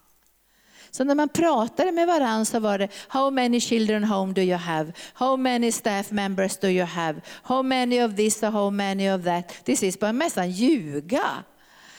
Så 0.90 1.04
när 1.04 1.14
man 1.14 1.28
pratade 1.28 1.92
med 1.92 2.06
varandra 2.06 2.44
så 2.44 2.60
var 2.60 2.78
det, 2.78 2.88
how 3.08 3.30
many 3.30 3.60
children 3.60 4.04
home 4.04 4.32
do 4.32 4.42
you 4.42 4.56
have? 4.56 4.92
How 5.14 5.36
many 5.36 5.72
staff 5.72 6.10
members 6.10 6.56
do 6.56 6.68
you 6.68 6.86
have? 6.86 7.20
How 7.42 7.62
many 7.62 8.02
of 8.02 8.16
this 8.16 8.42
or 8.42 8.50
how 8.50 8.70
many 8.70 9.10
of 9.10 9.24
that? 9.24 9.64
Till 9.64 9.78
sist 9.78 10.00
började 10.00 10.18
man 10.18 10.26
nästan 10.26 10.50
ljuga. 10.50 11.44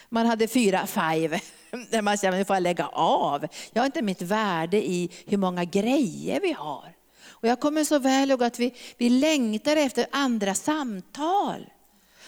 Man 0.09 0.25
hade 0.25 0.47
fyra, 0.47 0.87
five. 0.87 1.39
Där 1.91 2.01
man 2.01 2.17
säger, 2.17 2.33
nu 2.33 2.45
får 2.45 2.55
jag 2.55 2.63
lägga 2.63 2.87
av. 2.87 3.47
Jag 3.73 3.81
har 3.81 3.85
inte 3.85 4.01
mitt 4.01 4.21
värde 4.21 4.77
i 4.77 5.09
hur 5.25 5.37
många 5.37 5.63
grejer 5.63 6.41
vi 6.41 6.51
har. 6.51 6.94
Och 7.39 7.47
jag 7.47 7.59
kommer 7.59 7.83
så 7.83 7.99
väl 7.99 8.31
ihåg 8.31 8.43
att 8.43 8.59
vi, 8.59 8.73
vi 8.97 9.09
längtar 9.09 9.75
efter 9.77 10.05
andra 10.11 10.55
samtal. 10.55 11.65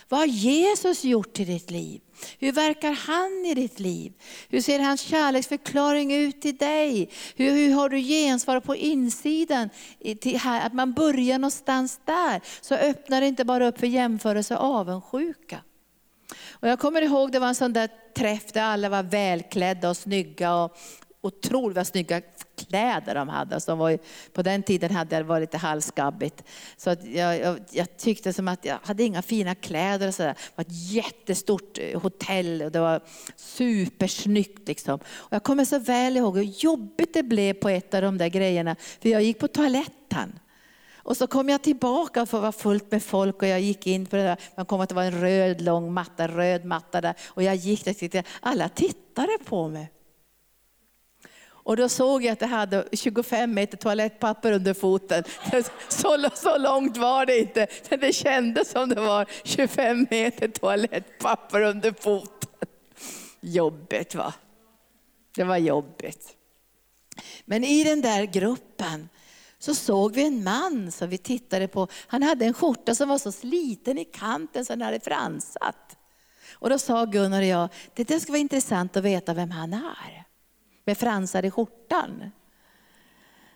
Vad 0.09 0.19
har 0.19 0.27
Jesus 0.27 1.03
gjort 1.03 1.39
i 1.39 1.45
ditt 1.45 1.71
liv? 1.71 2.01
Hur 2.39 2.51
verkar 2.51 2.91
han 2.91 3.45
i 3.45 3.53
ditt 3.53 3.79
liv? 3.79 4.13
Hur 4.49 4.61
ser 4.61 4.79
hans 4.79 5.01
kärleksförklaring 5.01 6.13
ut 6.13 6.41
till 6.41 6.57
dig? 6.57 7.09
Hur, 7.35 7.51
hur 7.51 7.73
har 7.73 7.89
du 7.89 7.99
gensvar 7.99 8.59
på 8.59 8.75
insidan? 8.75 9.69
Här, 10.39 10.65
att 10.65 10.73
man 10.73 10.93
börjar 10.93 11.39
någonstans 11.39 11.99
där, 12.05 12.41
så 12.61 12.75
öppnar 12.75 13.21
det 13.21 13.27
inte 13.27 13.45
bara 13.45 13.67
upp 13.67 13.79
för 13.79 13.87
jämförelse 13.87 14.57
och 14.57 14.65
avundsjuka. 14.65 15.61
Och 16.49 16.67
jag 16.67 16.79
kommer 16.79 17.01
ihåg 17.01 17.31
det 17.31 17.39
var 17.39 17.47
en 17.47 17.55
sån 17.55 17.73
där 17.73 17.89
träff 18.15 18.51
där 18.51 18.61
alla 18.61 18.89
var 18.89 19.03
välklädda 19.03 19.89
och 19.89 19.97
snygga 19.97 20.55
och 20.55 20.77
otroligt 21.21 21.77
vad 21.77 21.87
snygga 21.87 22.21
kläder 22.55 23.15
de 23.15 23.29
hade. 23.29 23.55
Alltså 23.55 23.71
de 23.71 23.79
var, 23.79 23.89
ju, 23.89 23.97
på 24.33 24.41
den 24.41 24.63
tiden 24.63 24.91
hade 24.91 25.15
det 25.15 25.23
varit 25.23 25.41
lite 25.41 25.57
halvskabbigt. 25.57 26.43
Så 26.77 26.95
jag, 27.03 27.39
jag, 27.39 27.59
jag, 27.71 27.97
tyckte 27.97 28.33
som 28.33 28.47
att 28.47 28.65
jag 28.65 28.77
hade 28.83 29.03
inga 29.03 29.21
fina 29.21 29.55
kläder. 29.55 30.07
Och 30.07 30.13
så 30.13 30.23
där. 30.23 30.29
Det 30.29 30.51
var 30.55 30.61
ett 30.61 30.91
jättestort 30.91 31.77
eh, 31.77 32.01
hotell 32.01 32.61
och 32.61 32.71
det 32.71 32.79
var 32.79 33.01
supersnyggt. 33.35 34.67
Liksom. 34.67 34.99
Och 35.05 35.33
jag 35.33 35.43
kommer 35.43 35.65
så 35.65 35.79
väl 35.79 36.17
ihåg 36.17 36.37
hur 36.37 36.43
jobbigt 36.43 37.13
det 37.13 37.23
blev 37.23 37.53
på 37.53 37.69
ett 37.69 37.93
av 37.93 38.01
de 38.01 38.17
där 38.17 38.27
grejerna. 38.27 38.75
För 39.01 39.09
jag 39.09 39.23
gick 39.23 39.39
på 39.39 39.47
toaletten. 39.47 40.39
Och 40.95 41.17
så 41.17 41.27
kom 41.27 41.49
jag 41.49 41.61
tillbaka 41.61 42.25
för 42.25 42.37
att 42.37 42.41
vara 42.41 42.51
fullt 42.51 42.91
med 42.91 43.03
folk 43.03 43.41
och 43.41 43.47
jag 43.47 43.61
gick 43.61 43.87
in 43.87 44.05
på 44.05 44.15
det 44.15 44.23
där. 44.23 44.37
Man 44.57 44.65
kom 44.65 44.81
att 44.81 44.89
det 44.89 44.95
var 44.95 45.03
en 45.03 45.21
röd 45.21 45.61
lång 45.61 45.93
matta, 45.93 46.27
röd 46.27 46.65
matta 46.65 47.01
där. 47.01 47.13
Och 47.25 47.43
jag 47.43 47.55
gick 47.55 47.85
där 47.85 48.19
och 48.19 48.25
alla 48.39 48.69
tittade 48.69 49.37
på 49.45 49.67
mig. 49.67 49.91
Och 51.67 51.77
då 51.77 51.89
såg 51.89 52.23
jag 52.23 52.33
att 52.33 52.39
det 52.39 52.45
hade 52.45 52.85
25 52.91 53.53
meter 53.53 53.77
toalettpapper 53.77 54.51
under 54.51 54.73
foten. 54.73 55.23
Så, 55.89 56.29
så 56.35 56.57
långt 56.57 56.97
var 56.97 57.25
det 57.25 57.39
inte. 57.39 57.67
men 57.89 57.99
Det 57.99 58.13
kändes 58.13 58.71
som 58.71 58.89
det 58.89 59.01
var 59.01 59.25
25 59.43 60.07
meter 60.09 60.47
toalettpapper 60.47 61.61
under 61.61 61.93
foten. 61.99 62.69
jobbigt 63.41 64.15
va? 64.15 64.33
Det 65.35 65.43
var 65.43 65.57
jobbigt. 65.57 66.35
Men 67.45 67.63
i 67.63 67.83
den 67.83 68.01
där 68.01 68.23
gruppen 68.23 69.09
så 69.59 69.75
såg 69.75 70.13
vi 70.13 70.27
en 70.27 70.43
man 70.43 70.91
som 70.91 71.09
vi 71.09 71.17
tittade 71.17 71.67
på. 71.67 71.87
Han 72.07 72.23
hade 72.23 72.45
en 72.45 72.53
skjorta 72.53 72.95
som 72.95 73.09
var 73.09 73.17
så 73.17 73.31
sliten 73.31 73.97
i 73.97 74.05
kanten 74.05 74.65
så 74.65 74.73
den 74.73 74.81
hade 74.81 74.99
fransat. 74.99 75.97
Och 76.53 76.69
då 76.69 76.79
sa 76.79 77.05
Gunnar 77.05 77.41
och 77.41 77.47
jag, 77.47 77.69
det 77.93 78.03
där 78.03 78.19
ska 78.19 78.31
vara 78.31 78.39
intressant 78.39 78.97
att 78.97 79.03
veta 79.03 79.33
vem 79.33 79.51
han 79.51 79.73
är. 79.73 80.26
Med 80.87 80.97
fransar 80.97 81.45
i 81.45 81.51
skjortan. 81.51 82.31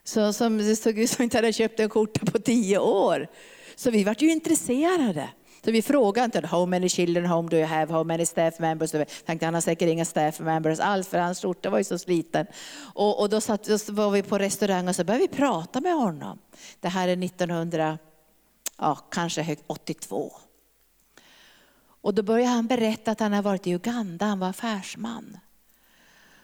Så, 0.04 0.34
som 0.34 0.58
det 0.58 0.76
såg 0.76 1.00
ut 1.00 1.10
som 1.10 1.24
inte 1.24 1.38
hade 1.38 1.54
köpt 1.54 1.80
en 1.80 1.90
skjorta 1.90 2.32
på 2.32 2.40
tio 2.40 2.80
år. 2.80 3.28
Så 3.76 3.92
vi 3.92 4.04
vart 4.04 4.22
ju 4.22 4.32
intresserade. 4.32 5.30
Så 5.66 5.72
vi 5.72 5.82
frågade 5.82 6.26
inte, 6.26 6.48
how 6.48 6.66
many 6.66 6.90
children 6.90 7.26
home 7.26 7.50
do 7.50 7.58
you 7.58 7.66
have, 7.66 7.94
how 7.94 8.04
many 8.04 8.26
staff 8.26 8.60
members? 8.60 8.94
Jag 8.94 9.08
tänkte 9.26 9.46
han 9.46 9.54
har 9.54 9.62
säkert 9.62 9.90
inga 9.90 10.06
staff 10.06 10.40
members 10.40 10.80
alls, 10.80 11.08
för 11.08 11.18
hans 11.18 11.42
skjorta 11.42 11.70
var 11.70 11.78
ju 11.78 11.84
så 11.84 11.98
sliten. 11.98 12.46
Och, 12.94 13.20
och 13.20 13.30
då, 13.30 13.42
satt, 13.42 13.64
då 13.64 13.94
var 13.94 14.12
vi 14.12 14.24
på 14.24 14.38
restaurang 14.38 14.88
och 14.88 14.96
så 14.96 15.04
började 15.04 15.28
vi 15.28 15.38
prata 15.38 15.82
med 15.82 15.96
honom. 15.96 16.40
Det 16.80 16.88
här 16.88 17.08
är 17.08 17.24
1900, 17.26 17.98
ja, 18.78 18.96
kanske 18.96 19.56
82. 19.68 20.32
Och 22.02 22.14
då 22.14 22.24
började 22.24 22.52
han 22.52 22.68
berätta 22.68 23.12
att 23.12 23.20
han 23.20 23.34
har 23.34 23.42
varit 23.42 23.68
i 23.68 23.72
Uganda, 23.72 24.26
han 24.26 24.40
var 24.40 24.50
affärsman. 24.50 25.38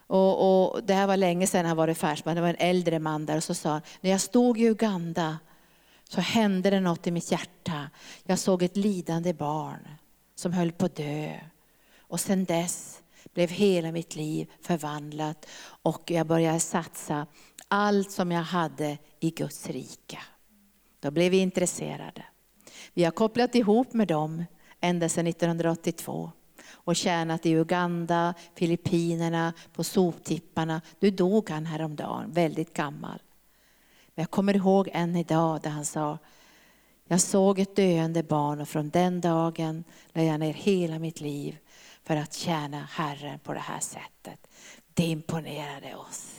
Och, 0.07 0.71
och, 0.71 0.83
det 0.83 0.93
här 0.93 1.07
var 1.07 1.17
länge 1.17 1.47
sedan 1.47 1.65
han 1.65 1.77
var 1.77 1.87
affärsman, 1.87 2.35
det 2.35 2.41
var 2.41 2.49
en 2.49 2.55
äldre 2.59 2.99
man 2.99 3.25
där. 3.25 3.37
Och 3.37 3.43
så 3.43 3.53
sa 3.53 3.69
han, 3.69 3.81
när 4.01 4.11
jag 4.11 4.21
stod 4.21 4.59
i 4.59 4.63
Uganda 4.63 5.37
så 6.09 6.21
hände 6.21 6.69
det 6.69 6.79
något 6.79 7.07
i 7.07 7.11
mitt 7.11 7.31
hjärta. 7.31 7.89
Jag 8.23 8.39
såg 8.39 8.63
ett 8.63 8.77
lidande 8.77 9.33
barn 9.33 9.87
som 10.35 10.53
höll 10.53 10.71
på 10.71 10.85
att 10.85 10.95
dö. 10.95 11.39
Och 11.99 12.19
sedan 12.19 12.45
dess 12.45 13.01
blev 13.33 13.49
hela 13.49 13.91
mitt 13.91 14.15
liv 14.15 14.51
förvandlat 14.61 15.45
och 15.81 16.11
jag 16.11 16.27
började 16.27 16.59
satsa 16.59 17.27
allt 17.67 18.11
som 18.11 18.31
jag 18.31 18.43
hade 18.43 18.97
i 19.19 19.29
Guds 19.29 19.67
rike. 19.67 20.19
Då 20.99 21.11
blev 21.11 21.31
vi 21.31 21.37
intresserade. 21.37 22.25
Vi 22.93 23.03
har 23.03 23.11
kopplat 23.11 23.55
ihop 23.55 23.93
med 23.93 24.07
dem 24.07 24.45
ända 24.81 25.09
sedan 25.09 25.27
1982 25.27 26.31
och 26.87 26.95
tjänat 26.95 27.45
i 27.45 27.51
Uganda, 27.51 28.33
Filippinerna, 28.55 29.53
på 29.73 29.83
soptipparna. 29.83 30.81
Nu 30.99 31.11
dog 31.11 31.49
han 31.49 31.65
häromdagen, 31.65 32.31
väldigt 32.31 32.73
gammal. 32.73 33.21
Men 34.15 34.23
jag 34.23 34.31
kommer 34.31 34.55
ihåg 34.55 34.89
än 34.93 35.15
idag 35.15 35.61
där 35.61 35.69
han 35.69 35.85
sa, 35.85 36.17
jag 37.07 37.21
såg 37.21 37.59
ett 37.59 37.75
döende 37.75 38.23
barn 38.23 38.61
och 38.61 38.69
från 38.69 38.89
den 38.89 39.21
dagen 39.21 39.83
la 40.13 40.23
jag 40.23 40.39
ner 40.39 40.53
hela 40.53 40.99
mitt 40.99 41.21
liv 41.21 41.57
för 42.03 42.15
att 42.15 42.33
tjäna 42.33 42.87
Herren 42.91 43.39
på 43.39 43.53
det 43.53 43.59
här 43.59 43.79
sättet. 43.79 44.47
Det 44.93 45.05
imponerade 45.05 45.95
oss. 45.95 46.33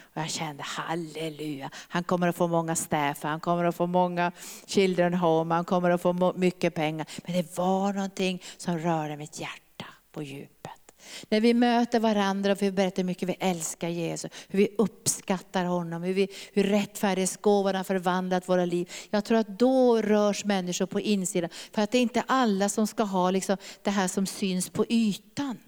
Och 0.00 0.22
jag 0.22 0.30
kände 0.30 0.62
halleluja, 0.62 1.70
han 1.74 2.04
kommer 2.04 2.28
att 2.28 2.36
få 2.36 2.48
många 2.48 2.74
staff, 2.74 3.22
han 3.22 3.40
kommer 3.40 3.64
att 3.64 3.76
få 3.76 3.86
många 3.86 4.32
children 4.66 5.14
home, 5.14 5.54
han 5.54 5.64
kommer 5.64 5.90
att 5.90 6.02
få 6.02 6.32
mycket 6.36 6.74
pengar. 6.74 7.06
Men 7.24 7.36
det 7.36 7.58
var 7.58 7.92
någonting 7.92 8.42
som 8.56 8.78
rörde 8.78 9.16
mitt 9.16 9.40
hjärta 9.40 9.71
på 10.12 10.22
djupet. 10.22 10.82
När 11.28 11.40
vi 11.40 11.54
möter 11.54 12.00
varandra 12.00 12.52
och 12.52 12.62
vi 12.62 12.72
berättar 12.72 12.96
hur 12.96 13.06
mycket 13.06 13.28
vi 13.28 13.36
älskar 13.40 13.88
Jesus, 13.88 14.30
hur 14.48 14.58
vi 14.58 14.68
uppskattar 14.78 15.64
honom, 15.64 16.02
hur, 16.02 16.14
vi, 16.14 16.28
hur 16.52 16.64
rättfärdighetsgåvan 16.64 17.74
har 17.74 17.84
förvandlat 17.84 18.48
våra 18.48 18.64
liv. 18.64 18.90
Jag 19.10 19.24
tror 19.24 19.38
att 19.38 19.58
då 19.58 20.02
rörs 20.02 20.44
människor 20.44 20.86
på 20.86 21.00
insidan. 21.00 21.50
För 21.72 21.82
att 21.82 21.90
det 21.90 21.98
är 21.98 22.02
inte 22.02 22.24
alla 22.26 22.68
som 22.68 22.86
ska 22.86 23.02
ha 23.02 23.30
liksom 23.30 23.56
det 23.82 23.90
här 23.90 24.08
som 24.08 24.26
syns 24.26 24.68
på 24.68 24.86
ytan. 24.88 25.58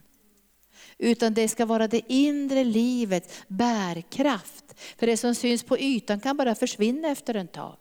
Utan 0.99 1.35
det 1.35 1.49
ska 1.49 1.67
vara 1.67 1.89
det 1.89 2.13
inre 2.13 2.65
livets 2.65 3.45
bärkraft. 3.49 4.65
För 4.99 5.07
det 5.07 5.17
som 5.17 5.35
syns 5.35 5.63
på 5.63 5.79
ytan 5.79 6.21
kan 6.21 6.37
bara 6.37 6.55
försvinna 6.55 7.09
efter 7.09 7.35
en 7.35 7.49
tag. 7.49 7.77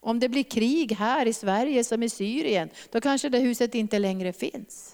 Om 0.00 0.20
det 0.20 0.28
blir 0.28 0.42
krig 0.42 0.92
här 0.92 1.26
i 1.26 1.32
Sverige 1.32 1.84
som 1.84 2.02
i 2.02 2.08
Syrien, 2.08 2.70
då 2.90 3.00
kanske 3.00 3.28
det 3.28 3.38
huset 3.38 3.74
inte 3.74 3.98
längre 3.98 4.32
finns. 4.32 4.91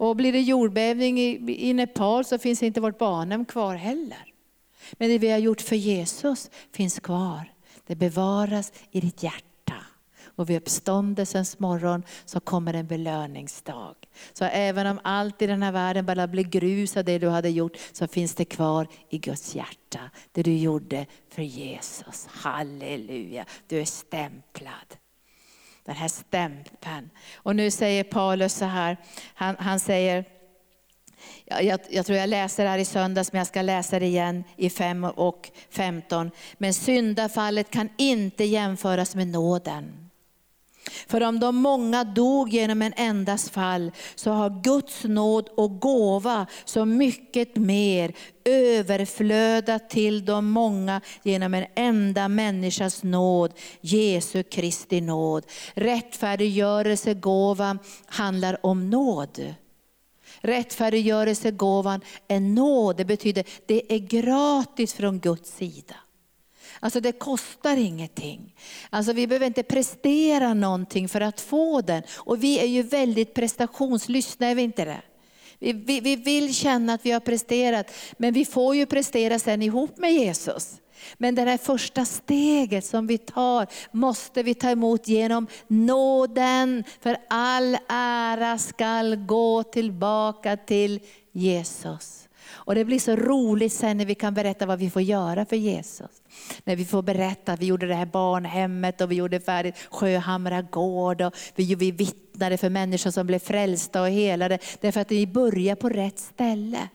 Och 0.00 0.16
blir 0.16 0.32
det 0.32 0.40
jordbävning 0.40 1.18
i, 1.20 1.56
i 1.68 1.72
Nepal 1.72 2.24
så 2.24 2.38
finns 2.38 2.62
inte 2.62 2.80
vårt 2.80 2.98
barnhem 2.98 3.44
kvar 3.44 3.74
heller. 3.74 4.24
Men 4.92 5.08
det 5.08 5.18
vi 5.18 5.30
har 5.30 5.38
gjort 5.38 5.60
för 5.60 5.76
Jesus 5.76 6.50
finns 6.72 7.00
kvar. 7.00 7.52
Det 7.86 7.94
bevaras 7.96 8.72
i 8.90 9.00
ditt 9.00 9.22
hjärta. 9.22 9.74
Och 10.22 10.50
vid 10.50 10.56
uppståndelsens 10.56 11.58
morgon 11.58 12.02
så 12.24 12.40
kommer 12.40 12.74
en 12.74 12.86
belöningsdag. 12.86 13.94
Så 14.32 14.44
även 14.44 14.86
om 14.86 15.00
allt 15.04 15.42
i 15.42 15.46
den 15.46 15.62
här 15.62 15.72
världen 15.72 16.06
bara 16.06 16.26
blir 16.26 16.44
grus 16.44 16.96
av 16.96 17.04
det 17.04 17.18
du 17.18 17.28
hade 17.28 17.50
gjort, 17.50 17.76
så 17.92 18.06
finns 18.06 18.34
det 18.34 18.44
kvar 18.44 18.86
i 19.08 19.18
Guds 19.18 19.54
hjärta. 19.54 20.10
Det 20.32 20.42
du 20.42 20.56
gjorde 20.56 21.06
för 21.28 21.42
Jesus. 21.42 22.26
Halleluja, 22.26 23.44
du 23.68 23.80
är 23.80 23.84
stämplad 23.84 24.96
den 25.90 25.96
här 25.96 26.08
stämpeln. 26.08 27.10
Och 27.34 27.56
nu 27.56 27.70
säger 27.70 28.04
Paulus 28.04 28.54
så 28.54 28.64
här, 28.64 28.96
han, 29.34 29.56
han 29.58 29.80
säger, 29.80 30.24
jag, 31.44 31.80
jag, 31.90 32.06
tror 32.06 32.18
jag 32.18 32.28
läser 32.28 32.64
det 32.64 32.70
här 32.70 32.78
i 32.78 32.84
söndags, 32.84 33.32
men 33.32 33.38
jag 33.38 33.46
ska 33.46 33.62
läsa 33.62 33.98
det 33.98 34.06
igen 34.06 34.44
i 34.56 34.70
5 34.70 35.04
och 35.04 35.50
15. 35.70 36.30
Men 36.58 36.74
syndafallet 36.74 37.70
kan 37.70 37.88
inte 37.96 38.44
jämföras 38.44 39.14
med 39.14 39.28
nåden. 39.28 40.09
För 41.06 41.22
om 41.22 41.40
de 41.40 41.56
många 41.56 42.04
dog 42.04 42.48
genom 42.48 42.82
en 42.82 42.92
endas 42.96 43.50
fall, 43.50 43.92
så 44.14 44.30
har 44.30 44.62
Guds 44.62 45.04
nåd 45.04 45.48
och 45.48 45.80
gåva 45.80 46.46
så 46.64 46.84
mycket 46.84 47.56
mer 47.56 48.12
överflödat 48.44 49.90
till 49.90 50.24
de 50.24 50.50
många 50.50 51.00
genom 51.22 51.54
en 51.54 51.66
enda 51.74 52.28
människas 52.28 53.02
nåd, 53.02 53.52
Jesu 53.80 54.42
Kristi 54.42 55.00
nåd. 55.00 55.46
Rättfärdiggörelsegåvan 55.74 57.78
handlar 58.06 58.66
om 58.66 58.90
nåd. 58.90 59.54
Rättfärdiggörelsegåvan 60.40 62.00
är 62.28 62.40
nåd, 62.40 62.96
det 62.96 63.04
betyder 63.04 63.44
det 63.66 63.94
är 63.94 63.98
gratis 63.98 64.94
från 64.94 65.20
Guds 65.20 65.56
sida. 65.56 65.94
Alltså 66.80 67.00
det 67.00 67.12
kostar 67.12 67.76
ingenting. 67.76 68.54
Alltså 68.90 69.12
vi 69.12 69.26
behöver 69.26 69.46
inte 69.46 69.62
prestera 69.62 70.54
någonting 70.54 71.08
för 71.08 71.20
att 71.20 71.40
få 71.40 71.80
den. 71.80 72.02
Och 72.16 72.44
vi 72.44 72.58
är 72.58 72.66
ju 72.66 72.82
väldigt 72.82 73.34
prestationslystna, 73.34 74.46
är 74.46 74.54
vi 74.54 74.62
inte 74.62 74.84
det? 74.84 75.02
Vi, 75.58 75.72
vi, 75.72 76.00
vi 76.00 76.16
vill 76.16 76.54
känna 76.54 76.94
att 76.94 77.06
vi 77.06 77.10
har 77.10 77.20
presterat, 77.20 77.90
men 78.16 78.32
vi 78.32 78.44
får 78.44 78.76
ju 78.76 78.86
prestera 78.86 79.38
sen 79.38 79.62
ihop 79.62 79.98
med 79.98 80.12
Jesus. 80.12 80.80
Men 81.18 81.34
det 81.34 81.42
här 81.42 81.58
första 81.58 82.04
steget 82.04 82.84
som 82.84 83.06
vi 83.06 83.18
tar 83.18 83.66
måste 83.90 84.42
vi 84.42 84.54
ta 84.54 84.70
emot 84.70 85.08
genom 85.08 85.46
nåden. 85.68 86.84
För 87.00 87.16
all 87.28 87.78
ära 87.88 88.58
skall 88.58 89.16
gå 89.16 89.62
tillbaka 89.62 90.56
till 90.56 91.00
Jesus. 91.32 92.19
Och 92.70 92.76
det 92.76 92.84
blir 92.84 92.98
så 92.98 93.16
roligt 93.16 93.72
sen 93.72 93.96
när 93.96 94.04
vi 94.04 94.14
kan 94.14 94.34
berätta 94.34 94.66
vad 94.66 94.78
vi 94.78 94.90
får 94.90 95.02
göra 95.02 95.44
för 95.44 95.56
Jesus. 95.56 96.22
När 96.64 96.76
vi 96.76 96.84
får 96.84 97.02
berätta 97.02 97.52
att 97.52 97.60
vi 97.60 97.66
gjorde 97.66 97.86
det 97.86 97.94
här 97.94 98.06
barnhemmet 98.06 99.00
och 99.00 99.10
vi 99.10 99.14
gjorde 99.14 99.40
färdigt 99.40 99.74
Sjöhamra 99.90 100.62
gård 100.62 101.22
och 101.22 101.34
vi, 101.54 101.74
vi 101.74 101.90
vittnade 101.90 102.56
för 102.56 102.70
människor 102.70 103.10
som 103.10 103.26
blev 103.26 103.38
frälsta 103.38 104.02
och 104.02 104.08
helade. 104.08 104.58
Därför 104.80 105.00
att 105.00 105.10
vi 105.10 105.26
börjar 105.26 105.74
på 105.74 105.88
rätt 105.88 106.18
ställe 106.18 106.88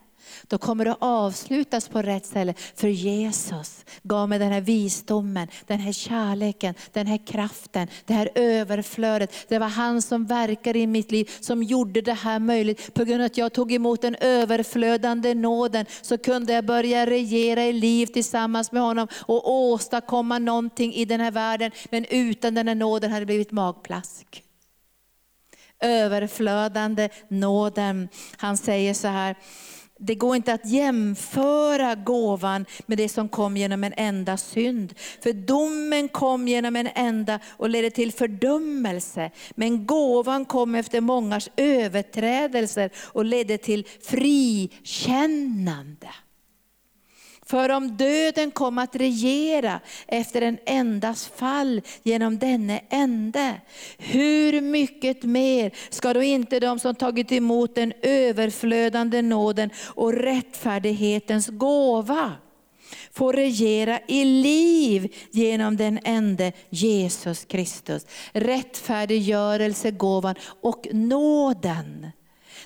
då 0.48 0.58
kommer 0.58 0.86
det 0.86 0.96
avslutas 1.00 1.88
på 1.88 2.02
rätt 2.02 2.26
ställe. 2.26 2.54
För 2.76 2.88
Jesus 2.88 3.86
gav 4.04 4.30
mig 4.30 4.40
den 4.40 4.52
här 4.52 4.62
visdomen, 4.62 5.48
den 5.68 5.80
här 5.80 5.92
kärleken, 5.92 6.76
den 6.94 7.08
här 7.08 7.28
kraften, 7.28 7.88
det 8.06 8.14
här 8.14 8.30
överflödet. 8.36 9.34
Det 9.48 9.60
var 9.60 9.68
han 9.68 10.02
som 10.02 10.26
verkade 10.26 10.80
i 10.80 10.88
mitt 10.88 11.12
liv, 11.12 11.32
som 11.40 11.64
gjorde 11.64 12.02
det 12.02 12.14
här 12.14 12.40
möjligt. 12.40 12.94
På 12.94 13.04
grund 13.04 13.22
av 13.22 13.26
att 13.26 13.38
jag 13.38 13.54
tog 13.54 13.72
emot 13.72 14.02
den 14.02 14.16
överflödande 14.16 15.34
nåden 15.34 15.86
så 16.02 16.18
kunde 16.18 16.54
jag 16.54 16.66
börja 16.66 17.06
regera 17.06 17.66
i 17.66 17.74
liv 17.74 18.06
tillsammans 18.06 18.72
med 18.72 18.82
honom 18.82 19.08
och 19.16 19.52
åstadkomma 19.52 20.40
någonting 20.40 20.94
i 20.94 21.06
den 21.06 21.20
här 21.20 21.32
världen. 21.32 21.72
Men 21.90 22.06
utan 22.06 22.54
den 22.54 22.68
här 22.68 22.76
nåden 22.76 23.12
hade 23.12 23.22
det 23.22 23.26
blivit 23.26 23.52
magplask 23.52 24.42
överflödande 25.80 27.10
nåden. 27.28 28.10
Han 28.38 28.58
säger 28.58 28.94
så 28.94 29.08
här, 29.08 29.36
det 30.00 30.16
går 30.16 30.36
inte 30.36 30.54
att 30.54 30.70
jämföra 30.70 31.96
gåvan 31.96 32.66
med 32.86 32.98
det 32.98 33.10
som 33.10 33.30
kom 33.30 33.58
genom 33.58 33.84
en 33.84 33.94
enda 33.98 34.38
synd. 34.38 34.94
För 35.24 35.34
domen 35.34 36.10
kom 36.10 36.48
genom 36.48 36.76
en 36.76 36.90
enda 36.96 37.40
och 37.48 37.70
ledde 37.70 37.90
till 37.90 38.12
fördömelse. 38.12 39.32
Men 39.56 39.86
gåvan 39.86 40.46
kom 40.46 40.76
efter 40.76 41.02
mångas 41.02 41.50
överträdelser 41.58 42.90
och 42.98 43.26
ledde 43.26 43.58
till 43.58 43.88
frikännande. 44.02 46.08
För 47.46 47.70
om 47.70 47.98
döden 47.98 48.52
kom 48.52 48.78
att 48.78 48.96
regera 48.96 49.80
efter 50.08 50.42
en 50.42 50.58
endas 50.66 51.28
fall 51.28 51.82
genom 52.04 52.40
denne 52.40 52.82
ende, 52.90 53.62
hur 53.98 54.62
mycket 54.62 55.24
mer 55.24 55.72
ska 55.90 56.14
då 56.14 56.24
inte 56.24 56.60
de 56.60 56.80
som 56.80 56.96
tagit 56.96 57.32
emot 57.32 57.76
den 57.76 57.94
överflödande 58.02 59.22
nåden 59.22 59.70
och 59.86 60.14
rättfärdighetens 60.14 61.48
gåva 61.48 62.34
få 63.12 63.32
regera 63.32 64.00
i 64.08 64.26
liv 64.26 65.16
genom 65.32 65.78
den 65.78 66.00
ende 66.04 66.52
Jesus 66.70 67.46
Kristus. 67.46 68.06
Rättfärdiggörelsegåvan 68.32 70.36
och 70.62 70.88
nåden. 70.92 72.08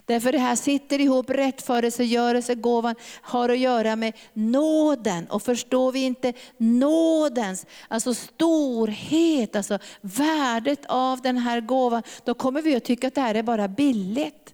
Därför 0.10 0.32
det 0.32 0.39
här 0.39 0.55
sitter 0.55 1.01
ihop, 1.01 1.30
rättförelsegörelsegåvan 1.30 2.95
har 3.22 3.49
att 3.49 3.57
göra 3.57 3.95
med 3.95 4.14
nåden. 4.34 5.28
Och 5.28 5.41
förstår 5.41 5.91
vi 5.91 5.99
inte 5.99 6.34
nådens, 6.57 7.66
alltså 7.88 8.14
storhet, 8.14 9.55
alltså 9.55 9.80
värdet 10.01 10.86
av 10.86 11.22
den 11.22 11.38
här 11.38 11.62
gåvan, 11.62 12.03
då 12.24 12.34
kommer 12.34 12.62
vi 12.62 12.76
att 12.76 12.84
tycka 12.84 13.07
att 13.07 13.16
det 13.16 13.22
här 13.22 13.36
är 13.36 13.43
bara 13.43 13.68
billigt. 13.68 14.53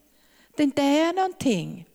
Det 0.57 0.63
inte 0.63 0.81
är 0.81 1.13
någonting. 1.13 1.85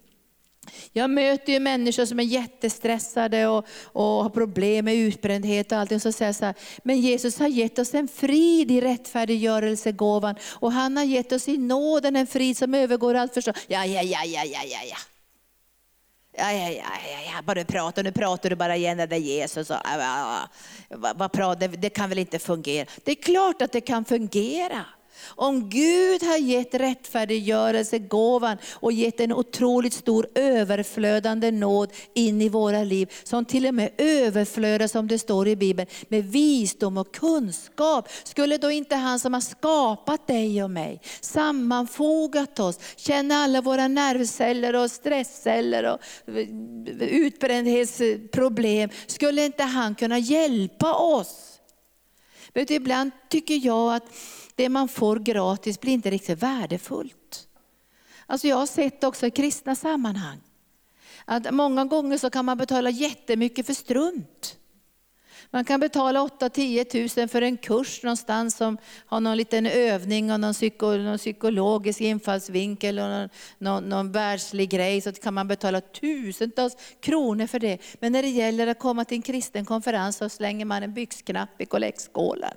Jag 0.92 1.10
möter 1.10 1.52
ju 1.52 1.60
människor 1.60 2.04
som 2.04 2.20
är 2.20 2.24
jättestressade 2.24 3.46
och, 3.46 3.66
och 3.84 4.02
har 4.02 4.30
problem 4.30 4.84
med 4.84 4.94
utbrändhet 4.94 5.72
och 5.72 5.78
allt. 5.78 5.92
Och 5.92 6.02
så 6.02 6.12
säger 6.12 6.28
jag 6.28 6.36
så 6.36 6.44
här, 6.44 6.54
men 6.82 7.00
Jesus 7.00 7.38
har 7.38 7.48
gett 7.48 7.78
oss 7.78 7.94
en 7.94 8.08
frid 8.08 8.70
i 8.70 8.80
rättfärdiggörelsegåvan. 8.80 10.34
Och 10.50 10.72
han 10.72 10.96
har 10.96 11.04
gett 11.04 11.32
oss 11.32 11.48
i 11.48 11.58
nåden 11.58 12.16
en 12.16 12.26
frid 12.26 12.56
som 12.56 12.74
övergår 12.74 13.14
allt 13.14 13.34
förstånd. 13.34 13.56
Ja, 13.66 13.86
ja, 13.86 14.02
ja, 14.02 14.24
ja, 14.24 14.44
ja, 14.44 14.62
ja, 14.64 14.80
ja. 14.90 14.96
Ja, 16.32 16.52
ja, 16.52 16.68
ja, 16.68 16.82
ja, 17.12 17.32
ja, 17.34 17.42
bara 17.42 17.54
du 17.54 17.64
pratar, 17.64 18.02
nu 18.02 18.12
pratar 18.12 18.50
du 18.50 18.56
bara 18.56 18.76
igen 18.76 18.98
det 18.98 19.06
där 19.06 19.16
Jesus. 19.16 19.70
Och, 19.70 19.76
ja, 19.84 19.98
ja, 19.98 20.48
ja. 20.88 21.12
Vad 21.16 21.32
pratar, 21.32 21.68
det, 21.68 21.76
det 21.76 21.90
kan 21.90 22.08
väl 22.08 22.18
inte 22.18 22.38
fungera? 22.38 22.86
Det 23.04 23.10
är 23.10 23.22
klart 23.22 23.62
att 23.62 23.72
det 23.72 23.80
kan 23.80 24.04
fungera. 24.04 24.84
Om 25.26 25.68
Gud 25.68 26.22
har 26.22 26.36
gett 26.36 26.74
rättfärdiggörelsegåvan 26.74 28.56
och 28.72 28.92
gett 28.92 29.20
en 29.20 29.32
otroligt 29.32 29.92
stor 29.92 30.26
överflödande 30.34 31.50
nåd 31.50 31.92
in 32.14 32.42
i 32.42 32.48
våra 32.48 32.84
liv, 32.84 33.12
som 33.24 33.44
till 33.44 33.66
och 33.66 33.74
med 33.74 33.90
överflödar 33.98 34.86
som 34.86 35.08
det 35.08 35.18
står 35.18 35.48
i 35.48 35.56
Bibeln, 35.56 35.88
med 36.08 36.24
visdom 36.24 36.98
och 36.98 37.14
kunskap. 37.14 38.08
Skulle 38.24 38.58
då 38.58 38.70
inte 38.70 38.96
han 38.96 39.20
som 39.20 39.34
har 39.34 39.40
skapat 39.40 40.26
dig 40.26 40.64
och 40.64 40.70
mig, 40.70 41.00
sammanfogat 41.20 42.60
oss, 42.60 42.78
känner 42.96 43.36
alla 43.36 43.60
våra 43.60 43.88
nervceller 43.88 44.76
och 44.76 44.90
stressceller 44.90 45.84
och 45.84 45.98
eh, 46.36 47.08
utbrändhetsproblem, 47.08 48.90
skulle 49.06 49.44
inte 49.44 49.62
han 49.62 49.94
kunna 49.94 50.18
hjälpa 50.18 50.94
oss? 50.94 51.60
Men 52.54 52.72
ibland 52.72 53.10
tycker 53.28 53.66
jag 53.66 53.94
att 53.94 54.04
det 54.60 54.68
man 54.68 54.88
får 54.88 55.16
gratis 55.16 55.80
blir 55.80 55.92
inte 55.92 56.10
riktigt 56.10 56.42
värdefullt. 56.42 57.48
Alltså 58.26 58.48
jag 58.48 58.56
har 58.56 58.66
sett 58.66 59.04
också 59.04 59.26
i 59.26 59.30
kristna 59.30 59.74
sammanhang, 59.74 60.40
att 61.24 61.54
många 61.54 61.84
gånger 61.84 62.18
så 62.18 62.30
kan 62.30 62.44
man 62.44 62.58
betala 62.58 62.90
jättemycket 62.90 63.66
för 63.66 63.74
strunt. 63.74 64.56
Man 65.50 65.64
kan 65.64 65.80
betala 65.80 66.20
8-10 66.20 67.18
000 67.18 67.28
för 67.28 67.42
en 67.42 67.56
kurs 67.56 68.02
någonstans 68.02 68.56
som 68.56 68.78
har 69.06 69.20
någon 69.20 69.36
liten 69.36 69.66
övning 69.66 70.32
och 70.32 70.40
någon, 70.40 70.54
psyko, 70.54 70.96
någon 70.96 71.18
psykologisk 71.18 72.00
infallsvinkel 72.00 72.98
och 72.98 73.08
någon, 73.08 73.28
någon, 73.58 73.88
någon 73.88 74.12
världslig 74.12 74.70
grej. 74.70 75.00
Så 75.00 75.12
kan 75.12 75.34
man 75.34 75.48
betala 75.48 75.80
tusentals 75.80 76.76
kronor 77.00 77.46
för 77.46 77.58
det. 77.58 77.78
Men 78.00 78.12
när 78.12 78.22
det 78.22 78.28
gäller 78.28 78.66
att 78.66 78.78
komma 78.78 79.04
till 79.04 79.16
en 79.16 79.22
kristen 79.22 79.64
konferens 79.64 80.16
så 80.16 80.28
slänger 80.28 80.64
man 80.64 80.82
en 80.82 80.94
byxknapp 80.94 81.60
i 81.60 81.66
kollektskålen. 81.66 82.56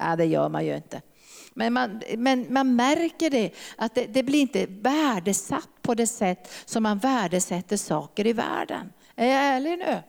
Ja, 0.00 0.16
det 0.16 0.24
gör 0.24 0.48
man 0.48 0.66
ju 0.66 0.76
inte. 0.76 1.02
Men 1.54 1.72
man, 1.72 2.02
men 2.16 2.52
man 2.52 2.76
märker 2.76 3.30
det, 3.30 3.50
att 3.76 3.94
det, 3.94 4.06
det, 4.06 4.22
blir 4.22 4.40
inte 4.40 4.66
värdesatt 4.66 5.68
på 5.82 5.94
det 5.94 6.06
sätt 6.06 6.52
som 6.64 6.82
man 6.82 6.98
värdesätter 6.98 7.76
saker 7.76 8.26
i 8.26 8.32
världen. 8.32 8.92
Är 9.16 9.26
jag 9.26 9.44
ärlig 9.44 9.78
nu? 9.78 10.02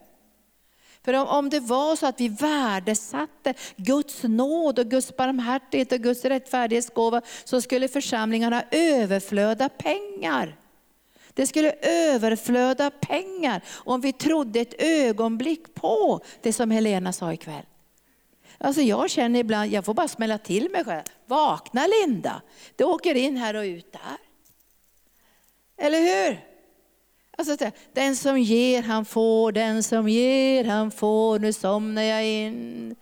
För 1.04 1.12
om, 1.14 1.26
om 1.26 1.50
det 1.50 1.60
var 1.60 1.96
så 1.96 2.06
att 2.06 2.20
vi 2.20 2.28
värdesatte 2.28 3.54
Guds 3.76 4.22
nåd 4.22 4.78
och 4.78 4.86
Guds 4.86 5.16
barmhärtighet 5.16 5.92
och 5.92 5.98
Guds 5.98 6.24
rättfärdighetsgåva, 6.24 7.22
så 7.44 7.60
skulle 7.60 7.88
församlingarna 7.88 8.64
överflöda 8.70 9.68
pengar. 9.68 10.56
Det 11.34 11.46
skulle 11.46 11.72
överflöda 11.82 12.90
pengar 12.90 13.62
om 13.72 14.00
vi 14.00 14.12
trodde 14.12 14.60
ett 14.60 14.82
ögonblick 14.82 15.74
på 15.74 16.20
det 16.42 16.52
som 16.52 16.70
Helena 16.70 17.12
sa 17.12 17.32
ikväll. 17.32 17.64
Alltså 18.64 18.82
jag 18.82 19.10
känner 19.10 19.40
ibland, 19.40 19.72
jag 19.72 19.84
får 19.84 19.94
bara 19.94 20.08
smälla 20.08 20.38
till 20.38 20.70
mig 20.70 20.84
själv. 20.84 21.04
Vakna 21.26 21.86
Linda, 21.86 22.42
det 22.76 22.84
åker 22.84 23.14
in 23.14 23.36
här 23.36 23.54
och 23.54 23.62
ut 23.62 23.92
där. 23.92 24.18
Eller 25.86 26.00
hur? 26.00 26.40
Alltså, 27.38 27.70
den 27.92 28.16
som 28.16 28.38
ger 28.38 28.82
han 28.82 29.04
får, 29.04 29.52
den 29.52 29.82
som 29.82 30.08
ger 30.08 30.64
han 30.64 30.90
får, 30.90 31.38
nu 31.38 31.52
somnar 31.52 32.02
jag 32.02 32.26
in. 32.26 32.96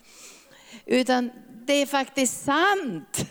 Utan 0.87 1.31
det 1.67 1.73
är 1.73 1.87
faktiskt 1.87 2.45
sant. 2.45 3.27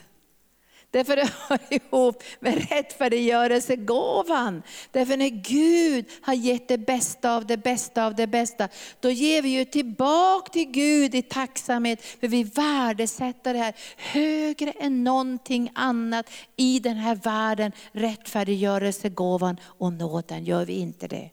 Därför 0.92 1.16
det 1.16 1.30
hör 1.48 1.60
ihop 1.70 2.24
med 2.40 2.70
rättfärdiggörelsegåvan. 2.70 4.64
Därför 4.92 5.18
när 5.18 5.30
Gud 5.30 6.06
har 6.22 6.34
gett 6.34 6.68
det 6.68 6.78
bästa 6.78 7.36
av 7.36 7.46
det 7.46 7.58
bästa 7.58 8.06
av 8.06 8.16
det 8.16 8.28
bästa, 8.28 8.68
då 9.00 9.10
ger 9.10 9.42
vi 9.42 9.50
ju 9.50 9.66
tillbaka 9.66 10.52
till 10.52 10.66
Gud 10.72 11.16
i 11.16 11.22
tacksamhet, 11.22 12.02
för 12.02 12.28
vi 12.28 12.44
värdesätter 12.44 13.54
det 13.54 13.60
här 13.60 13.76
högre 13.98 14.72
än 14.72 15.04
någonting 15.04 15.72
annat 15.76 16.32
i 16.56 16.80
den 16.80 16.98
här 16.98 17.16
världen. 17.16 17.72
Rättfärdiggörelsegåvan 17.92 19.58
och 19.64 19.94
nåden, 19.94 20.46
gör 20.46 20.66
vi 20.66 20.74
inte 20.74 21.08
det? 21.08 21.30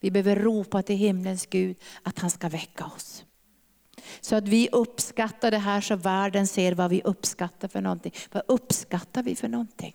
Vi 0.00 0.10
behöver 0.10 0.36
ropa 0.36 0.82
till 0.82 0.96
himlens 0.96 1.46
Gud 1.46 1.76
att 2.02 2.18
han 2.18 2.30
ska 2.30 2.48
väcka 2.48 2.84
oss. 2.84 3.24
Så 4.20 4.36
att 4.36 4.48
vi 4.48 4.68
uppskattar 4.72 5.50
det 5.50 5.58
här 5.58 5.80
så 5.80 5.96
världen 5.96 6.46
ser 6.46 6.72
vad 6.72 6.90
vi 6.90 7.02
uppskattar 7.04 7.68
för 7.68 7.80
någonting. 7.80 8.12
Vad 8.32 8.42
uppskattar 8.46 9.22
vi 9.22 9.36
för 9.36 9.48
någonting? 9.48 9.94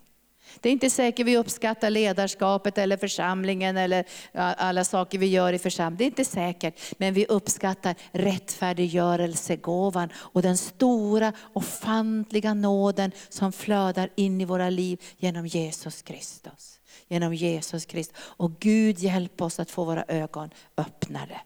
Det 0.59 0.69
är 0.69 0.73
inte 0.73 0.89
säkert 0.89 1.27
vi 1.27 1.37
uppskattar 1.37 1.89
ledarskapet 1.89 2.77
eller 2.77 2.97
församlingen 2.97 3.77
eller 3.77 4.05
alla 4.33 4.83
saker 4.83 5.17
vi 5.17 5.25
gör 5.25 5.53
i 5.53 5.59
församlingen. 5.59 5.97
Det 5.97 6.03
är 6.03 6.07
inte 6.07 6.25
säkert. 6.25 6.93
Men 6.97 7.13
vi 7.13 7.25
uppskattar 7.25 7.95
rättfärdiggörelsegåvan 8.11 10.09
och 10.15 10.41
den 10.41 10.57
stora 10.57 11.33
ofantliga 11.53 12.53
nåden 12.53 13.11
som 13.29 13.51
flödar 13.51 14.09
in 14.15 14.41
i 14.41 14.45
våra 14.45 14.69
liv 14.69 15.01
genom 15.17 15.47
Jesus 15.47 16.01
Kristus. 16.01 16.79
Genom 17.07 17.33
Jesus 17.33 17.85
Kristus. 17.85 18.17
Och 18.21 18.59
Gud 18.59 18.99
hjälp 18.99 19.41
oss 19.41 19.59
att 19.59 19.71
få 19.71 19.83
våra 19.83 20.05
ögon 20.07 20.49
öppnade. 20.77 21.41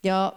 Jag 0.00 0.32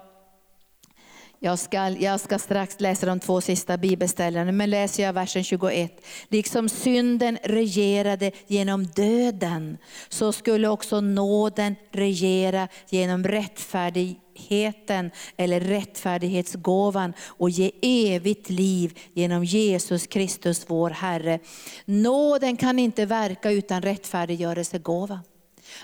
jag 1.43 1.59
ska, 1.59 1.89
jag 1.89 2.19
ska 2.19 2.39
strax 2.39 2.79
läsa 2.79 3.05
de 3.05 3.19
två 3.19 3.41
sista 3.41 3.77
bibelställena, 3.77 4.51
men 4.51 4.69
läser 4.69 5.03
jag 5.03 5.13
versen 5.13 5.43
21. 5.43 6.05
Liksom 6.29 6.69
synden 6.69 7.37
regerade 7.43 8.31
genom 8.47 8.85
döden, 8.85 9.77
så 10.09 10.31
skulle 10.31 10.67
också 10.67 11.01
nåden 11.01 11.75
regera 11.91 12.67
genom 12.89 13.23
rättfärdigheten 13.23 15.11
eller 15.37 15.59
rättfärdighetsgåvan 15.59 17.13
och 17.21 17.49
ge 17.49 17.71
evigt 17.81 18.49
liv 18.49 18.99
genom 19.13 19.43
Jesus 19.43 20.07
Kristus 20.07 20.65
vår 20.67 20.89
Herre. 20.89 21.39
Nåden 21.85 22.57
kan 22.57 22.79
inte 22.79 23.05
verka 23.05 23.51
utan 23.51 23.81
rättfärdiggörelsegåvan. 23.81 25.19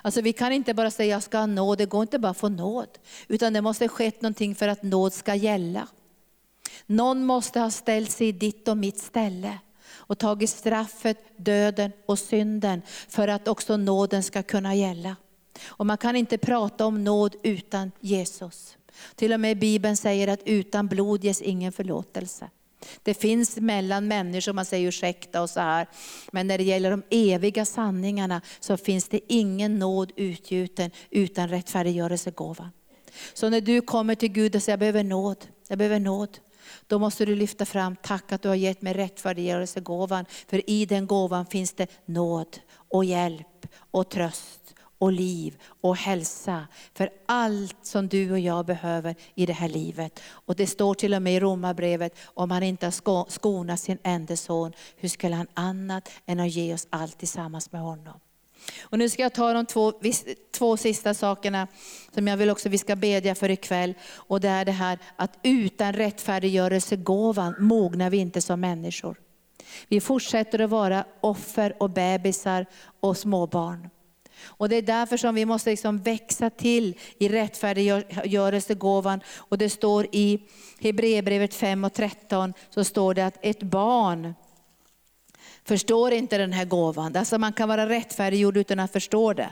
Alltså 0.01 0.21
vi 0.21 0.33
kan 0.33 0.51
inte 0.51 0.73
bara 0.73 0.91
säga 0.91 1.15
jag 1.15 1.23
ska 1.23 1.37
ha 1.37 1.45
nåd, 1.45 1.77
det 1.77 1.85
går 1.85 2.01
inte 2.01 2.19
bara 2.19 2.29
att 2.29 2.37
få 2.37 2.49
nåd. 2.49 2.89
Utan 3.27 3.53
det 3.53 3.61
måste 3.61 3.87
skett 3.87 4.21
någonting 4.21 4.55
för 4.55 4.67
att 4.67 4.83
nåd 4.83 5.13
ska 5.13 5.35
gälla. 5.35 5.87
Någon 6.85 7.25
måste 7.25 7.59
ha 7.59 7.71
ställt 7.71 8.11
sig 8.11 8.27
i 8.27 8.31
ditt 8.31 8.67
och 8.67 8.77
mitt 8.77 8.99
ställe 8.99 9.57
och 9.89 10.17
tagit 10.17 10.49
straffet, 10.49 11.17
döden 11.37 11.91
och 12.05 12.19
synden 12.19 12.81
för 13.07 13.27
att 13.27 13.47
också 13.47 13.77
nåden 13.77 14.23
ska 14.23 14.43
kunna 14.43 14.75
gälla. 14.75 15.15
Och 15.65 15.85
man 15.85 15.97
kan 15.97 16.15
inte 16.15 16.37
prata 16.37 16.85
om 16.85 17.03
nåd 17.03 17.35
utan 17.43 17.91
Jesus. 17.99 18.77
Till 19.15 19.33
och 19.33 19.39
med 19.39 19.59
Bibeln 19.59 19.97
säger 19.97 20.27
att 20.27 20.39
utan 20.45 20.87
blod 20.87 21.23
ges 21.23 21.41
ingen 21.41 21.71
förlåtelse. 21.71 22.49
Det 23.03 23.13
finns 23.13 23.57
mellan 23.57 24.07
människor, 24.07 24.53
man 24.53 24.65
säger 24.65 24.87
ursäkta 24.87 25.41
och 25.41 25.49
så 25.49 25.59
här. 25.59 25.87
Men 26.31 26.47
när 26.47 26.57
det 26.57 26.63
gäller 26.63 26.91
de 26.91 27.03
eviga 27.09 27.65
sanningarna 27.65 28.41
så 28.59 28.77
finns 28.77 29.07
det 29.07 29.19
ingen 29.27 29.79
nåd 29.79 30.11
utgjuten 30.15 30.91
utan 31.09 31.47
rättfärdiggörelsegåvan. 31.47 32.69
Så 33.33 33.49
när 33.49 33.61
du 33.61 33.81
kommer 33.81 34.15
till 34.15 34.29
Gud 34.29 34.55
och 34.55 34.63
säger 34.63 34.73
jag 34.73 34.79
behöver 34.79 35.03
nåd, 35.03 35.45
jag 35.67 35.77
behöver 35.77 35.99
nåd. 35.99 36.37
Då 36.87 36.99
måste 36.99 37.25
du 37.25 37.35
lyfta 37.35 37.65
fram, 37.65 37.95
tack 37.95 38.31
att 38.31 38.41
du 38.41 38.49
har 38.49 38.55
gett 38.55 38.81
mig 38.81 38.93
rättfärdiggörelsegåvan. 38.93 40.25
För 40.47 40.69
i 40.69 40.85
den 40.85 41.07
gåvan 41.07 41.45
finns 41.45 41.73
det 41.73 41.87
nåd 42.05 42.59
och 42.89 43.05
hjälp 43.05 43.67
och 43.91 44.09
tröst 44.09 44.66
och 44.97 45.11
liv 45.11 45.57
och 45.81 45.95
hälsa 45.95 46.67
för 46.93 47.09
allt 47.25 47.77
som 47.81 48.07
du 48.07 48.31
och 48.31 48.39
jag 48.39 48.65
behöver 48.65 49.15
i 49.35 49.45
det 49.45 49.53
här 49.53 49.69
livet. 49.69 50.19
Och 50.29 50.55
det 50.55 50.67
står 50.67 50.93
till 50.93 51.13
och 51.13 51.21
med 51.21 51.33
i 51.33 51.39
Romarbrevet, 51.39 52.17
om 52.25 52.51
han 52.51 52.63
inte 52.63 52.85
har 52.85 53.29
skonat 53.31 53.79
sin 53.79 53.97
enda 54.03 54.37
son, 54.37 54.73
hur 54.95 55.09
skulle 55.09 55.35
han 55.35 55.47
annat 55.53 56.09
än 56.25 56.39
att 56.39 56.49
ge 56.49 56.73
oss 56.73 56.87
allt 56.89 57.17
tillsammans 57.17 57.71
med 57.71 57.81
honom? 57.81 58.19
Och 58.81 58.97
nu 58.97 59.09
ska 59.09 59.21
jag 59.21 59.33
ta 59.33 59.53
de 59.53 59.65
två, 59.65 59.93
två 60.57 60.77
sista 60.77 61.13
sakerna 61.13 61.67
som 62.13 62.27
jag 62.27 62.37
vill 62.37 62.49
också 62.49 62.69
vi 62.69 62.77
ska 62.77 62.95
bedja 62.95 63.35
för 63.35 63.49
ikväll. 63.49 63.93
Och 64.13 64.41
det 64.41 64.49
är 64.49 64.65
det 64.65 64.71
här 64.71 64.99
att 65.15 65.39
utan 65.43 65.93
rättfärdiggörelsegåvan 65.93 67.55
mognar 67.59 68.09
vi 68.09 68.17
inte 68.17 68.41
som 68.41 68.59
människor. 68.59 69.19
Vi 69.87 70.01
fortsätter 70.01 70.59
att 70.59 70.69
vara 70.69 71.05
offer 71.21 71.75
och 71.79 71.89
bebisar 71.89 72.65
och 72.99 73.17
småbarn. 73.17 73.89
Och 74.43 74.69
det 74.69 74.75
är 74.75 74.81
därför 74.81 75.17
som 75.17 75.35
vi 75.35 75.45
måste 75.45 75.69
liksom 75.69 75.97
växa 75.97 76.49
till 76.49 76.99
i 77.17 77.29
rättfärdiggörelsegåvan. 77.29 79.19
Och 79.35 79.57
det 79.57 79.69
står 79.69 80.07
i 80.11 80.39
Hebreerbrevet 80.79 81.53
5 81.53 81.83
och 81.83 81.93
13, 81.93 82.53
så 82.69 82.83
står 82.83 83.13
det 83.13 83.25
att 83.25 83.37
ett 83.41 83.63
barn 83.63 84.33
förstår 85.63 86.11
inte 86.13 86.37
den 86.37 86.53
här 86.53 86.65
gåvan. 86.65 87.15
Alltså 87.15 87.37
man 87.37 87.53
kan 87.53 87.69
vara 87.69 87.89
rättfärdiggjord 87.89 88.57
utan 88.57 88.79
att 88.79 88.91
förstå 88.91 89.33
det. 89.33 89.49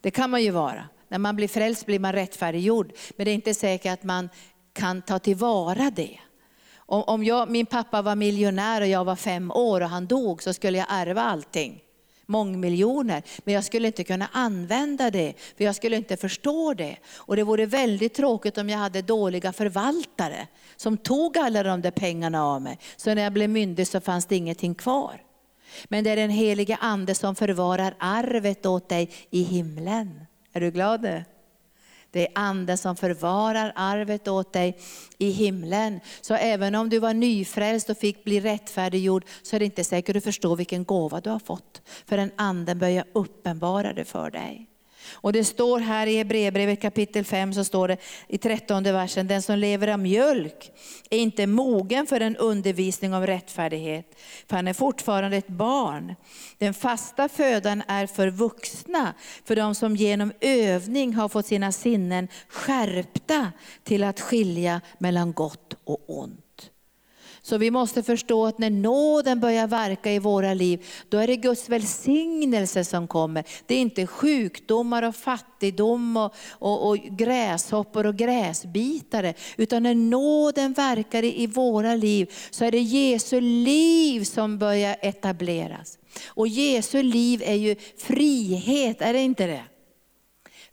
Det 0.00 0.10
kan 0.10 0.30
man 0.30 0.42
ju 0.42 0.50
vara. 0.50 0.88
När 1.08 1.18
man 1.18 1.36
blir 1.36 1.48
frälst 1.48 1.86
blir 1.86 1.98
man 1.98 2.12
rättfärdiggjord. 2.12 2.92
Men 3.16 3.24
det 3.24 3.30
är 3.30 3.34
inte 3.34 3.54
säkert 3.54 3.92
att 3.92 4.02
man 4.02 4.28
kan 4.72 5.02
ta 5.02 5.18
tillvara 5.18 5.90
det. 5.90 6.18
Om 6.86 7.24
jag, 7.24 7.50
min 7.50 7.66
pappa 7.66 8.02
var 8.02 8.16
miljonär 8.16 8.80
och 8.80 8.86
jag 8.86 9.04
var 9.04 9.16
fem 9.16 9.50
år 9.50 9.80
och 9.80 9.88
han 9.88 10.06
dog 10.06 10.42
så 10.42 10.52
skulle 10.52 10.78
jag 10.78 10.86
ärva 10.90 11.22
allting. 11.22 11.80
Mångmiljoner. 12.30 13.22
Men 13.44 13.54
jag 13.54 13.64
skulle 13.64 13.86
inte 13.86 14.04
kunna 14.04 14.28
använda 14.32 15.10
det, 15.10 15.34
för 15.56 15.64
jag 15.64 15.74
skulle 15.74 15.96
inte 15.96 16.16
förstå 16.16 16.74
det. 16.74 16.96
Och 17.16 17.36
det 17.36 17.42
vore 17.42 17.66
väldigt 17.66 18.14
tråkigt 18.14 18.58
om 18.58 18.68
jag 18.68 18.78
hade 18.78 19.02
dåliga 19.02 19.52
förvaltare 19.52 20.46
som 20.76 20.96
tog 20.96 21.38
alla 21.38 21.62
de 21.62 21.80
där 21.80 21.90
pengarna 21.90 22.44
av 22.44 22.62
mig. 22.62 22.78
Så 22.96 23.14
när 23.14 23.22
jag 23.22 23.32
blev 23.32 23.50
myndig 23.50 23.86
så 23.86 24.00
fanns 24.00 24.26
det 24.26 24.36
ingenting 24.36 24.74
kvar. 24.74 25.22
Men 25.88 26.04
det 26.04 26.10
är 26.10 26.16
den 26.16 26.30
helige 26.30 26.76
ande 26.80 27.14
som 27.14 27.34
förvarar 27.34 27.94
arvet 27.98 28.66
åt 28.66 28.88
dig 28.88 29.10
i 29.30 29.42
himlen. 29.42 30.26
Är 30.52 30.60
du 30.60 30.70
glad 30.70 31.02
nu? 31.02 31.24
Det 32.10 32.20
är 32.20 32.32
anden 32.34 32.78
som 32.78 32.96
förvarar 32.96 33.72
arvet 33.74 34.28
åt 34.28 34.52
dig 34.52 34.78
i 35.18 35.30
himlen. 35.30 36.00
Så 36.20 36.34
även 36.34 36.74
om 36.74 36.88
du 36.88 36.98
var 36.98 37.14
nyfrälst 37.14 37.90
och 37.90 37.98
fick 37.98 38.24
bli 38.24 38.40
rättfärdiggjord 38.40 39.24
så 39.42 39.56
är 39.56 39.60
det 39.60 39.64
inte 39.64 39.84
säkert 39.84 40.16
att 40.16 40.22
du 40.22 40.24
förstår 40.24 40.56
vilken 40.56 40.84
gåva 40.84 41.20
du 41.20 41.30
har 41.30 41.38
fått. 41.38 41.82
För 42.06 42.18
en 42.18 42.30
anden 42.36 42.78
börjar 42.78 43.04
uppenbara 43.12 43.92
det 43.92 44.04
för 44.04 44.30
dig. 44.30 44.69
Och 45.12 45.32
det 45.32 45.44
står 45.44 45.80
här 45.80 46.06
i 46.06 46.16
Hebreerbrevet 46.16 46.82
kapitel 46.82 47.24
5, 47.24 47.54
så 47.54 47.64
står 47.64 47.88
det 47.88 47.96
i 48.28 48.38
13 48.38 48.82
versen, 48.82 49.26
den 49.26 49.42
som 49.42 49.58
lever 49.58 49.88
av 49.88 49.98
mjölk 49.98 50.72
är 51.10 51.18
inte 51.18 51.46
mogen 51.46 52.06
för 52.06 52.20
en 52.20 52.36
undervisning 52.36 53.14
om 53.14 53.26
rättfärdighet, 53.26 54.20
för 54.48 54.56
han 54.56 54.68
är 54.68 54.72
fortfarande 54.72 55.36
ett 55.36 55.48
barn. 55.48 56.14
Den 56.58 56.74
fasta 56.74 57.28
födan 57.28 57.82
är 57.88 58.06
för 58.06 58.30
vuxna, 58.30 59.14
för 59.44 59.56
de 59.56 59.74
som 59.74 59.96
genom 59.96 60.32
övning 60.40 61.14
har 61.14 61.28
fått 61.28 61.46
sina 61.46 61.72
sinnen 61.72 62.28
skärpta 62.48 63.52
till 63.84 64.04
att 64.04 64.20
skilja 64.20 64.80
mellan 64.98 65.32
gott 65.32 65.74
och 65.84 66.04
ont. 66.06 66.49
Så 67.42 67.58
vi 67.58 67.70
måste 67.70 68.02
förstå 68.02 68.46
att 68.46 68.58
när 68.58 68.70
nåden 68.70 69.40
börjar 69.40 69.66
verka 69.66 70.12
i 70.12 70.18
våra 70.18 70.54
liv, 70.54 70.86
då 71.08 71.18
är 71.18 71.26
det 71.26 71.36
Guds 71.36 71.68
välsignelse 71.68 72.84
som 72.84 73.08
kommer. 73.08 73.44
Det 73.66 73.74
är 73.74 73.78
inte 73.78 74.06
sjukdomar 74.06 75.02
och 75.02 75.16
fattigdom 75.16 76.16
och, 76.16 76.34
och, 76.50 76.88
och 76.88 76.96
gräshoppor 76.96 78.06
och 78.06 78.16
gräsbitare. 78.16 79.34
Utan 79.56 79.82
när 79.82 79.94
nåden 79.94 80.72
verkar 80.72 81.24
i 81.24 81.46
våra 81.46 81.94
liv 81.94 82.32
så 82.50 82.64
är 82.64 82.70
det 82.70 82.80
Jesu 82.80 83.40
liv 83.40 84.24
som 84.24 84.58
börjar 84.58 84.96
etableras. 85.00 85.98
Och 86.26 86.48
Jesu 86.48 87.02
liv 87.02 87.42
är 87.44 87.54
ju 87.54 87.76
frihet, 87.98 89.02
är 89.02 89.12
det 89.12 89.20
inte 89.20 89.46
det? 89.46 89.62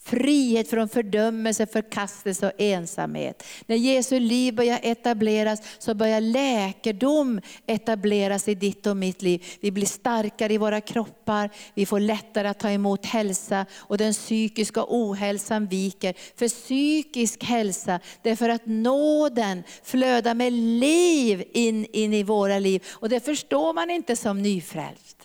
Frihet 0.08 0.70
från 0.70 0.90
fördömelse, 0.90 1.66
förkastelse 1.66 2.48
och 2.48 2.62
ensamhet. 2.62 3.44
När 3.66 3.76
Jesu 3.76 4.20
liv 4.20 4.56
börjar 4.56 4.80
etableras 4.84 5.62
så 5.80 5.94
börjar 5.94 6.22
läkedom 6.22 7.42
etableras 7.66 8.48
i 8.48 8.56
ditt 8.56 8.88
och 8.88 8.98
mitt 8.98 9.22
liv. 9.22 9.46
Vi 9.60 9.72
blir 9.72 9.86
starkare 9.86 10.54
i 10.54 10.58
våra 10.58 10.82
kroppar, 10.82 11.50
vi 11.74 11.86
får 11.86 12.00
lättare 12.00 12.48
att 12.48 12.60
ta 12.60 12.70
emot 12.70 13.06
hälsa 13.06 13.66
och 13.76 13.98
den 13.98 14.14
psykiska 14.14 14.86
ohälsan 14.88 15.68
viker. 15.68 16.14
För 16.36 16.48
psykisk 16.48 17.44
hälsa, 17.44 18.00
det 18.22 18.30
är 18.30 18.36
för 18.36 18.50
att 18.50 18.66
nåden 18.66 19.64
flödar 19.84 20.34
med 20.34 20.54
liv 20.54 21.44
in, 21.54 21.86
in 21.86 22.14
i 22.14 22.24
våra 22.24 22.60
liv. 22.60 22.84
Och 22.90 23.10
det 23.10 23.20
förstår 23.20 23.74
man 23.74 23.90
inte 23.90 24.16
som 24.16 24.42
nyfrälst. 24.42 25.17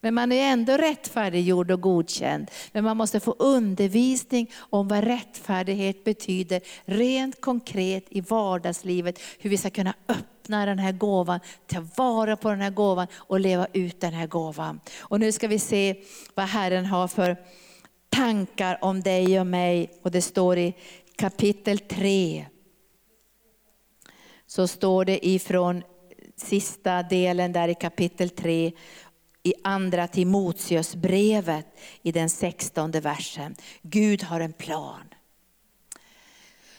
Men 0.00 0.14
man 0.14 0.32
är 0.32 0.52
ändå 0.52 0.76
rättfärdiggjord 0.76 1.70
och 1.70 1.80
godkänd. 1.80 2.50
Men 2.72 2.84
man 2.84 2.96
måste 2.96 3.20
få 3.20 3.34
undervisning 3.38 4.50
om 4.58 4.88
vad 4.88 5.04
rättfärdighet 5.04 6.04
betyder 6.04 6.60
rent 6.84 7.40
konkret 7.40 8.04
i 8.08 8.20
vardagslivet. 8.20 9.20
Hur 9.38 9.50
vi 9.50 9.56
ska 9.56 9.70
kunna 9.70 9.94
öppna 10.08 10.66
den 10.66 10.78
här 10.78 10.92
gåvan, 10.92 11.40
ta 11.66 11.86
vara 11.96 12.36
på 12.36 12.50
den 12.50 12.60
här 12.60 12.70
gåvan 12.70 13.06
och 13.14 13.40
leva 13.40 13.66
ut 13.72 14.00
den 14.00 14.12
här 14.12 14.26
gåvan. 14.26 14.80
Och 14.98 15.20
nu 15.20 15.32
ska 15.32 15.48
vi 15.48 15.58
se 15.58 16.02
vad 16.34 16.46
Herren 16.46 16.86
har 16.86 17.08
för 17.08 17.36
tankar 18.08 18.78
om 18.80 19.02
dig 19.02 19.40
och 19.40 19.46
mig. 19.46 19.90
Och 20.02 20.10
det 20.10 20.22
står 20.22 20.58
i 20.58 20.74
kapitel 21.16 21.78
3. 21.78 22.46
Så 24.46 24.68
står 24.68 25.04
det 25.04 25.26
ifrån 25.26 25.82
sista 26.36 27.02
delen 27.02 27.52
där 27.52 27.68
i 27.68 27.74
kapitel 27.74 28.30
3 28.30 28.72
i 29.48 29.54
andra 29.64 30.08
Timoteusbrevet 30.08 31.66
i 32.02 32.12
den 32.12 32.30
sextonde 32.30 33.00
versen. 33.00 33.56
Gud 33.82 34.22
har 34.22 34.40
en 34.40 34.52
plan. 34.52 35.14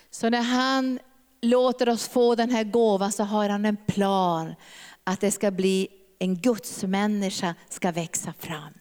Så 0.09 0.29
när 0.29 0.41
han 0.41 0.99
låter 1.41 1.89
oss 1.89 2.07
få 2.07 2.35
den 2.35 2.49
här 2.49 2.63
gåvan 2.63 3.11
så 3.11 3.23
har 3.23 3.49
han 3.49 3.65
en 3.65 3.77
plan 3.77 4.55
att 5.03 5.21
det 5.21 5.31
ska 5.31 5.51
bli 5.51 5.87
en 6.19 6.35
gudsmänniska 6.35 7.55
ska 7.69 7.91
växa 7.91 8.33
fram. 8.39 8.73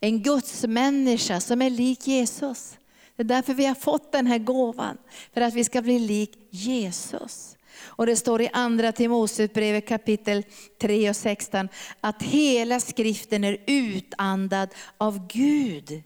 En 0.00 0.22
gudsmänniska 0.22 1.40
som 1.40 1.62
är 1.62 1.70
lik 1.70 2.06
Jesus. 2.06 2.78
Det 3.16 3.22
är 3.22 3.24
därför 3.24 3.54
vi 3.54 3.66
har 3.66 3.74
fått 3.74 4.12
den 4.12 4.26
här 4.26 4.38
gåvan, 4.38 4.98
för 5.34 5.40
att 5.40 5.54
vi 5.54 5.64
ska 5.64 5.82
bli 5.82 5.98
lik 5.98 6.48
Jesus. 6.50 7.56
Och 7.82 8.06
det 8.06 8.16
står 8.16 8.42
i 8.42 8.50
andra 8.52 8.92
Timoteusbrevet 8.92 9.88
kapitel 9.88 10.44
3 10.80 11.10
och 11.10 11.16
16 11.16 11.68
att 12.00 12.22
hela 12.22 12.80
skriften 12.80 13.44
är 13.44 13.58
utandad 13.66 14.68
av 14.98 15.26
Gud 15.26 16.02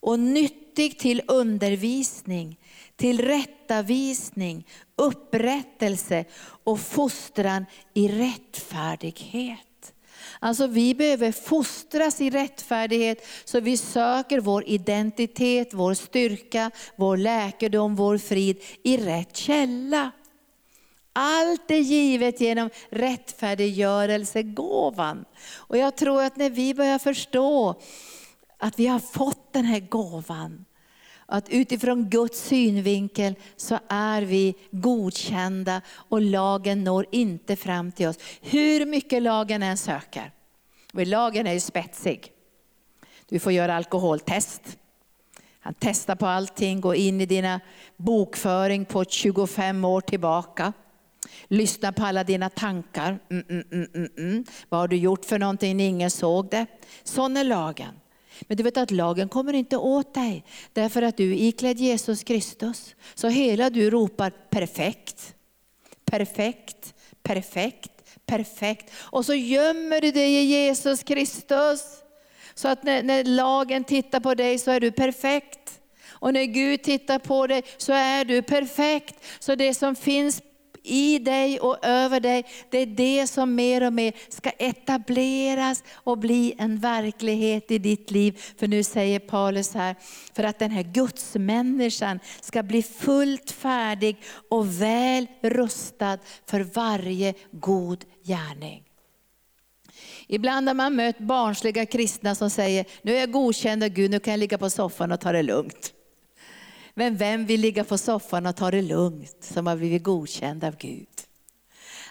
och 0.00 0.18
nyttig 0.18 0.98
till 0.98 1.22
undervisning, 1.28 2.58
till 2.96 3.20
rättavisning, 3.20 4.66
upprättelse 4.96 6.24
och 6.64 6.80
fostran 6.80 7.66
i 7.94 8.08
rättfärdighet. 8.08 9.58
Alltså 10.40 10.66
vi 10.66 10.94
behöver 10.94 11.32
fostras 11.32 12.20
i 12.20 12.30
rättfärdighet 12.30 13.26
så 13.44 13.60
vi 13.60 13.76
söker 13.76 14.40
vår 14.40 14.64
identitet, 14.66 15.74
vår 15.74 15.94
styrka, 15.94 16.70
vår 16.96 17.16
läkedom, 17.16 17.96
vår 17.96 18.18
frid 18.18 18.62
i 18.82 18.96
rätt 18.96 19.36
källa. 19.36 20.10
Allt 21.20 21.70
är 21.70 21.78
givet 21.78 22.40
genom 22.40 22.70
rättfärdiggörelsegåvan. 22.90 25.24
Och 25.56 25.76
jag 25.76 25.96
tror 25.96 26.22
att 26.22 26.36
när 26.36 26.50
vi 26.50 26.74
börjar 26.74 26.98
förstå 26.98 27.80
att 28.58 28.78
vi 28.78 28.86
har 28.86 28.98
fått 28.98 29.52
den 29.52 29.64
här 29.64 29.80
gåvan, 29.80 30.64
att 31.26 31.48
utifrån 31.48 32.10
Guds 32.10 32.40
synvinkel 32.40 33.34
så 33.56 33.78
är 33.88 34.22
vi 34.22 34.54
godkända 34.70 35.80
och 35.90 36.22
lagen 36.22 36.84
når 36.84 37.06
inte 37.12 37.56
fram 37.56 37.92
till 37.92 38.08
oss. 38.08 38.18
Hur 38.40 38.86
mycket 38.86 39.22
lagen 39.22 39.62
än 39.62 39.76
söker. 39.76 40.32
Och 40.92 41.06
lagen 41.06 41.46
är 41.46 41.52
ju 41.52 41.60
spetsig. 41.60 42.32
Du 43.28 43.38
får 43.38 43.52
göra 43.52 43.76
alkoholtest. 43.76 44.78
Han 45.60 45.74
testar 45.78 46.14
på 46.14 46.26
allting, 46.26 46.80
går 46.80 46.94
in 46.94 47.20
i 47.20 47.26
dina 47.26 47.60
bokföring 47.96 48.84
på 48.84 49.04
25 49.04 49.84
år 49.84 50.00
tillbaka. 50.00 50.72
Lyssna 51.48 51.92
på 51.92 52.04
alla 52.04 52.24
dina 52.24 52.50
tankar. 52.50 53.18
Mm, 53.30 53.44
mm, 53.48 53.64
mm, 53.72 53.88
mm, 53.94 54.08
mm. 54.18 54.44
Vad 54.68 54.80
har 54.80 54.88
du 54.88 54.96
gjort 54.96 55.24
för 55.24 55.38
någonting 55.38 55.80
ingen 55.80 56.10
såg 56.10 56.50
det? 56.50 56.66
Sån 57.04 57.36
är 57.36 57.44
lagen. 57.44 57.94
Men 58.40 58.56
du 58.56 58.62
vet 58.62 58.76
att 58.76 58.90
lagen 58.90 59.28
kommer 59.28 59.52
inte 59.52 59.76
åt 59.76 60.14
dig. 60.14 60.44
Därför 60.72 61.02
att 61.02 61.16
du 61.16 61.32
är 61.32 61.36
iklädd 61.36 61.78
Jesus 61.78 62.24
Kristus. 62.24 62.94
Så 63.14 63.28
hela 63.28 63.70
du 63.70 63.90
ropar 63.90 64.30
perfekt, 64.30 65.34
perfekt, 66.04 66.94
perfekt, 67.22 67.90
perfekt. 68.26 68.92
Och 68.96 69.24
så 69.24 69.34
gömmer 69.34 70.00
du 70.00 70.10
dig 70.10 70.34
i 70.34 70.42
Jesus 70.42 71.02
Kristus. 71.02 71.82
Så 72.54 72.68
att 72.68 72.82
när, 72.82 73.02
när 73.02 73.24
lagen 73.24 73.84
tittar 73.84 74.20
på 74.20 74.34
dig 74.34 74.58
så 74.58 74.70
är 74.70 74.80
du 74.80 74.92
perfekt. 74.92 75.80
Och 76.20 76.32
när 76.32 76.44
Gud 76.44 76.82
tittar 76.82 77.18
på 77.18 77.46
dig 77.46 77.62
så 77.76 77.92
är 77.92 78.24
du 78.24 78.42
perfekt. 78.42 79.24
Så 79.38 79.54
det 79.54 79.74
som 79.74 79.96
finns 79.96 80.42
i 80.88 81.18
dig 81.18 81.60
och 81.60 81.84
över 81.86 82.20
dig, 82.20 82.44
det 82.70 82.78
är 82.78 82.86
det 82.86 83.26
som 83.26 83.54
mer 83.54 83.86
och 83.86 83.92
mer 83.92 84.12
ska 84.28 84.50
etableras 84.50 85.84
och 85.92 86.18
bli 86.18 86.54
en 86.58 86.78
verklighet 86.78 87.70
i 87.70 87.78
ditt 87.78 88.10
liv. 88.10 88.40
För 88.58 88.68
nu 88.68 88.82
säger 88.82 89.18
Paulus 89.18 89.74
här, 89.74 89.96
för 90.34 90.44
att 90.44 90.58
den 90.58 90.70
här 90.70 90.82
gudsmänniskan 90.82 92.20
ska 92.40 92.62
bli 92.62 92.82
fullt 92.82 93.50
färdig 93.50 94.16
och 94.48 94.82
väl 94.82 95.26
rustad 95.42 96.18
för 96.46 96.60
varje 96.60 97.34
god 97.50 98.04
gärning. 98.22 98.84
Ibland 100.26 100.68
har 100.68 100.74
man 100.74 100.96
mött 100.96 101.18
barnsliga 101.18 101.86
kristna 101.86 102.34
som 102.34 102.50
säger, 102.50 102.86
nu 103.02 103.16
är 103.16 103.20
jag 103.20 103.32
godkänd 103.32 103.82
av 103.82 103.88
Gud, 103.88 104.10
nu 104.10 104.20
kan 104.20 104.30
jag 104.30 104.38
ligga 104.38 104.58
på 104.58 104.70
soffan 104.70 105.12
och 105.12 105.20
ta 105.20 105.32
det 105.32 105.42
lugnt. 105.42 105.94
Men 106.98 107.16
vem 107.16 107.46
vill 107.46 107.60
ligga 107.60 107.84
på 107.84 107.98
soffan 107.98 108.46
och 108.46 108.56
ta 108.56 108.70
det 108.70 108.82
lugnt 108.82 109.36
som 109.40 109.66
har 109.66 109.76
blivit 109.76 110.02
godkänd 110.02 110.64
av 110.64 110.76
Gud? 110.76 111.08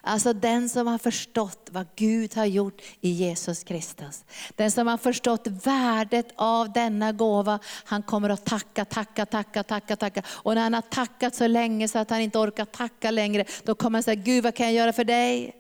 Alltså 0.01 0.33
den 0.33 0.69
som 0.69 0.87
har 0.87 0.97
förstått 0.97 1.69
vad 1.71 1.87
Gud 1.95 2.35
har 2.35 2.45
gjort 2.45 2.81
i 3.01 3.09
Jesus 3.09 3.63
Kristus. 3.63 4.25
Den 4.55 4.71
som 4.71 4.87
har 4.87 4.97
förstått 4.97 5.47
värdet 5.47 6.27
av 6.35 6.73
denna 6.73 7.11
gåva, 7.11 7.59
han 7.83 8.03
kommer 8.03 8.29
att 8.29 8.45
tacka, 8.45 8.85
tacka, 8.85 9.25
tacka, 9.25 9.63
tacka, 9.63 9.95
tacka. 9.95 10.21
Och 10.27 10.55
när 10.55 10.61
han 10.61 10.73
har 10.73 10.81
tackat 10.81 11.35
så 11.35 11.47
länge 11.47 11.87
så 11.87 11.99
att 11.99 12.09
han 12.09 12.21
inte 12.21 12.39
orkar 12.39 12.65
tacka 12.65 13.11
längre, 13.11 13.45
då 13.63 13.75
kommer 13.75 13.97
han 13.97 14.03
säga, 14.03 14.15
Gud 14.15 14.43
vad 14.43 14.55
kan 14.55 14.65
jag 14.65 14.75
göra 14.75 14.93
för 14.93 15.03
dig? 15.03 15.55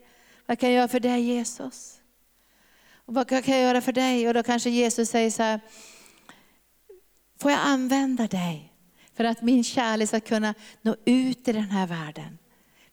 Vad 0.45 0.59
kan 0.59 0.69
jag 0.69 0.77
göra 0.77 0.87
för 0.87 0.99
dig 0.99 1.21
Jesus? 1.21 1.95
Och 3.05 3.13
vad 3.13 3.27
kan 3.27 3.41
jag 3.45 3.61
göra 3.61 3.81
för 3.81 3.91
dig? 3.91 4.27
Och 4.27 4.33
då 4.33 4.43
kanske 4.43 4.69
Jesus 4.69 5.09
säger 5.09 5.31
så 5.31 5.43
här, 5.43 5.59
får 7.41 7.51
jag 7.51 7.59
använda 7.63 8.27
dig? 8.27 8.66
För 9.17 9.23
att 9.23 9.41
min 9.41 9.63
kärlek 9.63 10.07
ska 10.07 10.19
kunna 10.19 10.53
nå 10.81 10.95
ut 11.05 11.47
i 11.47 11.51
den 11.51 11.69
här 11.69 11.87
världen. 11.87 12.37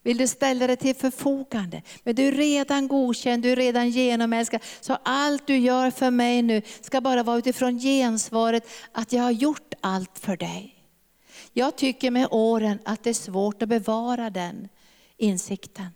Vill 0.03 0.17
du 0.17 0.27
ställa 0.27 0.67
dig 0.67 0.77
till 0.77 0.95
förfogande? 0.95 1.81
Men 2.03 2.15
du 2.15 2.27
är 2.27 2.31
redan 2.31 2.87
godkänd, 2.87 3.43
du 3.43 3.51
är 3.51 3.55
redan 3.55 3.89
genomälskad. 3.89 4.61
Så 4.81 4.97
allt 5.03 5.47
du 5.47 5.57
gör 5.57 5.91
för 5.91 6.11
mig 6.11 6.41
nu 6.41 6.61
ska 6.81 7.01
bara 7.01 7.23
vara 7.23 7.37
utifrån 7.37 7.79
gensvaret 7.79 8.69
att 8.91 9.13
jag 9.13 9.23
har 9.23 9.31
gjort 9.31 9.73
allt 9.81 10.19
för 10.19 10.37
dig. 10.37 10.75
Jag 11.53 11.75
tycker 11.75 12.11
med 12.11 12.27
åren 12.31 12.79
att 12.85 13.03
det 13.03 13.09
är 13.09 13.13
svårt 13.13 13.61
att 13.61 13.69
bevara 13.69 14.29
den 14.29 14.69
insikten. 15.17 15.89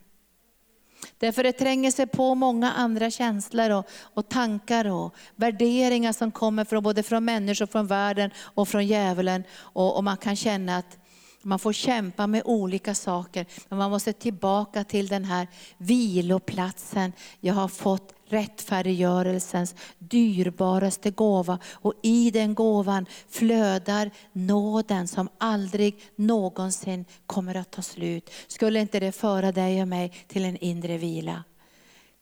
Därför 1.18 1.43
det 1.43 1.52
tränger 1.52 1.91
sig 1.91 2.08
på 2.08 2.36
många 2.36 2.72
andra 2.72 3.12
känslor 3.12 3.70
och, 3.70 3.89
och 4.14 4.30
tankar 4.30 4.86
och 4.91 5.16
värderingar 5.36 6.14
som 6.14 6.32
kommer 6.32 6.66
från 6.66 6.84
både 6.84 7.04
från 7.04 7.26
människor, 7.26 7.66
från 7.66 7.88
världen 7.88 8.32
och 8.38 8.68
från 8.68 8.88
djävulen. 8.88 9.43
Och, 9.54 9.97
och 9.97 10.04
man 10.04 10.18
kan 10.18 10.36
känna 10.36 10.78
att 10.78 10.97
man 11.42 11.60
får 11.60 11.74
kämpa 11.74 12.28
med 12.28 12.42
olika 12.46 12.96
saker, 12.96 13.46
men 13.70 13.80
man 13.80 13.92
måste 13.92 14.14
tillbaka 14.14 14.84
till 14.84 15.08
den 15.08 15.26
här 15.26 15.48
viloplatsen. 15.78 17.14
Jag 17.40 17.54
har 17.54 17.68
fått 17.68 18.14
rättfärdiggörelsens 18.28 19.76
dyrbaraste 20.00 21.12
gåva 21.12 21.60
och 21.72 21.94
i 22.04 22.32
den 22.32 22.56
gåvan 22.56 23.06
flödar 23.30 24.12
nåden 24.34 25.08
som 25.08 25.30
aldrig 25.38 26.02
någonsin 26.16 27.06
kommer 27.26 27.56
att 27.56 27.72
ta 27.72 27.82
slut. 27.82 28.30
Skulle 28.48 28.80
inte 28.80 29.00
det 29.00 29.12
föra 29.12 29.52
dig 29.52 29.82
och 29.82 29.88
mig 29.88 30.26
till 30.28 30.46
en 30.46 30.58
inre 30.58 30.98
vila? 30.98 31.44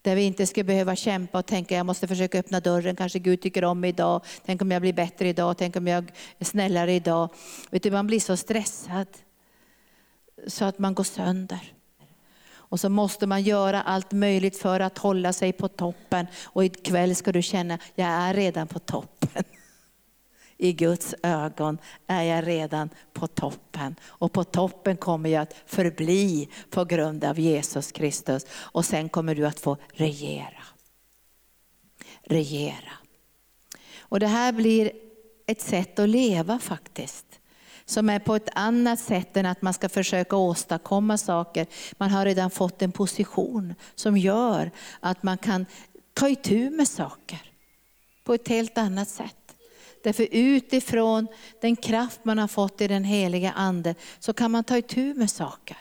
Där 0.07 0.15
vi 0.15 0.23
inte 0.23 0.47
ska 0.47 0.63
behöva 0.63 0.95
kämpa 0.95 1.39
och 1.39 1.45
tänka 1.45 1.75
jag 1.75 1.85
måste 1.85 2.07
försöka 2.07 2.39
öppna 2.39 2.59
dörren, 2.59 2.95
kanske 2.95 3.19
Gud 3.19 3.41
tycker 3.41 3.63
om 3.63 3.79
mig 3.79 3.89
idag, 3.89 4.21
tänk 4.45 4.61
om 4.61 4.71
jag 4.71 4.81
blir 4.81 4.93
bättre 4.93 5.27
idag, 5.27 5.57
tänk 5.57 5.75
om 5.75 5.87
jag 5.87 6.11
är 6.39 6.45
snällare 6.45 6.93
idag. 6.93 7.29
Vet 7.69 7.83
du, 7.83 7.91
man 7.91 8.07
blir 8.07 8.19
så 8.19 8.37
stressad 8.37 9.07
så 10.47 10.65
att 10.65 10.79
man 10.79 10.93
går 10.93 11.03
sönder. 11.03 11.73
Och 12.49 12.79
så 12.79 12.89
måste 12.89 13.27
man 13.27 13.41
göra 13.41 13.81
allt 13.81 14.11
möjligt 14.11 14.57
för 14.57 14.79
att 14.79 14.97
hålla 14.97 15.33
sig 15.33 15.53
på 15.53 15.67
toppen. 15.67 16.27
Och 16.43 16.65
ikväll 16.65 17.15
ska 17.15 17.31
du 17.31 17.41
känna, 17.41 17.79
jag 17.95 18.07
är 18.07 18.33
redan 18.33 18.67
på 18.67 18.79
toppen. 18.79 19.43
I 20.57 20.73
Guds 20.73 21.15
ögon 21.23 21.77
är 22.07 22.23
jag 22.23 22.47
redan 22.47 22.89
på 23.13 23.27
toppen. 23.27 23.95
Och 24.05 24.33
på 24.33 24.43
toppen 24.43 24.97
kommer 24.97 25.29
jag 25.29 25.41
att 25.41 25.55
förbli 25.65 26.49
på 26.69 26.85
grund 26.85 27.23
av 27.23 27.39
Jesus 27.39 27.91
Kristus. 27.91 28.45
Och 28.51 28.85
sen 28.85 29.09
kommer 29.09 29.35
du 29.35 29.47
att 29.47 29.59
få 29.59 29.77
regera. 29.93 30.63
Regera. 32.23 32.93
Och 33.99 34.19
det 34.19 34.27
här 34.27 34.51
blir 34.51 34.91
ett 35.45 35.61
sätt 35.61 35.99
att 35.99 36.09
leva 36.09 36.59
faktiskt 36.59 37.25
som 37.85 38.09
är 38.09 38.19
på 38.19 38.35
ett 38.35 38.49
annat 38.53 38.99
sätt 38.99 39.37
än 39.37 39.45
att 39.45 39.61
man 39.61 39.73
ska 39.73 39.89
försöka 39.89 40.35
åstadkomma 40.35 41.17
saker. 41.17 41.67
Man 41.97 42.09
har 42.09 42.25
redan 42.25 42.51
fått 42.51 42.81
en 42.81 42.91
position 42.91 43.75
som 43.95 44.17
gör 44.17 44.71
att 44.99 45.23
man 45.23 45.37
kan 45.37 45.65
ta 46.13 46.29
itu 46.29 46.69
med 46.69 46.87
saker 46.87 47.51
på 48.23 48.33
ett 48.33 48.47
helt 48.47 48.77
annat 48.77 49.09
sätt. 49.09 49.36
Därför 50.03 50.27
utifrån 50.31 51.27
den 51.61 51.75
kraft 51.75 52.19
man 52.23 52.37
har 52.37 52.47
fått 52.47 52.81
i 52.81 52.87
den 52.87 53.03
heliga 53.03 53.51
ande 53.51 53.95
så 54.19 54.33
kan 54.33 54.51
man 54.51 54.63
ta 54.63 54.77
itu 54.77 55.13
med 55.13 55.31
saker. 55.31 55.77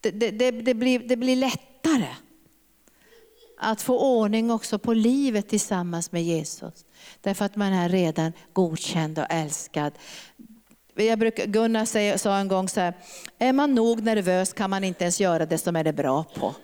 Det, 0.00 0.30
det, 0.30 0.50
det, 0.50 0.74
blir, 0.74 0.98
det 0.98 1.16
blir 1.16 1.36
lättare 1.36 2.08
att 3.58 3.82
få 3.82 3.98
ordning 3.98 4.50
också 4.50 4.78
på 4.78 4.94
livet 4.94 5.48
tillsammans 5.48 6.12
med 6.12 6.24
Jesus. 6.24 6.84
Därför 7.20 7.44
att 7.44 7.56
man 7.56 7.72
är 7.72 7.88
redan 7.88 8.32
godkänd 8.52 9.18
och 9.18 9.26
älskad. 9.28 9.92
Jag 10.94 11.18
brukar, 11.18 11.46
Gunnar 11.46 11.84
säger, 11.84 12.16
sa 12.16 12.36
en 12.38 12.48
gång 12.48 12.68
så 12.68 12.80
här, 12.80 12.94
är 13.38 13.52
man 13.52 13.74
nog 13.74 14.02
nervös 14.02 14.52
kan 14.52 14.70
man 14.70 14.84
inte 14.84 15.04
ens 15.04 15.20
göra 15.20 15.46
det 15.46 15.58
som 15.58 15.76
är 15.76 15.84
det 15.84 15.92
bra 15.92 16.24
på. 16.24 16.54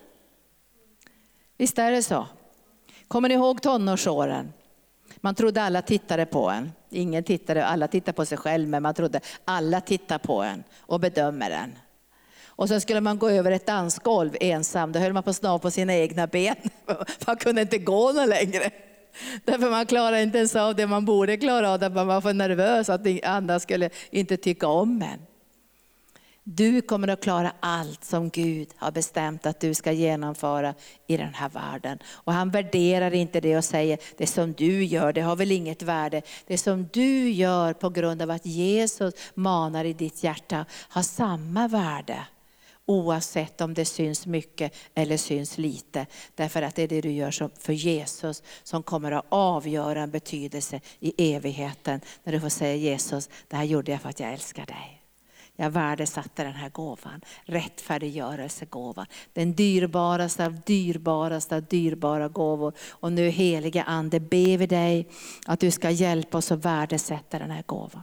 Visst 1.57 1.79
är 1.79 1.91
det 1.93 2.03
så? 2.03 2.27
Kommer 3.09 3.29
ni 3.29 3.35
ihåg 3.35 3.63
tonårsåren? 3.63 4.53
Man 5.25 5.35
trodde 5.35 5.63
alla 5.63 5.83
tittade 5.83 6.27
på 6.27 6.51
en. 6.51 6.73
Ingen 6.91 7.25
tittade, 7.25 7.67
alla 7.67 7.89
tittade 7.89 8.13
på 8.13 8.25
sig 8.25 8.39
själv, 8.39 8.69
men 8.69 8.83
man 8.83 8.95
trodde 8.95 9.21
alla 9.45 9.81
tittar 9.81 10.19
på 10.19 10.43
en 10.43 10.65
och 10.81 11.01
bedömer 11.01 11.51
en. 11.51 11.79
Och 12.47 12.69
sen 12.69 12.81
skulle 12.81 13.01
man 13.01 13.19
gå 13.19 13.29
över 13.29 13.51
ett 13.51 13.67
dansgolv 13.67 14.37
ensam, 14.41 14.93
då 14.93 14.99
höll 14.99 15.13
man 15.13 15.23
på 15.23 15.31
att 15.31 15.37
snava 15.37 15.59
på 15.59 15.71
sina 15.71 15.95
egna 15.95 16.27
ben. 16.27 16.57
Man 17.27 17.37
kunde 17.37 17.63
inte 17.63 17.79
gå 17.79 18.13
någon 18.13 18.29
längre. 18.29 18.71
Därför 19.45 19.71
man 19.71 19.87
klarade 19.87 20.23
inte 20.23 20.39
ens 20.39 20.57
av 20.57 20.75
det 20.77 20.87
man 20.87 21.05
borde 21.05 21.37
klara 21.37 21.71
av, 21.71 21.79
därför 21.79 21.95
man 21.95 22.07
var 22.07 22.21
för 22.21 22.35
nervös 22.35 22.89
att 22.89 23.25
andra 23.25 23.61
skulle 23.61 23.91
inte 24.11 24.37
tycka 24.37 24.67
om 24.67 25.03
en. 25.03 25.19
Du 26.45 26.81
kommer 26.81 27.09
att 27.09 27.23
klara 27.23 27.53
allt 27.61 28.05
som 28.05 28.31
Gud 28.31 28.69
har 28.77 28.91
bestämt 28.91 29.47
att 29.47 29.61
du 29.61 29.75
ska 29.75 29.93
genomföra 29.93 30.75
i 31.07 31.17
den 31.17 31.35
här 31.35 31.49
världen. 31.49 31.99
Och 32.07 32.33
han 32.33 32.51
värderar 32.51 33.15
inte 33.15 33.41
det 33.41 33.57
och 33.57 33.65
säger, 33.65 33.99
det 34.17 34.27
som 34.27 34.53
du 34.53 34.85
gör, 34.85 35.13
det 35.13 35.21
har 35.21 35.37
väl 35.37 35.53
inget 35.53 35.83
värde. 35.83 36.23
Det 36.47 36.59
som 36.59 36.89
du 36.93 37.31
gör 37.31 37.73
på 37.73 37.91
grund 37.91 38.23
av 38.23 38.31
att 38.31 38.47
Jesus 38.47 39.15
manar 39.35 39.85
i 39.85 39.93
ditt 39.93 40.25
hjärta 40.25 40.67
har 40.89 41.03
samma 41.03 41.69
värde. 41.69 42.27
Oavsett 42.87 43.61
om 43.61 43.75
det 43.75 43.85
syns 43.85 44.27
mycket 44.27 44.75
eller 44.95 45.17
syns 45.17 45.59
lite. 45.59 46.07
Därför 46.35 46.63
att 46.63 46.75
det 46.75 46.83
är 46.83 46.89
det 46.89 47.01
du 47.01 47.13
gör 47.13 47.61
för 47.61 47.73
Jesus 47.73 48.43
som 48.63 48.83
kommer 48.83 49.13
att 49.13 49.27
avgöra 49.29 50.03
en 50.03 50.11
betydelse 50.11 50.81
i 51.01 51.35
evigheten. 51.35 52.01
När 52.25 52.33
du 52.33 52.41
får 52.41 52.49
säga 52.49 52.75
Jesus, 52.75 53.31
det 53.49 53.57
här 53.57 53.65
gjorde 53.65 53.93
jag 53.93 54.01
för 54.01 54.09
att 54.09 54.21
jag 54.21 54.33
älskar 54.33 54.67
dig. 54.67 55.02
Jag 55.57 55.71
värdesatte 55.71 56.45
den 56.45 56.55
här 56.55 56.69
gåvan, 56.69 57.21
rättfärdiggörelsegåvan. 57.45 59.07
Den 59.33 59.53
dyrbaraste 59.53 60.47
av 60.47 60.61
dyrbaraste 60.61 61.57
av 61.57 61.63
dyrbara 61.63 62.29
gåvor. 62.29 62.73
Och 62.91 63.13
nu 63.13 63.29
helige 63.29 63.83
Ande 63.83 64.21
ber 64.21 64.59
vi 64.59 64.67
dig 64.67 65.09
att 65.47 65.61
du 65.61 65.71
ska 65.71 65.91
hjälpa 65.91 66.39
oss 66.39 66.53
att 66.53 66.65
värdesätta 66.65 67.39
den 67.39 67.51
här 67.51 67.63
gåvan. 67.67 68.03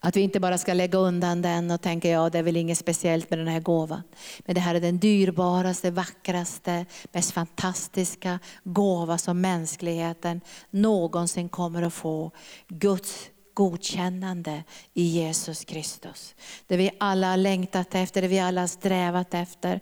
Att 0.00 0.16
vi 0.16 0.20
inte 0.20 0.40
bara 0.40 0.58
ska 0.58 0.74
lägga 0.74 0.98
undan 0.98 1.42
den 1.42 1.70
och 1.70 1.80
tänka, 1.80 2.08
ja 2.08 2.30
det 2.30 2.38
är 2.38 2.42
väl 2.42 2.56
inget 2.56 2.78
speciellt 2.78 3.30
med 3.30 3.38
den 3.38 3.48
här 3.48 3.60
gåvan. 3.60 4.02
Men 4.38 4.54
det 4.54 4.60
här 4.60 4.74
är 4.74 4.80
den 4.80 4.98
dyrbaraste, 4.98 5.90
vackraste, 5.90 6.86
mest 7.12 7.32
fantastiska 7.32 8.38
gåva 8.64 9.18
som 9.18 9.40
mänskligheten 9.40 10.40
någonsin 10.70 11.48
kommer 11.48 11.82
att 11.82 11.94
få. 11.94 12.30
Guds 12.68 13.30
godkännande 13.54 14.64
i 14.94 15.04
Jesus 15.04 15.64
Kristus. 15.64 16.34
Det 16.66 16.76
vi 16.76 16.90
alla 17.00 17.30
har 17.30 17.36
längtat 17.36 17.94
efter, 17.94 18.22
det 18.22 18.28
vi 18.28 18.40
alla 18.40 18.60
har 18.60 18.68
strävat 18.68 19.34
efter. 19.34 19.80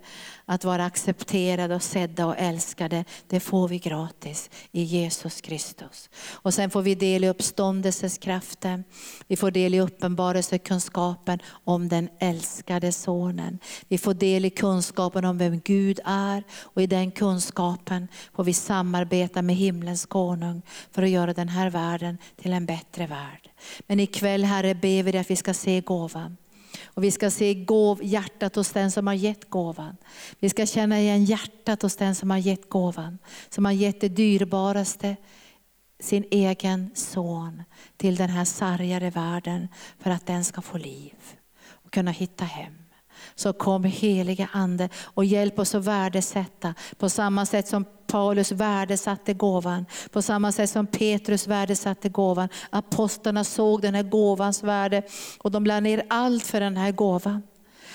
Att 0.51 0.65
vara 0.65 0.85
accepterade, 0.85 1.75
och 1.75 1.83
sedda 1.83 2.27
och 2.27 2.39
älskade, 2.39 3.05
det 3.29 3.41
får 3.41 3.69
vi 3.69 3.79
gratis 3.79 4.51
i 4.73 4.83
Jesus 4.83 5.41
Kristus. 5.41 6.11
Och 6.33 6.55
sen 6.55 6.71
får 6.71 6.83
vi 6.83 6.95
del 6.95 7.25
i 7.25 7.29
uppståndelseskraften. 7.29 8.85
Vi 9.27 9.37
får 9.37 9.51
del 9.51 9.75
i 9.75 9.81
uppenbarelsekunskapen 9.81 11.39
om 11.65 11.89
den 11.89 12.09
älskade 12.19 12.93
sonen. 12.93 13.59
Vi 13.89 13.99
får 13.99 14.15
del 14.15 14.45
i 14.45 14.51
kunskapen 14.51 15.25
om 15.25 15.39
vem 15.39 15.61
Gud 15.61 16.01
är 16.05 16.45
och 16.53 16.83
i 16.83 16.87
den 16.87 17.11
kunskapen 17.11 18.09
får 18.35 18.45
vi 18.45 18.55
samarbeta 18.55 19.43
med 19.43 19.57
himlens 19.57 20.07
konung 20.07 20.63
för 20.93 21.03
att 21.03 21.11
göra 21.11 21.33
den 21.33 21.49
här 21.49 21.71
världen 21.71 22.19
till 22.43 22.53
en 22.53 22.67
bättre 22.67 23.07
värld. 23.07 23.51
Men 23.87 24.01
ikväll 24.01 24.45
Herre 24.45 24.75
ber 24.75 25.03
vi 25.03 25.13
dig 25.13 25.21
att 25.21 25.31
vi 25.31 25.37
ska 25.37 25.55
se 25.55 25.81
gåvan. 25.81 26.37
Och 26.95 27.05
vi 27.05 27.11
ska 27.11 27.31
se 27.31 27.55
gåv, 27.55 28.05
hjärtat 28.05 28.57
hos 28.57 28.73
den 28.73 28.91
som 28.91 29.07
har 29.07 29.15
gett 29.15 29.51
gåvan. 29.51 29.97
Vi 30.39 30.49
ska 30.49 30.67
känna 30.67 31.01
igen 31.01 31.25
hjärtat 31.25 31.83
hos 31.83 31.97
den 31.97 32.15
som 32.15 32.31
har 32.31 32.39
gett 32.39 32.69
gåvan. 32.69 33.19
Som 33.49 33.65
har 33.65 33.73
gett 33.73 34.01
det 34.01 34.09
dyrbaraste, 34.09 35.17
sin 36.01 36.25
egen 36.31 36.91
son, 36.95 37.63
till 37.97 38.17
den 38.17 38.31
här 38.31 38.45
sargade 38.45 39.11
världen 39.11 39.69
för 39.99 40.11
att 40.11 40.27
den 40.27 40.45
ska 40.45 40.63
få 40.63 40.79
liv 40.79 41.15
och 41.69 41.91
kunna 41.91 42.11
hitta 42.11 42.45
hem. 42.45 42.80
Så 43.41 43.53
kom 43.53 43.85
heliga 43.85 44.49
Ande 44.53 44.89
och 45.05 45.25
hjälp 45.25 45.59
oss 45.59 45.75
att 45.75 45.85
värdesätta 45.85 46.75
på 46.99 47.09
samma 47.09 47.47
sätt 47.47 47.69
som 47.69 47.85
Paulus 48.07 48.53
värdesatte 48.53 49.35
gåvan, 49.35 49.87
på 50.11 50.23
samma 50.23 50.53
sätt 50.53 50.71
som 50.71 50.87
Petrus 50.87 51.47
värdesatte 51.47 52.09
gåvan. 52.09 52.49
Apostlarna 52.71 53.45
såg 53.45 53.83
den 53.83 53.95
här 53.95 54.03
gåvans 54.03 54.63
värde 54.63 55.03
och 55.39 55.51
de 55.51 55.67
lade 55.67 55.81
ner 55.81 56.03
allt 56.09 56.45
för 56.45 56.61
den 56.61 56.77
här 56.77 56.93
gåvan. 56.93 57.43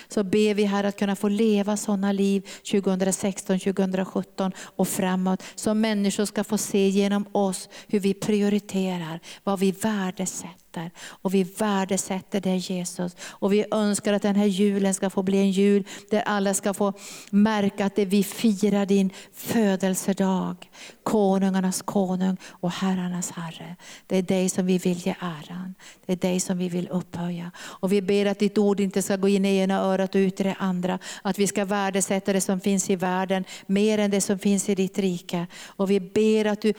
Så 0.08 0.24
ber 0.24 0.54
vi 0.54 0.64
här 0.64 0.84
att 0.84 1.00
kunna 1.00 1.16
få 1.16 1.28
leva 1.28 1.78
sådana 1.78 2.12
liv 2.12 2.48
2016, 2.72 3.60
2017 3.60 4.52
och 4.58 4.88
framåt. 4.88 5.43
Så 5.56 5.74
människor 5.74 6.26
ska 6.26 6.43
få 6.43 6.58
se 6.58 6.88
genom 6.88 7.26
oss 7.32 7.70
hur 7.88 8.00
vi 8.00 8.14
prioriterar, 8.14 9.20
vad 9.43 9.60
vi 9.60 9.72
värdesätter 9.72 10.64
uppskattar. 10.76 10.92
Och 11.22 11.34
vi 11.34 11.44
värdesätter 11.44 12.42
dig 12.42 12.58
Jesus. 12.58 13.16
Och 13.40 13.54
vi 13.54 13.66
önskar 13.72 14.14
att 14.14 14.22
den 14.22 14.36
här 14.36 14.46
julen 14.46 14.94
ska 14.94 15.10
få 15.10 15.24
bli 15.24 15.38
en 15.38 15.52
jul 15.52 15.84
där 16.10 16.22
alla 16.22 16.54
ska 16.54 16.74
få 16.74 16.94
märka 17.32 17.86
att 17.86 17.96
det 17.96 18.06
vi 18.06 18.24
firar 18.24 18.86
din 18.86 19.10
födelsedag. 19.34 20.56
Konungarnas 21.04 21.82
konung 21.82 22.38
och 22.62 22.72
herrarnas 22.72 23.32
herre. 23.32 23.76
Det 24.08 24.18
är 24.18 24.22
dig 24.22 24.50
som 24.50 24.66
vi 24.66 24.78
vill 24.78 24.98
ge 24.98 25.16
äran. 25.20 25.76
Det 26.06 26.14
är 26.14 26.18
dig 26.18 26.40
som 26.40 26.58
vi 26.58 26.70
vill 26.70 26.88
upphöja. 26.88 27.52
Och 27.82 27.92
vi 27.92 28.02
ber 28.02 28.26
att 28.26 28.40
ditt 28.40 28.58
ord 28.58 28.80
inte 28.80 29.02
ska 29.02 29.18
gå 29.18 29.28
in 29.28 29.46
i 29.46 29.58
ena 29.58 29.80
örat 29.80 30.16
och 30.16 30.20
ut 30.20 30.40
i 30.40 30.44
det 30.44 30.56
andra. 30.60 31.00
Att 31.22 31.40
vi 31.40 31.48
ska 31.48 31.66
värdesätta 31.66 32.34
det 32.34 32.42
som 32.42 32.60
finns 32.60 32.90
i 32.90 32.96
världen 32.96 33.46
mer 33.68 33.98
än 33.98 34.12
det 34.12 34.22
som 34.22 34.40
finns 34.40 34.70
i 34.70 34.76
ditt 34.76 35.00
rike. 35.00 35.48
Och 35.78 35.90
vi 35.90 36.00
ber 36.00 36.46
att 36.46 36.62
du 36.62 36.74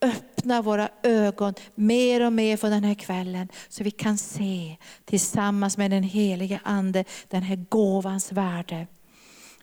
öppna 0.00 0.62
våra 0.62 0.88
ögon 1.02 1.54
mer 1.74 2.26
och 2.26 2.32
mer 2.32 2.56
för 2.56 2.70
den 2.70 2.84
här 2.84 2.94
kvällen. 2.94 3.48
Så 3.68 3.84
vi 3.84 3.90
kan 3.90 4.18
se 4.18 4.76
tillsammans 5.04 5.76
med 5.76 5.90
den 5.90 6.02
helige 6.02 6.60
Ande 6.64 7.04
den 7.28 7.42
här 7.42 7.64
gåvans 7.68 8.32
värde. 8.32 8.86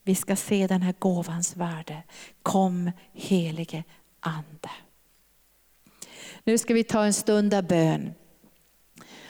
Vi 0.04 0.16
ska 0.16 0.36
se 0.36 0.68
den 0.68 0.82
här 0.82 0.96
gåvans 1.00 1.56
värde. 1.56 2.04
Kom 2.42 2.92
helige 3.14 3.84
Ande. 4.20 4.70
Nu 6.44 6.58
ska 6.58 6.74
vi 6.74 6.84
ta 6.84 7.06
en 7.06 7.14
stund 7.14 7.54
av 7.54 7.64
bön. 7.64 8.14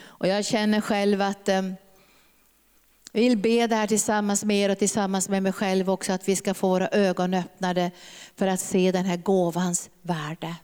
Och 0.03 0.28
jag 0.28 0.45
känner 0.45 0.82
själv 0.82 1.22
att 1.22 1.49
eh, 1.49 1.62
jag 3.12 3.22
vill 3.22 3.38
be 3.38 3.68
det 3.68 3.76
här 3.76 3.88
tillsammans 3.88 4.43
med 4.43 4.58
er 4.58 4.70
och 4.70 4.78
tillsammans 4.78 5.30
med 5.30 5.43
mig 5.43 5.51
själv 5.51 5.89
också, 5.89 6.14
att 6.14 6.28
vi 6.28 6.36
ska 6.36 6.53
få 6.53 6.70
våra 6.70 6.88
ögon 6.88 7.34
öppnade 7.34 7.91
för 8.36 8.47
att 8.47 8.60
se 8.60 8.91
den 8.91 9.06
här 9.06 9.18
gåvans 9.18 9.89
värde. 10.01 10.56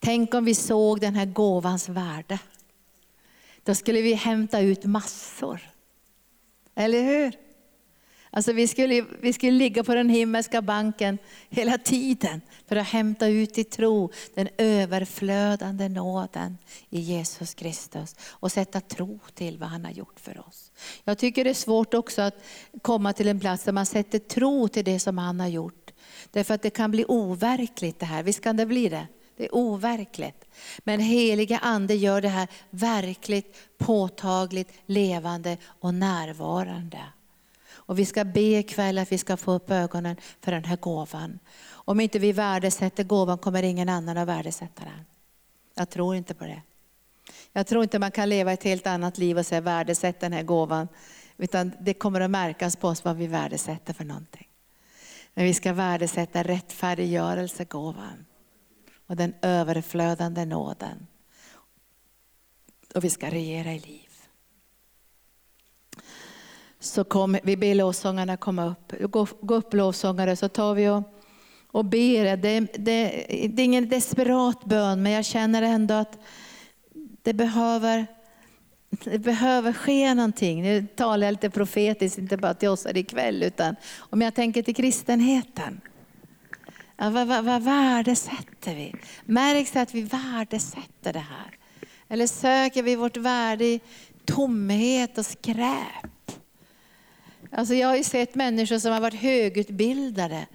Tänk 0.00 0.34
om 0.34 0.44
vi 0.44 0.54
såg 0.54 1.00
den 1.00 1.14
här 1.14 1.26
gåvans 1.26 1.88
värde. 1.88 2.38
Då 3.62 3.74
skulle 3.74 4.00
vi 4.00 4.14
hämta 4.14 4.60
ut 4.60 4.84
massor. 4.84 5.60
Eller 6.74 7.02
hur? 7.02 7.46
Alltså 8.30 8.52
vi, 8.52 8.68
skulle, 8.68 9.04
vi 9.20 9.32
skulle 9.32 9.52
ligga 9.52 9.84
på 9.84 9.94
den 9.94 10.08
himmelska 10.08 10.62
banken 10.62 11.18
hela 11.48 11.78
tiden 11.78 12.40
för 12.66 12.76
att 12.76 12.86
hämta 12.86 13.26
ut 13.26 13.58
i 13.58 13.64
tro 13.64 14.10
den 14.34 14.48
överflödande 14.58 15.88
nåden 15.88 16.58
i 16.90 17.00
Jesus 17.00 17.54
Kristus 17.54 18.16
och 18.20 18.52
sätta 18.52 18.80
tro 18.80 19.18
till 19.34 19.58
vad 19.58 19.68
han 19.68 19.84
har 19.84 19.92
gjort 19.92 20.20
för 20.20 20.48
oss. 20.48 20.72
Jag 21.04 21.18
tycker 21.18 21.44
det 21.44 21.50
är 21.50 21.54
svårt 21.54 21.94
också 21.94 22.22
att 22.22 22.44
komma 22.82 23.12
till 23.12 23.28
en 23.28 23.40
plats 23.40 23.64
där 23.64 23.72
man 23.72 23.86
sätter 23.86 24.18
tro 24.18 24.68
till 24.68 24.84
det 24.84 25.00
som 25.00 25.18
han 25.18 25.40
har 25.40 25.48
gjort. 25.48 25.90
Därför 26.30 26.54
att 26.54 26.62
det 26.62 26.70
kan 26.70 26.90
bli 26.90 27.04
overkligt 27.08 27.98
det 27.98 28.06
här, 28.06 28.22
visst 28.22 28.40
kan 28.40 28.56
det 28.56 28.66
bli 28.66 28.88
det? 28.88 29.06
Det 29.36 29.44
är 29.44 29.54
overkligt. 29.54 30.44
Men 30.78 31.00
heliga 31.00 31.58
ande 31.58 31.94
gör 31.94 32.20
det 32.20 32.28
här 32.28 32.48
verkligt, 32.70 33.56
påtagligt, 33.78 34.72
levande 34.86 35.56
och 35.64 35.94
närvarande. 35.94 37.00
Och 37.68 37.98
vi 37.98 38.04
ska 38.04 38.24
be 38.24 38.40
ikväll 38.40 38.98
att 38.98 39.12
vi 39.12 39.18
ska 39.18 39.36
få 39.36 39.52
upp 39.52 39.70
ögonen 39.70 40.16
för 40.40 40.52
den 40.52 40.64
här 40.64 40.76
gåvan. 40.76 41.38
Om 41.68 42.00
inte 42.00 42.18
vi 42.18 42.32
värdesätter 42.32 43.04
gåvan 43.04 43.38
kommer 43.38 43.62
ingen 43.62 43.88
annan 43.88 44.16
att 44.16 44.28
värdesätta 44.28 44.84
den. 44.84 45.04
Jag 45.74 45.90
tror 45.90 46.16
inte 46.16 46.34
på 46.34 46.44
det. 46.44 46.62
Jag 47.52 47.66
tror 47.66 47.82
inte 47.82 47.98
man 47.98 48.10
kan 48.10 48.28
leva 48.28 48.52
ett 48.52 48.64
helt 48.64 48.86
annat 48.86 49.18
liv 49.18 49.38
och 49.38 49.46
säga 49.46 49.60
värdesätt 49.60 50.20
den 50.20 50.32
här 50.32 50.42
gåvan. 50.42 50.88
Utan 51.36 51.72
det 51.80 51.94
kommer 51.94 52.20
att 52.20 52.30
märkas 52.30 52.76
på 52.76 52.88
oss 52.88 53.04
vad 53.04 53.16
vi 53.16 53.26
värdesätter 53.26 53.94
för 53.94 54.04
någonting. 54.04 54.48
Men 55.34 55.44
vi 55.44 55.54
ska 55.54 55.72
värdesätta 55.72 56.42
rättfärdiggörelsegåvan 56.42 58.25
och 59.06 59.16
den 59.16 59.34
överflödande 59.42 60.44
nåden. 60.44 61.06
Och 62.94 63.04
vi 63.04 63.10
ska 63.10 63.30
regera 63.30 63.72
i 63.72 63.78
liv. 63.78 64.06
Så 66.80 67.04
kom, 67.04 67.38
vi 67.42 67.56
ber 67.56 67.74
lovsångarna 67.74 68.36
komma 68.36 68.66
upp. 68.66 68.92
Gå, 69.10 69.26
gå 69.40 69.54
upp 69.54 69.74
lovsångare 69.74 70.36
så 70.36 70.48
tar 70.48 70.74
vi 70.74 70.88
och, 70.88 71.02
och 71.66 71.84
ber. 71.84 72.36
Det, 72.36 72.60
det, 72.60 73.26
det 73.48 73.62
är 73.62 73.64
ingen 73.64 73.88
desperat 73.88 74.64
bön 74.64 75.02
men 75.02 75.12
jag 75.12 75.24
känner 75.24 75.62
ändå 75.62 75.94
att 75.94 76.18
det 77.22 77.34
behöver, 77.34 78.06
det 79.04 79.18
behöver 79.18 79.72
ske 79.72 80.14
någonting. 80.14 80.62
Nu 80.62 80.86
talar 80.86 81.26
jag 81.26 81.32
lite 81.32 81.50
profetiskt, 81.50 82.18
inte 82.18 82.36
bara 82.36 82.54
till 82.54 82.68
oss 82.68 82.84
här 82.84 82.96
ikväll 82.96 83.42
utan 83.42 83.76
om 83.98 84.22
jag 84.22 84.34
tänker 84.34 84.62
till 84.62 84.76
kristenheten. 84.76 85.80
Ja, 86.96 87.10
vad, 87.10 87.26
vad, 87.26 87.44
vad 87.44 87.62
värdesätter 87.62 88.74
vi? 88.74 88.94
Märks 89.24 89.70
det 89.70 89.80
att 89.80 89.94
vi 89.94 90.02
värdesätter 90.02 91.12
det 91.12 91.18
här? 91.18 91.58
Eller 92.08 92.26
söker 92.26 92.82
vi 92.82 92.96
vårt 92.96 93.16
värde 93.16 93.64
i 93.64 93.80
tomhet 94.24 95.18
och 95.18 95.26
skräp? 95.26 96.32
Alltså 97.52 97.74
jag 97.74 97.88
har 97.88 97.96
ju 97.96 98.04
sett 98.04 98.34
människor 98.34 98.78
som 98.78 98.92
har 98.92 99.00
varit 99.00 99.20
högutbildade 99.20 100.46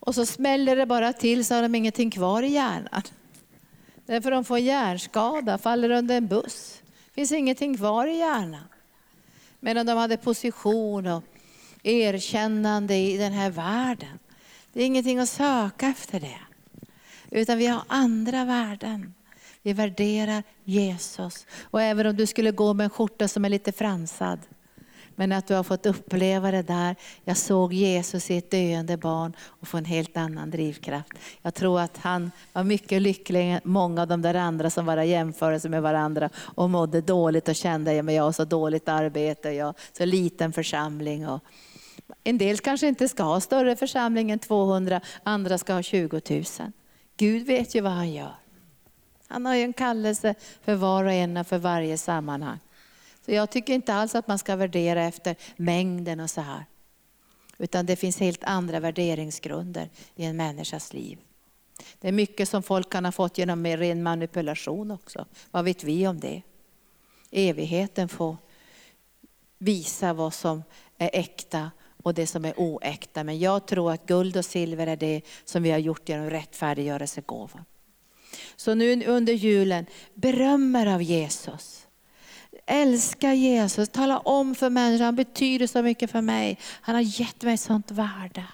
och 0.00 0.14
så 0.14 0.26
smäller 0.26 0.76
det 0.76 0.86
bara 0.86 1.12
till 1.12 1.44
så 1.44 1.54
har 1.54 1.62
de 1.62 1.74
ingenting 1.74 2.10
kvar 2.10 2.42
i 2.42 2.48
hjärnan. 2.48 3.02
Därför 4.06 4.30
de 4.30 4.44
får 4.44 4.58
hjärnskada, 4.58 5.58
faller 5.58 5.90
under 5.90 6.16
en 6.16 6.28
buss. 6.28 6.82
Det 6.84 7.14
finns 7.14 7.32
ingenting 7.32 7.76
kvar 7.76 8.06
i 8.06 8.16
hjärnan. 8.16 8.64
Medan 9.60 9.86
de 9.86 9.98
hade 9.98 10.16
position 10.16 11.06
och 11.06 11.24
erkännande 11.82 12.94
i 12.94 13.16
den 13.16 13.32
här 13.32 13.50
världen. 13.50 14.18
Det 14.72 14.82
är 14.82 14.86
ingenting 14.86 15.18
att 15.18 15.28
söka 15.28 15.86
efter 15.86 16.20
det. 16.20 16.38
Utan 17.30 17.58
vi 17.58 17.66
har 17.66 17.82
andra 17.86 18.44
värden. 18.44 19.14
Vi 19.62 19.72
värderar 19.72 20.42
Jesus. 20.64 21.46
Och 21.62 21.82
även 21.82 22.06
om 22.06 22.16
du 22.16 22.26
skulle 22.26 22.50
gå 22.50 22.74
med 22.74 22.84
en 22.84 22.90
skjorta 22.90 23.28
som 23.28 23.44
är 23.44 23.48
lite 23.48 23.72
fransad. 23.72 24.38
Men 25.16 25.32
att 25.32 25.46
du 25.46 25.54
har 25.54 25.62
fått 25.62 25.86
uppleva 25.86 26.50
det 26.50 26.62
där. 26.62 26.96
Jag 27.24 27.36
såg 27.36 27.72
Jesus 27.72 28.30
i 28.30 28.36
ett 28.36 28.50
döende 28.50 28.96
barn 28.96 29.32
och 29.40 29.68
få 29.68 29.76
en 29.76 29.84
helt 29.84 30.16
annan 30.16 30.50
drivkraft. 30.50 31.12
Jag 31.42 31.54
tror 31.54 31.80
att 31.80 31.98
han 31.98 32.30
var 32.52 32.64
mycket 32.64 33.02
lyckligare 33.02 33.46
än 33.46 33.60
många 33.64 34.02
av 34.02 34.08
de 34.08 34.22
där 34.22 34.34
andra 34.34 34.70
som 34.70 34.86
bara 34.86 35.04
jämförde 35.04 35.60
sig 35.60 35.70
med 35.70 35.82
varandra 35.82 36.30
och 36.36 36.70
mådde 36.70 37.00
dåligt 37.00 37.48
och 37.48 37.56
kände 37.56 38.00
att 38.00 38.14
jag 38.14 38.22
har 38.22 38.32
så 38.32 38.44
dåligt 38.44 38.88
arbete, 38.88 39.50
jag 39.50 39.66
har 39.66 39.74
så 39.92 40.04
liten 40.04 40.52
församling. 40.52 41.28
Och 41.28 41.44
en 42.24 42.38
del 42.38 42.58
kanske 42.58 42.88
inte 42.88 43.08
ska 43.08 43.22
ha 43.22 43.40
större 43.40 43.76
församling 43.76 44.30
än 44.30 44.38
200, 44.38 45.00
andra 45.22 45.58
ska 45.58 45.74
ha 45.74 45.82
20 45.82 46.20
000. 46.30 46.44
Gud 47.16 47.46
vet 47.46 47.74
ju 47.74 47.80
vad 47.80 47.92
han 47.92 48.12
gör. 48.12 48.34
Han 49.26 49.46
har 49.46 49.54
ju 49.54 49.62
en 49.62 49.72
kallelse 49.72 50.34
för 50.62 50.74
var 50.74 51.04
och 51.04 51.12
en 51.12 51.36
och 51.36 51.46
för 51.46 51.58
varje 51.58 51.98
sammanhang. 51.98 52.58
Så 53.24 53.32
jag 53.32 53.50
tycker 53.50 53.72
inte 53.72 53.94
alls 53.94 54.14
att 54.14 54.28
man 54.28 54.38
ska 54.38 54.56
värdera 54.56 55.04
efter 55.04 55.36
mängden 55.56 56.20
och 56.20 56.30
så 56.30 56.40
här. 56.40 56.64
Utan 57.58 57.86
det 57.86 57.96
finns 57.96 58.20
helt 58.20 58.44
andra 58.44 58.80
värderingsgrunder 58.80 59.90
i 60.14 60.24
en 60.24 60.36
människas 60.36 60.92
liv. 60.92 61.18
Det 62.00 62.08
är 62.08 62.12
mycket 62.12 62.48
som 62.48 62.62
folk 62.62 62.90
kan 62.90 63.04
ha 63.04 63.12
fått 63.12 63.38
genom 63.38 63.66
ren 63.66 64.02
manipulation 64.02 64.90
också. 64.90 65.26
Vad 65.50 65.64
vet 65.64 65.84
vi 65.84 66.06
om 66.06 66.20
det? 66.20 66.42
Evigheten 67.30 68.08
får 68.08 68.36
visa 69.58 70.12
vad 70.12 70.34
som 70.34 70.62
är 70.98 71.10
äkta 71.12 71.70
och 72.02 72.14
det 72.14 72.26
som 72.26 72.44
är 72.44 72.54
oäkta. 72.56 73.24
Men 73.24 73.38
jag 73.38 73.66
tror 73.66 73.92
att 73.92 74.06
guld 74.06 74.36
och 74.36 74.44
silver 74.44 74.86
är 74.86 74.96
det 74.96 75.20
som 75.44 75.62
vi 75.62 75.70
har 75.70 75.78
gjort 75.78 76.08
genom 76.08 76.30
rättfärdiggörelsegåvan. 76.30 77.64
Så 78.56 78.74
nu 78.74 79.04
under 79.06 79.32
julen, 79.32 79.86
berömmer 80.14 80.86
av 80.86 81.02
Jesus. 81.02 81.86
Älska 82.66 83.34
Jesus, 83.34 83.88
tala 83.88 84.18
om 84.18 84.54
för 84.54 84.70
människor, 84.70 85.04
han 85.04 85.16
betyder 85.16 85.66
så 85.66 85.82
mycket 85.82 86.10
för 86.10 86.20
mig. 86.20 86.58
Han 86.80 86.94
har 86.94 87.02
gett 87.02 87.42
mig 87.42 87.54
ett 87.54 87.60
sånt 87.60 87.90
värde. 87.90 88.44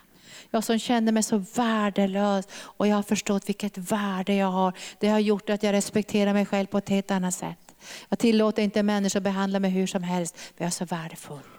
Jag 0.50 0.64
som 0.64 0.78
kände 0.78 1.12
mig 1.12 1.22
så 1.22 1.38
värdelös 1.54 2.48
och 2.52 2.86
jag 2.88 2.96
har 2.96 3.02
förstått 3.02 3.48
vilket 3.48 3.78
värde 3.78 4.34
jag 4.34 4.50
har. 4.50 4.72
Det 4.98 5.08
har 5.08 5.18
gjort 5.18 5.50
att 5.50 5.62
jag 5.62 5.72
respekterar 5.72 6.32
mig 6.32 6.46
själv 6.46 6.66
på 6.66 6.78
ett 6.78 6.88
helt 6.88 7.10
annat 7.10 7.34
sätt. 7.34 7.74
Jag 8.08 8.18
tillåter 8.18 8.62
inte 8.62 8.82
människor 8.82 9.20
behandla 9.20 9.60
mig 9.60 9.70
hur 9.70 9.86
som 9.86 10.02
helst, 10.02 10.36
för 10.38 10.54
jag 10.56 10.66
är 10.66 10.70
så 10.70 10.84
värdefull. 10.84 11.57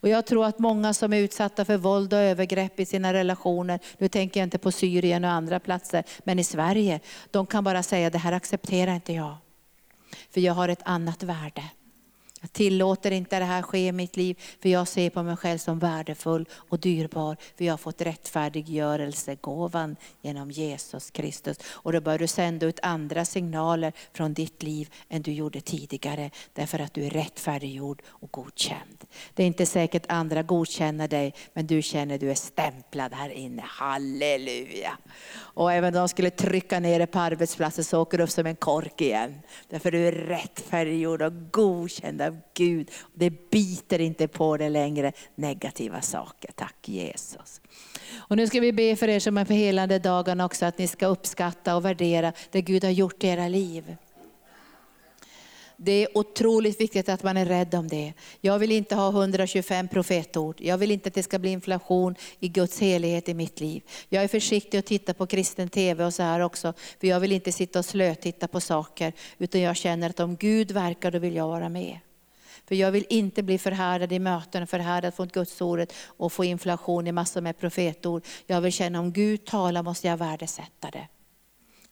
Och 0.00 0.08
jag 0.08 0.26
tror 0.26 0.44
att 0.44 0.58
många 0.58 0.94
som 0.94 1.12
är 1.12 1.18
utsatta 1.18 1.64
för 1.64 1.76
våld 1.76 2.12
och 2.12 2.18
övergrepp 2.18 2.80
i 2.80 2.86
sina 2.86 3.12
relationer, 3.12 3.80
nu 3.98 4.08
tänker 4.08 4.40
jag 4.40 4.46
inte 4.46 4.58
på 4.58 4.72
Syrien 4.72 5.24
och 5.24 5.30
andra 5.30 5.60
platser, 5.60 6.04
men 6.24 6.38
i 6.38 6.44
Sverige, 6.44 7.00
de 7.30 7.46
kan 7.46 7.64
bara 7.64 7.82
säga 7.82 8.10
det 8.10 8.18
här 8.18 8.32
accepterar 8.32 8.94
inte 8.94 9.12
jag. 9.12 9.36
För 10.30 10.40
jag 10.40 10.54
har 10.54 10.68
ett 10.68 10.82
annat 10.84 11.22
värde. 11.22 11.62
Jag 12.46 12.52
tillåter 12.52 13.10
inte 13.10 13.38
det 13.38 13.44
här 13.44 13.62
ske 13.62 13.86
i 13.86 13.92
mitt 13.92 14.16
liv, 14.16 14.40
för 14.62 14.68
jag 14.68 14.88
ser 14.88 15.10
på 15.10 15.22
mig 15.22 15.36
själv 15.36 15.58
som 15.58 15.78
värdefull 15.78 16.48
och 16.68 16.80
dyrbar. 16.80 17.36
För 17.56 17.64
jag 17.64 17.72
har 17.72 17.78
fått 17.78 18.00
rättfärdiggörelsegåvan 18.00 19.96
genom 20.22 20.50
Jesus 20.50 21.10
Kristus. 21.10 21.58
Och 21.70 21.92
då 21.92 22.00
bör 22.00 22.18
du 22.18 22.26
sända 22.26 22.66
ut 22.66 22.80
andra 22.82 23.24
signaler 23.24 23.92
från 24.12 24.34
ditt 24.34 24.62
liv 24.62 24.90
än 25.08 25.22
du 25.22 25.32
gjorde 25.32 25.60
tidigare. 25.60 26.30
Därför 26.52 26.78
att 26.78 26.94
du 26.94 27.04
är 27.04 27.10
rättfärdiggjord 27.10 28.02
och 28.06 28.30
godkänd. 28.30 29.04
Det 29.34 29.42
är 29.42 29.46
inte 29.46 29.66
säkert 29.66 30.06
andra 30.08 30.42
godkänner 30.42 31.08
dig, 31.08 31.34
men 31.52 31.66
du 31.66 31.82
känner 31.82 32.14
att 32.14 32.20
du 32.20 32.30
är 32.30 32.34
stämplad 32.34 33.12
här 33.12 33.30
inne. 33.30 33.62
Halleluja! 33.66 34.98
Och 35.36 35.72
även 35.72 35.94
om 35.94 36.00
de 36.00 36.08
skulle 36.08 36.30
trycka 36.30 36.80
ner 36.80 36.98
dig 36.98 37.06
på 37.06 37.18
arbetsplatsen 37.18 37.84
så 37.84 38.02
åker 38.02 38.18
du 38.18 38.24
upp 38.24 38.30
som 38.30 38.46
en 38.46 38.56
kork 38.56 39.00
igen. 39.00 39.34
Därför 39.68 39.90
du 39.90 40.08
är 40.08 40.12
rättfärdiggjord 40.12 41.22
och 41.22 41.52
godkänd 41.52 42.22
av 42.22 42.35
Gud. 42.54 42.90
Det 43.14 43.50
biter 43.50 44.00
inte 44.00 44.28
på 44.28 44.56
dig 44.56 44.70
längre 44.70 45.12
negativa 45.34 46.00
saker. 46.00 46.50
Tack 46.54 46.88
Jesus. 46.88 47.60
Och 48.16 48.36
nu 48.36 48.46
ska 48.46 48.60
vi 48.60 48.72
be 48.72 48.96
för 48.96 49.08
er 49.08 49.20
som 49.20 49.38
är 49.38 49.44
på 49.44 49.52
helande 49.52 49.98
dagarna 49.98 50.44
också 50.44 50.66
att 50.66 50.78
ni 50.78 50.88
ska 50.88 51.06
uppskatta 51.06 51.76
och 51.76 51.84
värdera 51.84 52.32
det 52.50 52.62
Gud 52.62 52.84
har 52.84 52.90
gjort 52.90 53.24
i 53.24 53.26
era 53.26 53.48
liv. 53.48 53.96
Det 55.76 55.92
är 55.92 56.18
otroligt 56.18 56.80
viktigt 56.80 57.08
att 57.08 57.22
man 57.22 57.36
är 57.36 57.44
rädd 57.44 57.74
om 57.74 57.88
det. 57.88 58.12
Jag 58.40 58.58
vill 58.58 58.72
inte 58.72 58.94
ha 58.94 59.08
125 59.10 59.88
profetord. 59.88 60.60
Jag 60.60 60.78
vill 60.78 60.90
inte 60.90 61.08
att 61.08 61.14
det 61.14 61.22
ska 61.22 61.38
bli 61.38 61.50
inflation 61.50 62.14
i 62.40 62.48
Guds 62.48 62.80
helighet 62.80 63.28
i 63.28 63.34
mitt 63.34 63.60
liv. 63.60 63.82
Jag 64.08 64.24
är 64.24 64.28
försiktig 64.28 64.78
att 64.78 64.86
titta 64.86 65.14
på 65.14 65.26
kristen 65.26 65.68
TV 65.68 66.04
och 66.04 66.14
så 66.14 66.22
här 66.22 66.40
också. 66.40 66.72
För 67.00 67.06
jag 67.06 67.20
vill 67.20 67.32
inte 67.32 67.52
sitta 67.52 67.78
och 67.78 67.84
slötitta 67.84 68.48
på 68.48 68.60
saker. 68.60 69.12
Utan 69.38 69.60
jag 69.60 69.76
känner 69.76 70.10
att 70.10 70.20
om 70.20 70.36
Gud 70.36 70.70
verkar 70.70 71.10
då 71.10 71.18
vill 71.18 71.36
jag 71.36 71.48
vara 71.48 71.68
med. 71.68 71.98
För 72.68 72.74
jag 72.74 72.92
vill 72.92 73.06
inte 73.08 73.42
bli 73.42 73.58
förhärdad 73.58 74.12
i 74.12 74.18
möten, 74.18 74.66
förhärdad 74.66 75.14
från 75.14 75.28
Gudsordet 75.28 75.92
och 76.06 76.32
få 76.32 76.44
inflation 76.44 77.06
i 77.06 77.12
massor 77.12 77.40
med 77.40 77.58
profetord. 77.58 78.24
Jag 78.46 78.60
vill 78.60 78.72
känna 78.72 79.00
om 79.00 79.12
Gud 79.12 79.44
talar 79.44 79.82
måste 79.82 80.06
jag 80.06 80.16
värdesätta 80.16 80.90
det. 80.90 81.08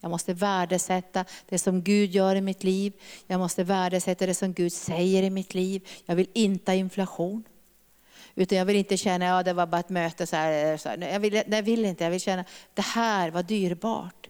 Jag 0.00 0.10
måste 0.10 0.34
värdesätta 0.34 1.24
det 1.48 1.58
som 1.58 1.82
Gud 1.82 2.10
gör 2.10 2.36
i 2.36 2.40
mitt 2.40 2.64
liv. 2.64 2.92
Jag 3.26 3.40
måste 3.40 3.64
värdesätta 3.64 4.26
det 4.26 4.34
som 4.34 4.52
Gud 4.52 4.72
säger 4.72 5.22
i 5.22 5.30
mitt 5.30 5.54
liv. 5.54 5.88
Jag 6.06 6.16
vill 6.16 6.28
inte 6.32 6.70
ha 6.70 6.76
inflation. 6.76 7.44
Utan 8.34 8.58
jag 8.58 8.64
vill 8.64 8.76
inte 8.76 8.96
känna, 8.96 9.24
ja 9.24 9.42
det 9.42 9.52
var 9.52 9.66
bara 9.66 9.80
ett 9.80 9.88
möte. 9.88 10.26
Så 10.26 10.36
här, 10.36 10.76
så 10.76 10.88
här. 10.88 11.12
Jag, 11.12 11.20
vill, 11.20 11.42
jag 11.46 11.62
vill 11.62 11.84
inte, 11.84 12.04
jag 12.04 12.10
vill 12.10 12.20
känna, 12.20 12.44
det 12.74 12.82
här 12.82 13.30
var 13.30 13.42
dyrbart. 13.42 14.28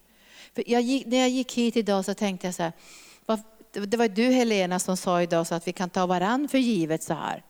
För 0.54 0.64
jag 0.66 0.82
gick, 0.82 1.06
när 1.06 1.18
jag 1.18 1.28
gick 1.28 1.52
hit 1.52 1.76
idag 1.76 2.04
så 2.04 2.14
tänkte 2.14 2.46
jag 2.46 2.54
så 2.54 2.62
här, 2.62 2.72
det 3.74 3.96
var 3.96 4.08
du 4.08 4.22
Helena 4.22 4.78
som 4.78 4.96
sa 4.96 5.22
idag 5.22 5.46
så 5.46 5.54
att 5.54 5.68
vi 5.68 5.72
kan 5.72 5.90
ta 5.90 6.06
varann 6.06 6.48
för 6.48 6.58
givet 6.58 7.02
så 7.02 7.14
här. 7.14 7.42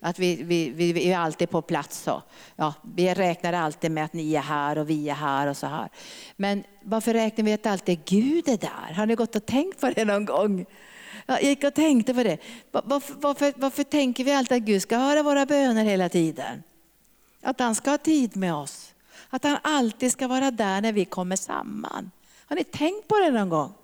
Att 0.00 0.18
vi, 0.18 0.42
vi, 0.42 0.70
vi 0.70 1.10
är 1.10 1.18
alltid 1.18 1.50
på 1.50 1.62
plats. 1.62 2.02
Så. 2.02 2.22
Ja, 2.56 2.74
vi 2.94 3.14
räknar 3.14 3.52
alltid 3.52 3.90
med 3.90 4.04
att 4.04 4.12
ni 4.12 4.34
är 4.34 4.40
här 4.40 4.78
och 4.78 4.90
vi 4.90 5.08
är 5.08 5.14
här 5.14 5.46
och 5.46 5.56
så 5.56 5.66
här. 5.66 5.88
Men 6.36 6.64
varför 6.82 7.12
räknar 7.12 7.44
vi 7.44 7.52
att 7.52 7.66
alltid 7.66 8.00
Gud 8.04 8.48
är 8.48 8.56
där? 8.56 8.94
Har 8.94 9.06
ni 9.06 9.14
gått 9.14 9.36
och 9.36 9.46
tänkt 9.46 9.80
på 9.80 9.90
det 9.90 10.04
någon 10.04 10.24
gång? 10.24 10.66
Jag 11.26 11.42
gick 11.42 11.64
och 11.64 11.74
tänkte 11.74 12.14
på 12.14 12.22
det. 12.22 12.38
Varför, 12.70 13.14
varför, 13.18 13.52
varför 13.56 13.84
tänker 13.84 14.24
vi 14.24 14.32
alltid 14.32 14.56
att 14.56 14.62
Gud 14.62 14.82
ska 14.82 14.96
höra 14.96 15.22
våra 15.22 15.46
böner 15.46 15.84
hela 15.84 16.08
tiden? 16.08 16.62
Att 17.42 17.60
han 17.60 17.74
ska 17.74 17.90
ha 17.90 17.98
tid 17.98 18.36
med 18.36 18.54
oss. 18.54 18.94
Att 19.30 19.44
han 19.44 19.58
alltid 19.62 20.12
ska 20.12 20.28
vara 20.28 20.50
där 20.50 20.80
när 20.80 20.92
vi 20.92 21.04
kommer 21.04 21.36
samman. 21.36 22.10
Har 22.46 22.56
ni 22.56 22.64
tänkt 22.64 23.08
på 23.08 23.18
det 23.18 23.30
någon 23.30 23.48
gång? 23.48 23.74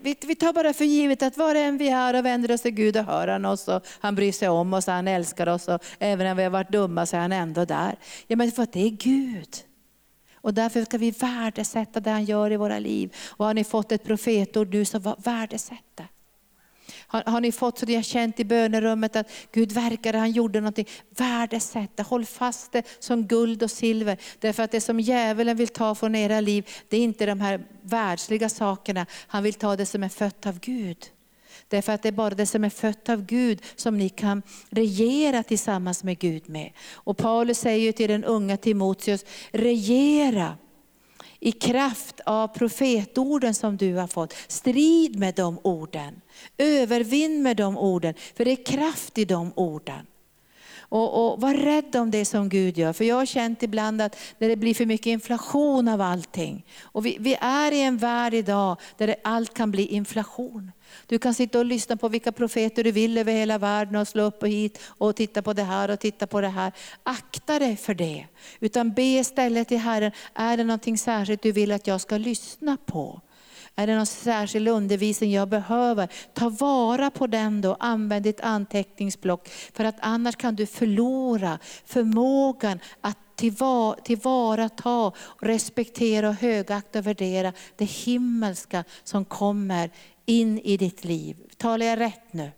Vi 0.00 0.14
tar 0.14 0.52
bara 0.52 0.72
för 0.72 0.84
givet 0.84 1.22
att 1.22 1.36
var 1.36 1.54
än 1.54 1.78
vi 1.78 1.88
är 1.88 2.18
och 2.18 2.24
vänder 2.24 2.52
oss 2.52 2.62
till 2.62 2.70
Gud 2.70 2.96
och 2.96 3.04
hör 3.04 3.28
han 3.28 3.44
oss 3.44 3.68
och 3.68 3.86
han 4.00 4.14
bryr 4.14 4.32
sig 4.32 4.48
om 4.48 4.74
oss 4.74 4.88
och 4.88 4.94
han 4.94 5.08
älskar 5.08 5.46
oss 5.46 5.68
och 5.68 5.82
även 5.98 6.26
om 6.26 6.36
vi 6.36 6.42
har 6.42 6.50
varit 6.50 6.72
dumma 6.72 7.06
så 7.06 7.16
är 7.16 7.20
han 7.20 7.32
ändå 7.32 7.64
där. 7.64 7.96
Ja 8.26 8.36
men 8.36 8.52
för 8.52 8.62
att 8.62 8.72
det 8.72 8.86
är 8.86 8.90
Gud. 8.90 9.56
Och 10.34 10.54
därför 10.54 10.84
ska 10.84 10.98
vi 10.98 11.10
värdesätta 11.10 12.00
det 12.00 12.10
han 12.10 12.24
gör 12.24 12.52
i 12.52 12.56
våra 12.56 12.78
liv. 12.78 13.16
Och 13.26 13.44
har 13.46 13.54
ni 13.54 13.64
fått 13.64 13.92
ett 13.92 14.04
profetord 14.04 14.74
nu 14.74 14.84
så 14.84 14.98
värdesätt 15.18 15.84
det. 15.94 16.06
Har, 17.12 17.22
har 17.26 17.40
ni 17.40 17.52
fått 17.52 17.78
så 17.78 17.86
ni 17.86 17.94
har 17.94 18.02
känt 18.02 18.40
i 18.40 18.44
bönerummet 18.44 19.16
att 19.16 19.30
Gud 19.52 19.72
verkade, 19.72 20.18
han 20.18 20.30
gjorde 20.30 20.60
någonting. 20.60 20.86
Värdesätt 21.16 21.96
det, 21.96 22.02
håll 22.02 22.24
fast 22.24 22.72
det 22.72 22.86
som 22.98 23.26
guld 23.26 23.62
och 23.62 23.70
silver. 23.70 24.18
Därför 24.38 24.62
att 24.62 24.70
det 24.70 24.80
som 24.80 25.00
djävulen 25.00 25.56
vill 25.56 25.68
ta 25.68 25.94
från 25.94 26.14
era 26.14 26.40
liv, 26.40 26.68
det 26.88 26.96
är 26.96 27.00
inte 27.00 27.26
de 27.26 27.40
här 27.40 27.66
världsliga 27.82 28.48
sakerna. 28.48 29.06
Han 29.26 29.42
vill 29.42 29.54
ta 29.54 29.76
det 29.76 29.86
som 29.86 30.02
är 30.02 30.08
fött 30.08 30.46
av 30.46 30.60
Gud. 30.60 31.06
Därför 31.68 31.92
att 31.92 32.02
det 32.02 32.08
är 32.08 32.12
bara 32.12 32.34
det 32.34 32.46
som 32.46 32.64
är 32.64 32.70
fött 32.70 33.08
av 33.08 33.26
Gud 33.26 33.62
som 33.76 33.98
ni 33.98 34.08
kan 34.08 34.42
regera 34.70 35.42
tillsammans 35.42 36.04
med 36.04 36.18
Gud 36.18 36.48
med. 36.48 36.72
Och 36.92 37.16
Paulus 37.16 37.58
säger 37.58 37.92
till 37.92 38.08
den 38.08 38.24
unga 38.24 38.56
Timoteus, 38.56 39.24
regera 39.50 40.56
i 41.40 41.52
kraft 41.52 42.20
av 42.26 42.48
profetorden 42.48 43.54
som 43.54 43.76
du 43.76 43.94
har 43.94 44.06
fått. 44.06 44.34
Strid 44.48 45.18
med 45.18 45.34
de 45.34 45.58
orden. 45.62 46.20
Övervinn 46.58 47.42
med 47.42 47.56
de 47.56 47.78
orden, 47.78 48.14
för 48.36 48.44
det 48.44 48.50
är 48.50 48.64
kraft 48.64 49.18
i 49.18 49.24
de 49.24 49.52
orden. 49.56 50.06
Och, 50.90 51.32
och 51.32 51.40
var 51.40 51.54
rädd 51.54 51.96
om 51.96 52.10
det 52.10 52.24
som 52.24 52.48
Gud 52.48 52.78
gör. 52.78 52.92
För 52.92 53.04
jag 53.04 53.16
har 53.16 53.26
känt 53.26 53.62
ibland 53.62 54.02
att 54.02 54.16
när 54.38 54.48
det 54.48 54.56
blir 54.56 54.74
för 54.74 54.86
mycket 54.86 55.06
inflation 55.06 55.88
av 55.88 56.00
allting. 56.00 56.64
Och 56.82 57.06
vi, 57.06 57.16
vi 57.20 57.36
är 57.40 57.72
i 57.72 57.82
en 57.82 57.96
värld 57.96 58.34
idag 58.34 58.76
där 58.96 59.06
det, 59.06 59.16
allt 59.24 59.54
kan 59.54 59.70
bli 59.70 59.86
inflation. 59.86 60.72
Du 61.06 61.18
kan 61.18 61.34
sitta 61.34 61.58
och 61.58 61.64
lyssna 61.64 61.96
på 61.96 62.08
vilka 62.08 62.32
profeter 62.32 62.84
du 62.84 62.92
vill 62.92 63.18
över 63.18 63.32
hela 63.32 63.58
världen 63.58 63.96
och 63.96 64.08
slå 64.08 64.22
upp 64.22 64.42
och 64.42 64.48
hit 64.48 64.78
och 64.84 65.16
titta 65.16 65.42
på 65.42 65.52
det 65.52 65.62
här 65.62 65.90
och 65.90 66.00
titta 66.00 66.26
på 66.26 66.40
det 66.40 66.48
här. 66.48 66.72
Akta 67.02 67.58
dig 67.58 67.76
för 67.76 67.94
det. 67.94 68.26
Utan 68.60 68.92
be 68.92 69.02
istället 69.02 69.68
till 69.68 69.78
Herren, 69.78 70.12
är 70.34 70.56
det 70.56 70.64
någonting 70.64 70.98
särskilt 70.98 71.42
du 71.42 71.52
vill 71.52 71.72
att 71.72 71.86
jag 71.86 72.00
ska 72.00 72.18
lyssna 72.18 72.76
på? 72.86 73.20
Är 73.76 73.86
det 73.86 73.96
någon 73.96 74.06
särskild 74.06 74.68
undervisning 74.68 75.32
jag 75.32 75.48
behöver? 75.48 76.08
Ta 76.34 76.48
vara 76.48 77.10
på 77.10 77.26
den 77.26 77.60
då, 77.60 77.76
använd 77.80 78.22
ditt 78.22 78.40
anteckningsblock. 78.40 79.48
För 79.48 79.84
att 79.84 79.96
annars 80.00 80.36
kan 80.36 80.56
du 80.56 80.66
förlora 80.66 81.58
förmågan 81.84 82.80
att 83.00 83.18
tillvarata, 84.04 85.12
respektera, 85.40 86.32
högakta 86.32 86.98
och 86.98 87.06
värdera 87.06 87.52
det 87.76 87.84
himmelska 87.84 88.84
som 89.04 89.24
kommer 89.24 89.90
in 90.26 90.58
i 90.58 90.76
ditt 90.76 91.04
liv. 91.04 91.36
Talar 91.56 91.86
jag 91.86 92.00
rätt 92.00 92.32
nu? 92.32 92.50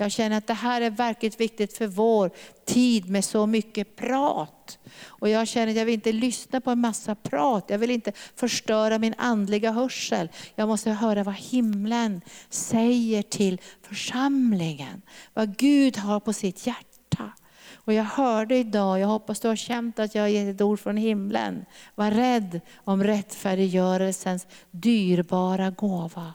Jag 0.00 0.12
känner 0.12 0.38
att 0.38 0.46
det 0.46 0.54
här 0.54 0.80
är 0.80 0.90
verkligt 0.90 1.40
viktigt 1.40 1.76
för 1.76 1.86
vår 1.86 2.30
tid 2.64 3.10
med 3.10 3.24
så 3.24 3.46
mycket 3.46 3.96
prat. 3.96 4.78
Och 5.04 5.28
jag 5.28 5.48
känner 5.48 5.72
att 5.72 5.78
jag 5.78 5.84
vill 5.84 5.94
inte 5.94 6.12
lyssna 6.12 6.60
på 6.60 6.70
en 6.70 6.80
massa 6.80 7.14
prat. 7.14 7.64
Jag 7.68 7.78
vill 7.78 7.90
inte 7.90 8.12
förstöra 8.36 8.98
min 8.98 9.14
andliga 9.18 9.72
hörsel. 9.72 10.28
Jag 10.54 10.68
måste 10.68 10.90
höra 10.90 11.24
vad 11.24 11.34
himlen 11.34 12.20
säger 12.50 13.22
till 13.22 13.60
församlingen. 13.82 15.02
Vad 15.34 15.56
Gud 15.56 15.96
har 15.96 16.20
på 16.20 16.32
sitt 16.32 16.66
hjärta. 16.66 17.32
Och 17.74 17.92
jag 17.92 18.04
hörde 18.04 18.56
idag, 18.56 19.00
jag 19.00 19.08
hoppas 19.08 19.40
du 19.40 19.48
har 19.48 19.56
känt 19.56 19.98
att 19.98 20.14
jag 20.14 20.22
har 20.22 20.28
gett 20.28 20.54
ett 20.54 20.60
ord 20.60 20.80
från 20.80 20.96
himlen. 20.96 21.64
Var 21.94 22.10
rädd 22.10 22.60
om 22.76 23.04
rättfärdiggörelsens 23.04 24.46
dyrbara 24.70 25.70
gåva. 25.70 26.32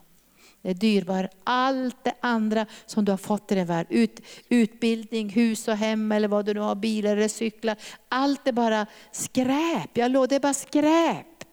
Det 0.65 0.71
är 0.71 0.73
dyrbart. 0.73 1.31
Allt 1.43 2.03
det 2.03 2.15
andra 2.19 2.65
som 2.85 3.05
du 3.05 3.11
har 3.11 3.17
fått 3.17 3.51
i 3.51 3.55
din 3.55 3.65
värld, 3.65 3.87
Ut, 3.89 4.19
utbildning, 4.49 5.29
hus 5.29 5.67
och 5.67 5.77
hem 5.77 6.11
eller 6.11 6.27
vad 6.27 6.45
du 6.45 6.53
nu 6.53 6.59
har, 6.59 6.75
bilar 6.75 7.17
eller 7.17 7.27
cyklar. 7.27 7.75
Allt 8.09 8.47
är 8.47 8.51
bara 8.51 8.85
skräp. 9.11 9.97
Jag 9.97 10.11
lovar, 10.11 10.27
det 10.27 10.35
är 10.35 10.39
bara 10.39 10.53
skräp. 10.53 11.43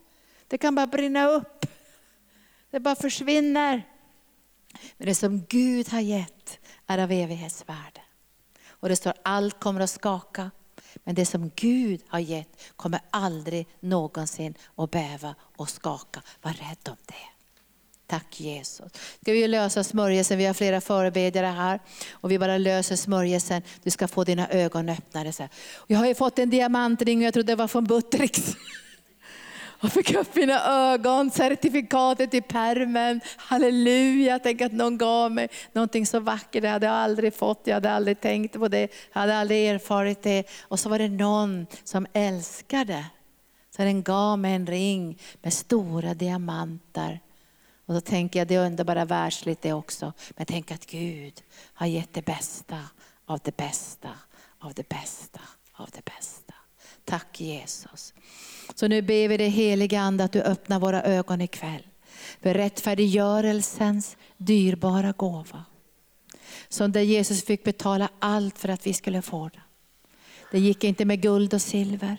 Det 0.49 0.59
kan 0.59 0.75
bara 0.75 0.87
brinna 0.87 1.29
upp. 1.29 1.67
Det 2.71 2.81
bara 2.81 2.95
försvinner. 2.95 3.83
Men 4.97 5.07
det 5.07 5.15
som 5.15 5.45
Gud 5.49 5.89
har 5.89 6.01
gett 6.01 6.59
är 6.87 6.99
av 6.99 7.13
evighetsvärde. 7.13 8.01
Och 8.69 8.89
det 8.89 8.97
står 8.97 9.15
allt 9.23 9.61
kommer 9.61 9.81
att 9.81 9.91
skaka. 9.91 10.51
Men 11.05 11.15
det 11.15 11.27
som 11.27 11.51
Gud 11.57 12.03
har 12.09 12.19
gett 12.19 12.63
kommer 12.77 13.01
aldrig 13.11 13.67
någonsin 13.81 14.55
att 14.75 14.91
bäva 14.91 15.35
och 15.57 15.69
skaka. 15.69 16.23
Var 16.43 16.53
rädd 16.53 16.89
om 16.89 16.97
det. 17.07 17.32
Tack 18.13 18.41
Jesus. 18.41 18.93
Ska 19.23 19.33
vi 19.33 19.49
lösa 19.49 19.85
smörjelsen, 19.85 20.39
vi 20.39 20.45
har 20.45 20.55
flera 20.55 20.81
förebedjare 20.81 21.47
här. 21.47 21.81
Och 22.13 22.31
vi 22.31 22.39
bara 22.39 22.59
löser 22.59 22.97
smörjelsen, 22.97 23.63
du 23.83 23.91
ska 23.91 24.09
få 24.09 24.25
dina 24.25 24.49
ögon 24.49 24.89
öppnade. 24.89 25.49
Jag 25.87 25.99
har 25.99 26.07
ju 26.07 26.15
fått 26.15 26.39
en 26.39 26.51
diamantring 26.51 27.19
och 27.19 27.25
jag 27.25 27.35
trodde 27.35 27.53
det 27.53 27.57
var 27.57 27.69
från 27.69 27.85
Buttericks. 27.85 28.57
Och 29.83 29.93
fick 29.93 30.15
upp 30.15 30.35
mina 30.37 30.91
ögon, 30.93 31.31
certifikatet 31.31 32.35
i 32.35 32.41
permen. 32.41 33.21
Halleluja, 33.37 34.39
tänk 34.39 34.61
att 34.61 34.73
någon 34.73 34.99
gav 34.99 35.33
mig 35.33 35.49
någonting 35.73 36.07
så 36.07 36.21
vackert. 36.21 36.63
Det 36.63 36.69
hade 36.69 36.87
jag 36.87 36.95
aldrig 36.95 37.35
fått, 37.35 37.61
jag 37.65 37.75
hade 37.75 37.93
aldrig 37.93 38.21
tänkt 38.21 38.59
på 38.59 38.69
det, 38.69 38.89
jag 39.13 39.21
hade 39.21 39.37
aldrig 39.37 39.69
erfarit 39.69 40.23
det. 40.23 40.45
Och 40.63 40.81
så 40.81 40.89
var 40.89 40.99
det 40.99 41.09
någon 41.09 41.67
som 41.85 42.07
älskade. 42.13 43.05
Så 43.77 43.83
den 43.83 44.03
gav 44.03 44.39
mig 44.39 44.55
en 44.55 44.67
ring 44.67 45.19
med 45.43 45.53
stora 45.53 46.15
diamanter. 46.15 47.21
Och 47.87 47.95
då 47.95 48.01
tänker 48.01 48.41
jag, 48.41 48.49
det 48.49 48.55
är 48.55 48.67
underbara 48.67 49.05
världsligt 49.05 49.63
det 49.63 49.73
också. 49.73 50.13
Men 50.31 50.47
tänk 50.47 50.71
att 50.71 50.87
Gud 50.87 51.43
har 51.75 51.87
gett 51.87 52.15
det 52.15 52.25
bästa 52.25 52.79
av 53.27 53.41
det 53.45 53.57
bästa, 53.57 54.11
av 54.59 54.75
det 54.75 54.89
bästa, 54.89 55.41
av 55.73 55.89
det 55.93 56.05
bästa. 56.05 56.55
Tack 57.05 57.41
Jesus. 57.41 58.15
Så 58.75 58.89
nu 58.89 59.03
ber 59.03 59.29
vi 59.29 59.37
dig 59.37 59.49
heliga 59.49 60.01
Ande 60.01 60.25
att 60.25 60.33
du 60.33 60.43
öppnar 60.43 60.81
våra 60.81 61.03
ögon 61.03 61.41
ikväll. 61.41 61.87
För 62.41 62.55
rättfärdiggörelsens 62.55 64.17
dyrbara 64.37 65.13
gåva. 65.13 65.65
Som 66.69 66.93
där 66.93 67.01
Jesus 67.01 67.45
fick 67.45 67.65
betala 67.65 68.09
allt 68.19 68.59
för 68.59 68.69
att 68.69 68.87
vi 68.87 68.95
skulle 68.95 69.23
få 69.23 69.49
den. 69.49 69.63
Det 70.51 70.59
gick 70.59 70.85
inte 70.85 71.05
med 71.05 71.21
guld 71.21 71.55
och 71.55 71.63
silver. 71.63 72.17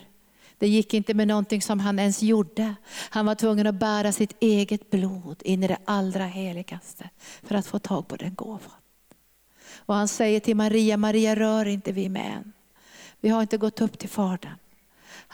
Det 0.58 0.68
gick 0.68 0.94
inte 0.94 1.14
med 1.14 1.28
någonting 1.28 1.62
som 1.62 1.80
han 1.80 1.98
ens 1.98 2.22
gjorde. 2.22 2.74
Han 3.10 3.26
var 3.26 3.34
tvungen 3.34 3.66
att 3.66 3.74
bära 3.74 4.12
sitt 4.12 4.36
eget 4.40 4.90
blod 4.90 5.42
in 5.44 5.62
i 5.62 5.68
det 5.68 5.78
allra 5.84 6.26
heligaste 6.26 7.10
för 7.42 7.54
att 7.54 7.66
få 7.66 7.78
tag 7.78 8.08
på 8.08 8.16
den 8.16 8.34
gåvan. 8.34 8.80
Och 9.76 9.94
han 9.94 10.08
säger 10.08 10.40
till 10.40 10.56
Maria, 10.56 10.96
Maria 10.96 11.36
rör 11.36 11.66
inte 11.66 11.92
vi 11.92 12.08
med 12.08 12.32
än. 12.36 12.52
Vi 13.20 13.28
har 13.28 13.42
inte 13.42 13.56
gått 13.56 13.80
upp 13.80 13.98
till 13.98 14.08
Fadern. 14.08 14.54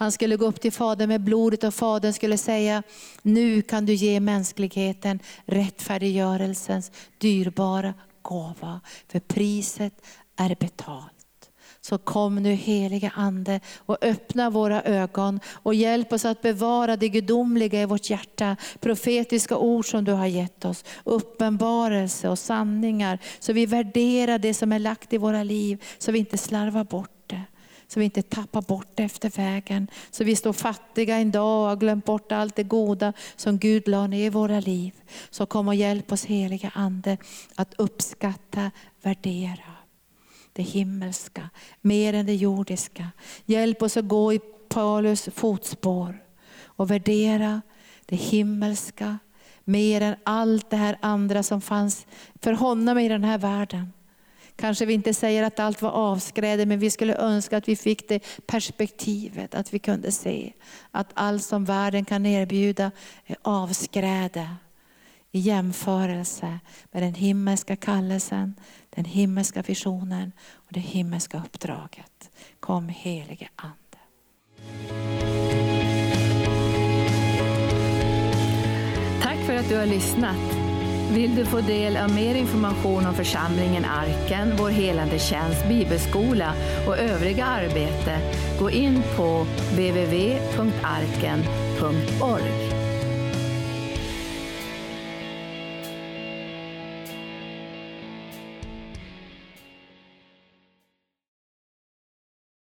Han 0.01 0.12
skulle 0.12 0.36
gå 0.36 0.47
upp 0.47 0.60
till 0.60 0.72
Fadern 0.72 1.09
med 1.09 1.20
blodet 1.20 1.64
och 1.64 1.74
Fadern 1.74 2.12
skulle 2.12 2.38
säga, 2.38 2.82
nu 3.22 3.62
kan 3.62 3.86
du 3.86 3.94
ge 3.94 4.20
mänskligheten 4.20 5.18
rättfärdiggörelsens 5.44 6.92
dyrbara 7.18 7.94
gåva. 8.22 8.80
För 9.09 9.20
priset 9.20 10.06
är 10.36 10.56
betalt. 10.60 11.19
Så 11.82 11.98
kom 11.98 12.36
nu 12.36 12.52
heliga 12.52 13.12
Ande 13.15 13.61
och 13.78 13.97
öppna 14.01 14.51
våra 14.51 14.82
ögon 14.82 15.40
och 15.52 15.74
hjälp 15.74 16.12
oss 16.12 16.24
att 16.24 16.43
bevara 16.43 16.97
det 16.97 17.09
gudomliga 17.09 17.82
i 17.82 17.85
vårt 17.85 18.11
hjärta. 18.11 18.57
Profetiska 18.81 19.57
ord 19.57 19.90
som 19.90 20.05
du 20.05 20.12
har 20.12 20.27
gett 20.27 20.65
oss, 20.65 20.85
uppenbarelse 21.05 22.28
och 22.28 22.39
sanningar. 22.39 23.19
Så 23.39 23.52
vi 23.52 23.66
värderar 23.66 24.39
det 24.39 24.55
som 24.55 24.73
är 24.73 24.78
lagt 24.78 25.12
i 25.12 25.19
våra 25.19 25.43
liv, 25.43 25.85
så 25.98 26.12
vi 26.12 26.19
inte 26.19 26.39
slarvar 26.39 26.85
bort 26.85 27.11
det. 27.27 27.43
Så 27.89 28.01
vi 28.01 28.05
inte 28.05 28.23
tappar 28.23 28.62
bort 28.62 28.89
det 28.94 29.02
efter 29.02 29.31
vägen. 29.31 29.89
Så 30.11 30.24
vi 30.24 30.36
står 30.36 30.52
fattiga 30.52 31.16
en 31.16 31.31
dag 31.31 31.62
och 31.62 31.69
har 31.69 31.77
glömt 31.77 32.05
bort 32.05 32.32
allt 32.32 32.57
det 32.57 32.62
goda 32.62 33.12
som 33.36 33.59
Gud 33.59 33.89
la 33.89 34.07
ner 34.07 34.27
i 34.27 34.28
våra 34.28 34.61
liv. 34.61 34.93
Så 35.31 35.47
kom 35.47 35.69
och 35.69 35.74
hjälp 35.74 36.12
oss 36.12 36.24
heliga 36.24 36.70
Ande 36.74 37.16
att 37.55 37.74
uppskatta, 37.78 38.70
värdera 39.02 39.80
det 40.52 40.62
himmelska, 40.62 41.51
mer 41.81 42.14
än 42.14 42.27
det 42.27 42.35
jordiska. 42.35 43.09
Hjälp 43.44 43.82
oss 43.82 43.97
att 43.97 44.09
gå 44.09 44.32
i 44.32 44.40
Paulus 44.68 45.28
fotspår 45.35 46.22
och 46.64 46.90
värdera 46.90 47.62
det 48.06 48.16
himmelska 48.16 49.18
mer 49.64 50.01
än 50.01 50.14
allt 50.24 50.70
det 50.70 50.77
här 50.77 50.98
andra 51.01 51.43
som 51.43 51.60
fanns 51.60 52.06
för 52.43 52.52
honom 52.52 52.98
i 52.98 53.09
den 53.09 53.24
här 53.24 53.39
världen. 53.39 53.93
Kanske 54.56 54.86
vi 54.86 54.94
inte 54.94 55.14
säger 55.14 55.43
att 55.43 55.60
allt 55.60 55.82
var 55.82 55.90
avskräde, 55.90 56.66
men 56.66 56.78
vi 56.78 56.90
skulle 56.90 57.14
önska 57.14 57.56
att 57.56 57.68
vi 57.68 57.77
fick 57.77 58.09
det 58.09 58.24
perspektivet, 58.47 59.55
att 59.55 59.74
vi 59.74 59.78
kunde 59.78 60.12
se 60.12 60.52
att 60.90 61.10
allt 61.14 61.43
som 61.43 61.64
världen 61.64 62.05
kan 62.05 62.27
erbjuda 62.27 62.90
är 63.27 63.36
avskräde 63.43 64.48
i 65.32 65.39
jämförelse 65.39 66.59
med 66.93 67.02
den 67.02 67.14
himmelska 67.14 67.77
kallelsen, 67.77 68.55
den 68.90 69.04
himmelska 69.04 69.62
visionen 69.62 70.32
och 70.52 70.72
det 70.72 70.80
himmelska 70.80 71.42
uppdraget. 71.44 72.30
Kom 72.60 72.88
helige 72.88 73.48
Ande. 73.56 73.76
Tack 79.22 79.38
för 79.46 79.54
att 79.54 79.68
du 79.68 79.76
har 79.76 79.86
lyssnat. 79.86 80.70
Vill 81.12 81.34
du 81.36 81.44
få 81.44 81.60
del 81.60 81.96
av 81.96 82.14
mer 82.14 82.34
information 82.34 83.06
om 83.06 83.14
församlingen 83.14 83.84
Arken, 83.84 84.56
vår 84.58 84.70
helande 84.70 85.18
tjänst, 85.18 85.68
bibelskola 85.68 86.54
och 86.86 86.98
övriga 86.98 87.44
arbete, 87.44 88.18
gå 88.58 88.70
in 88.70 89.02
på 89.16 89.46
www.arken.org. 89.74 90.40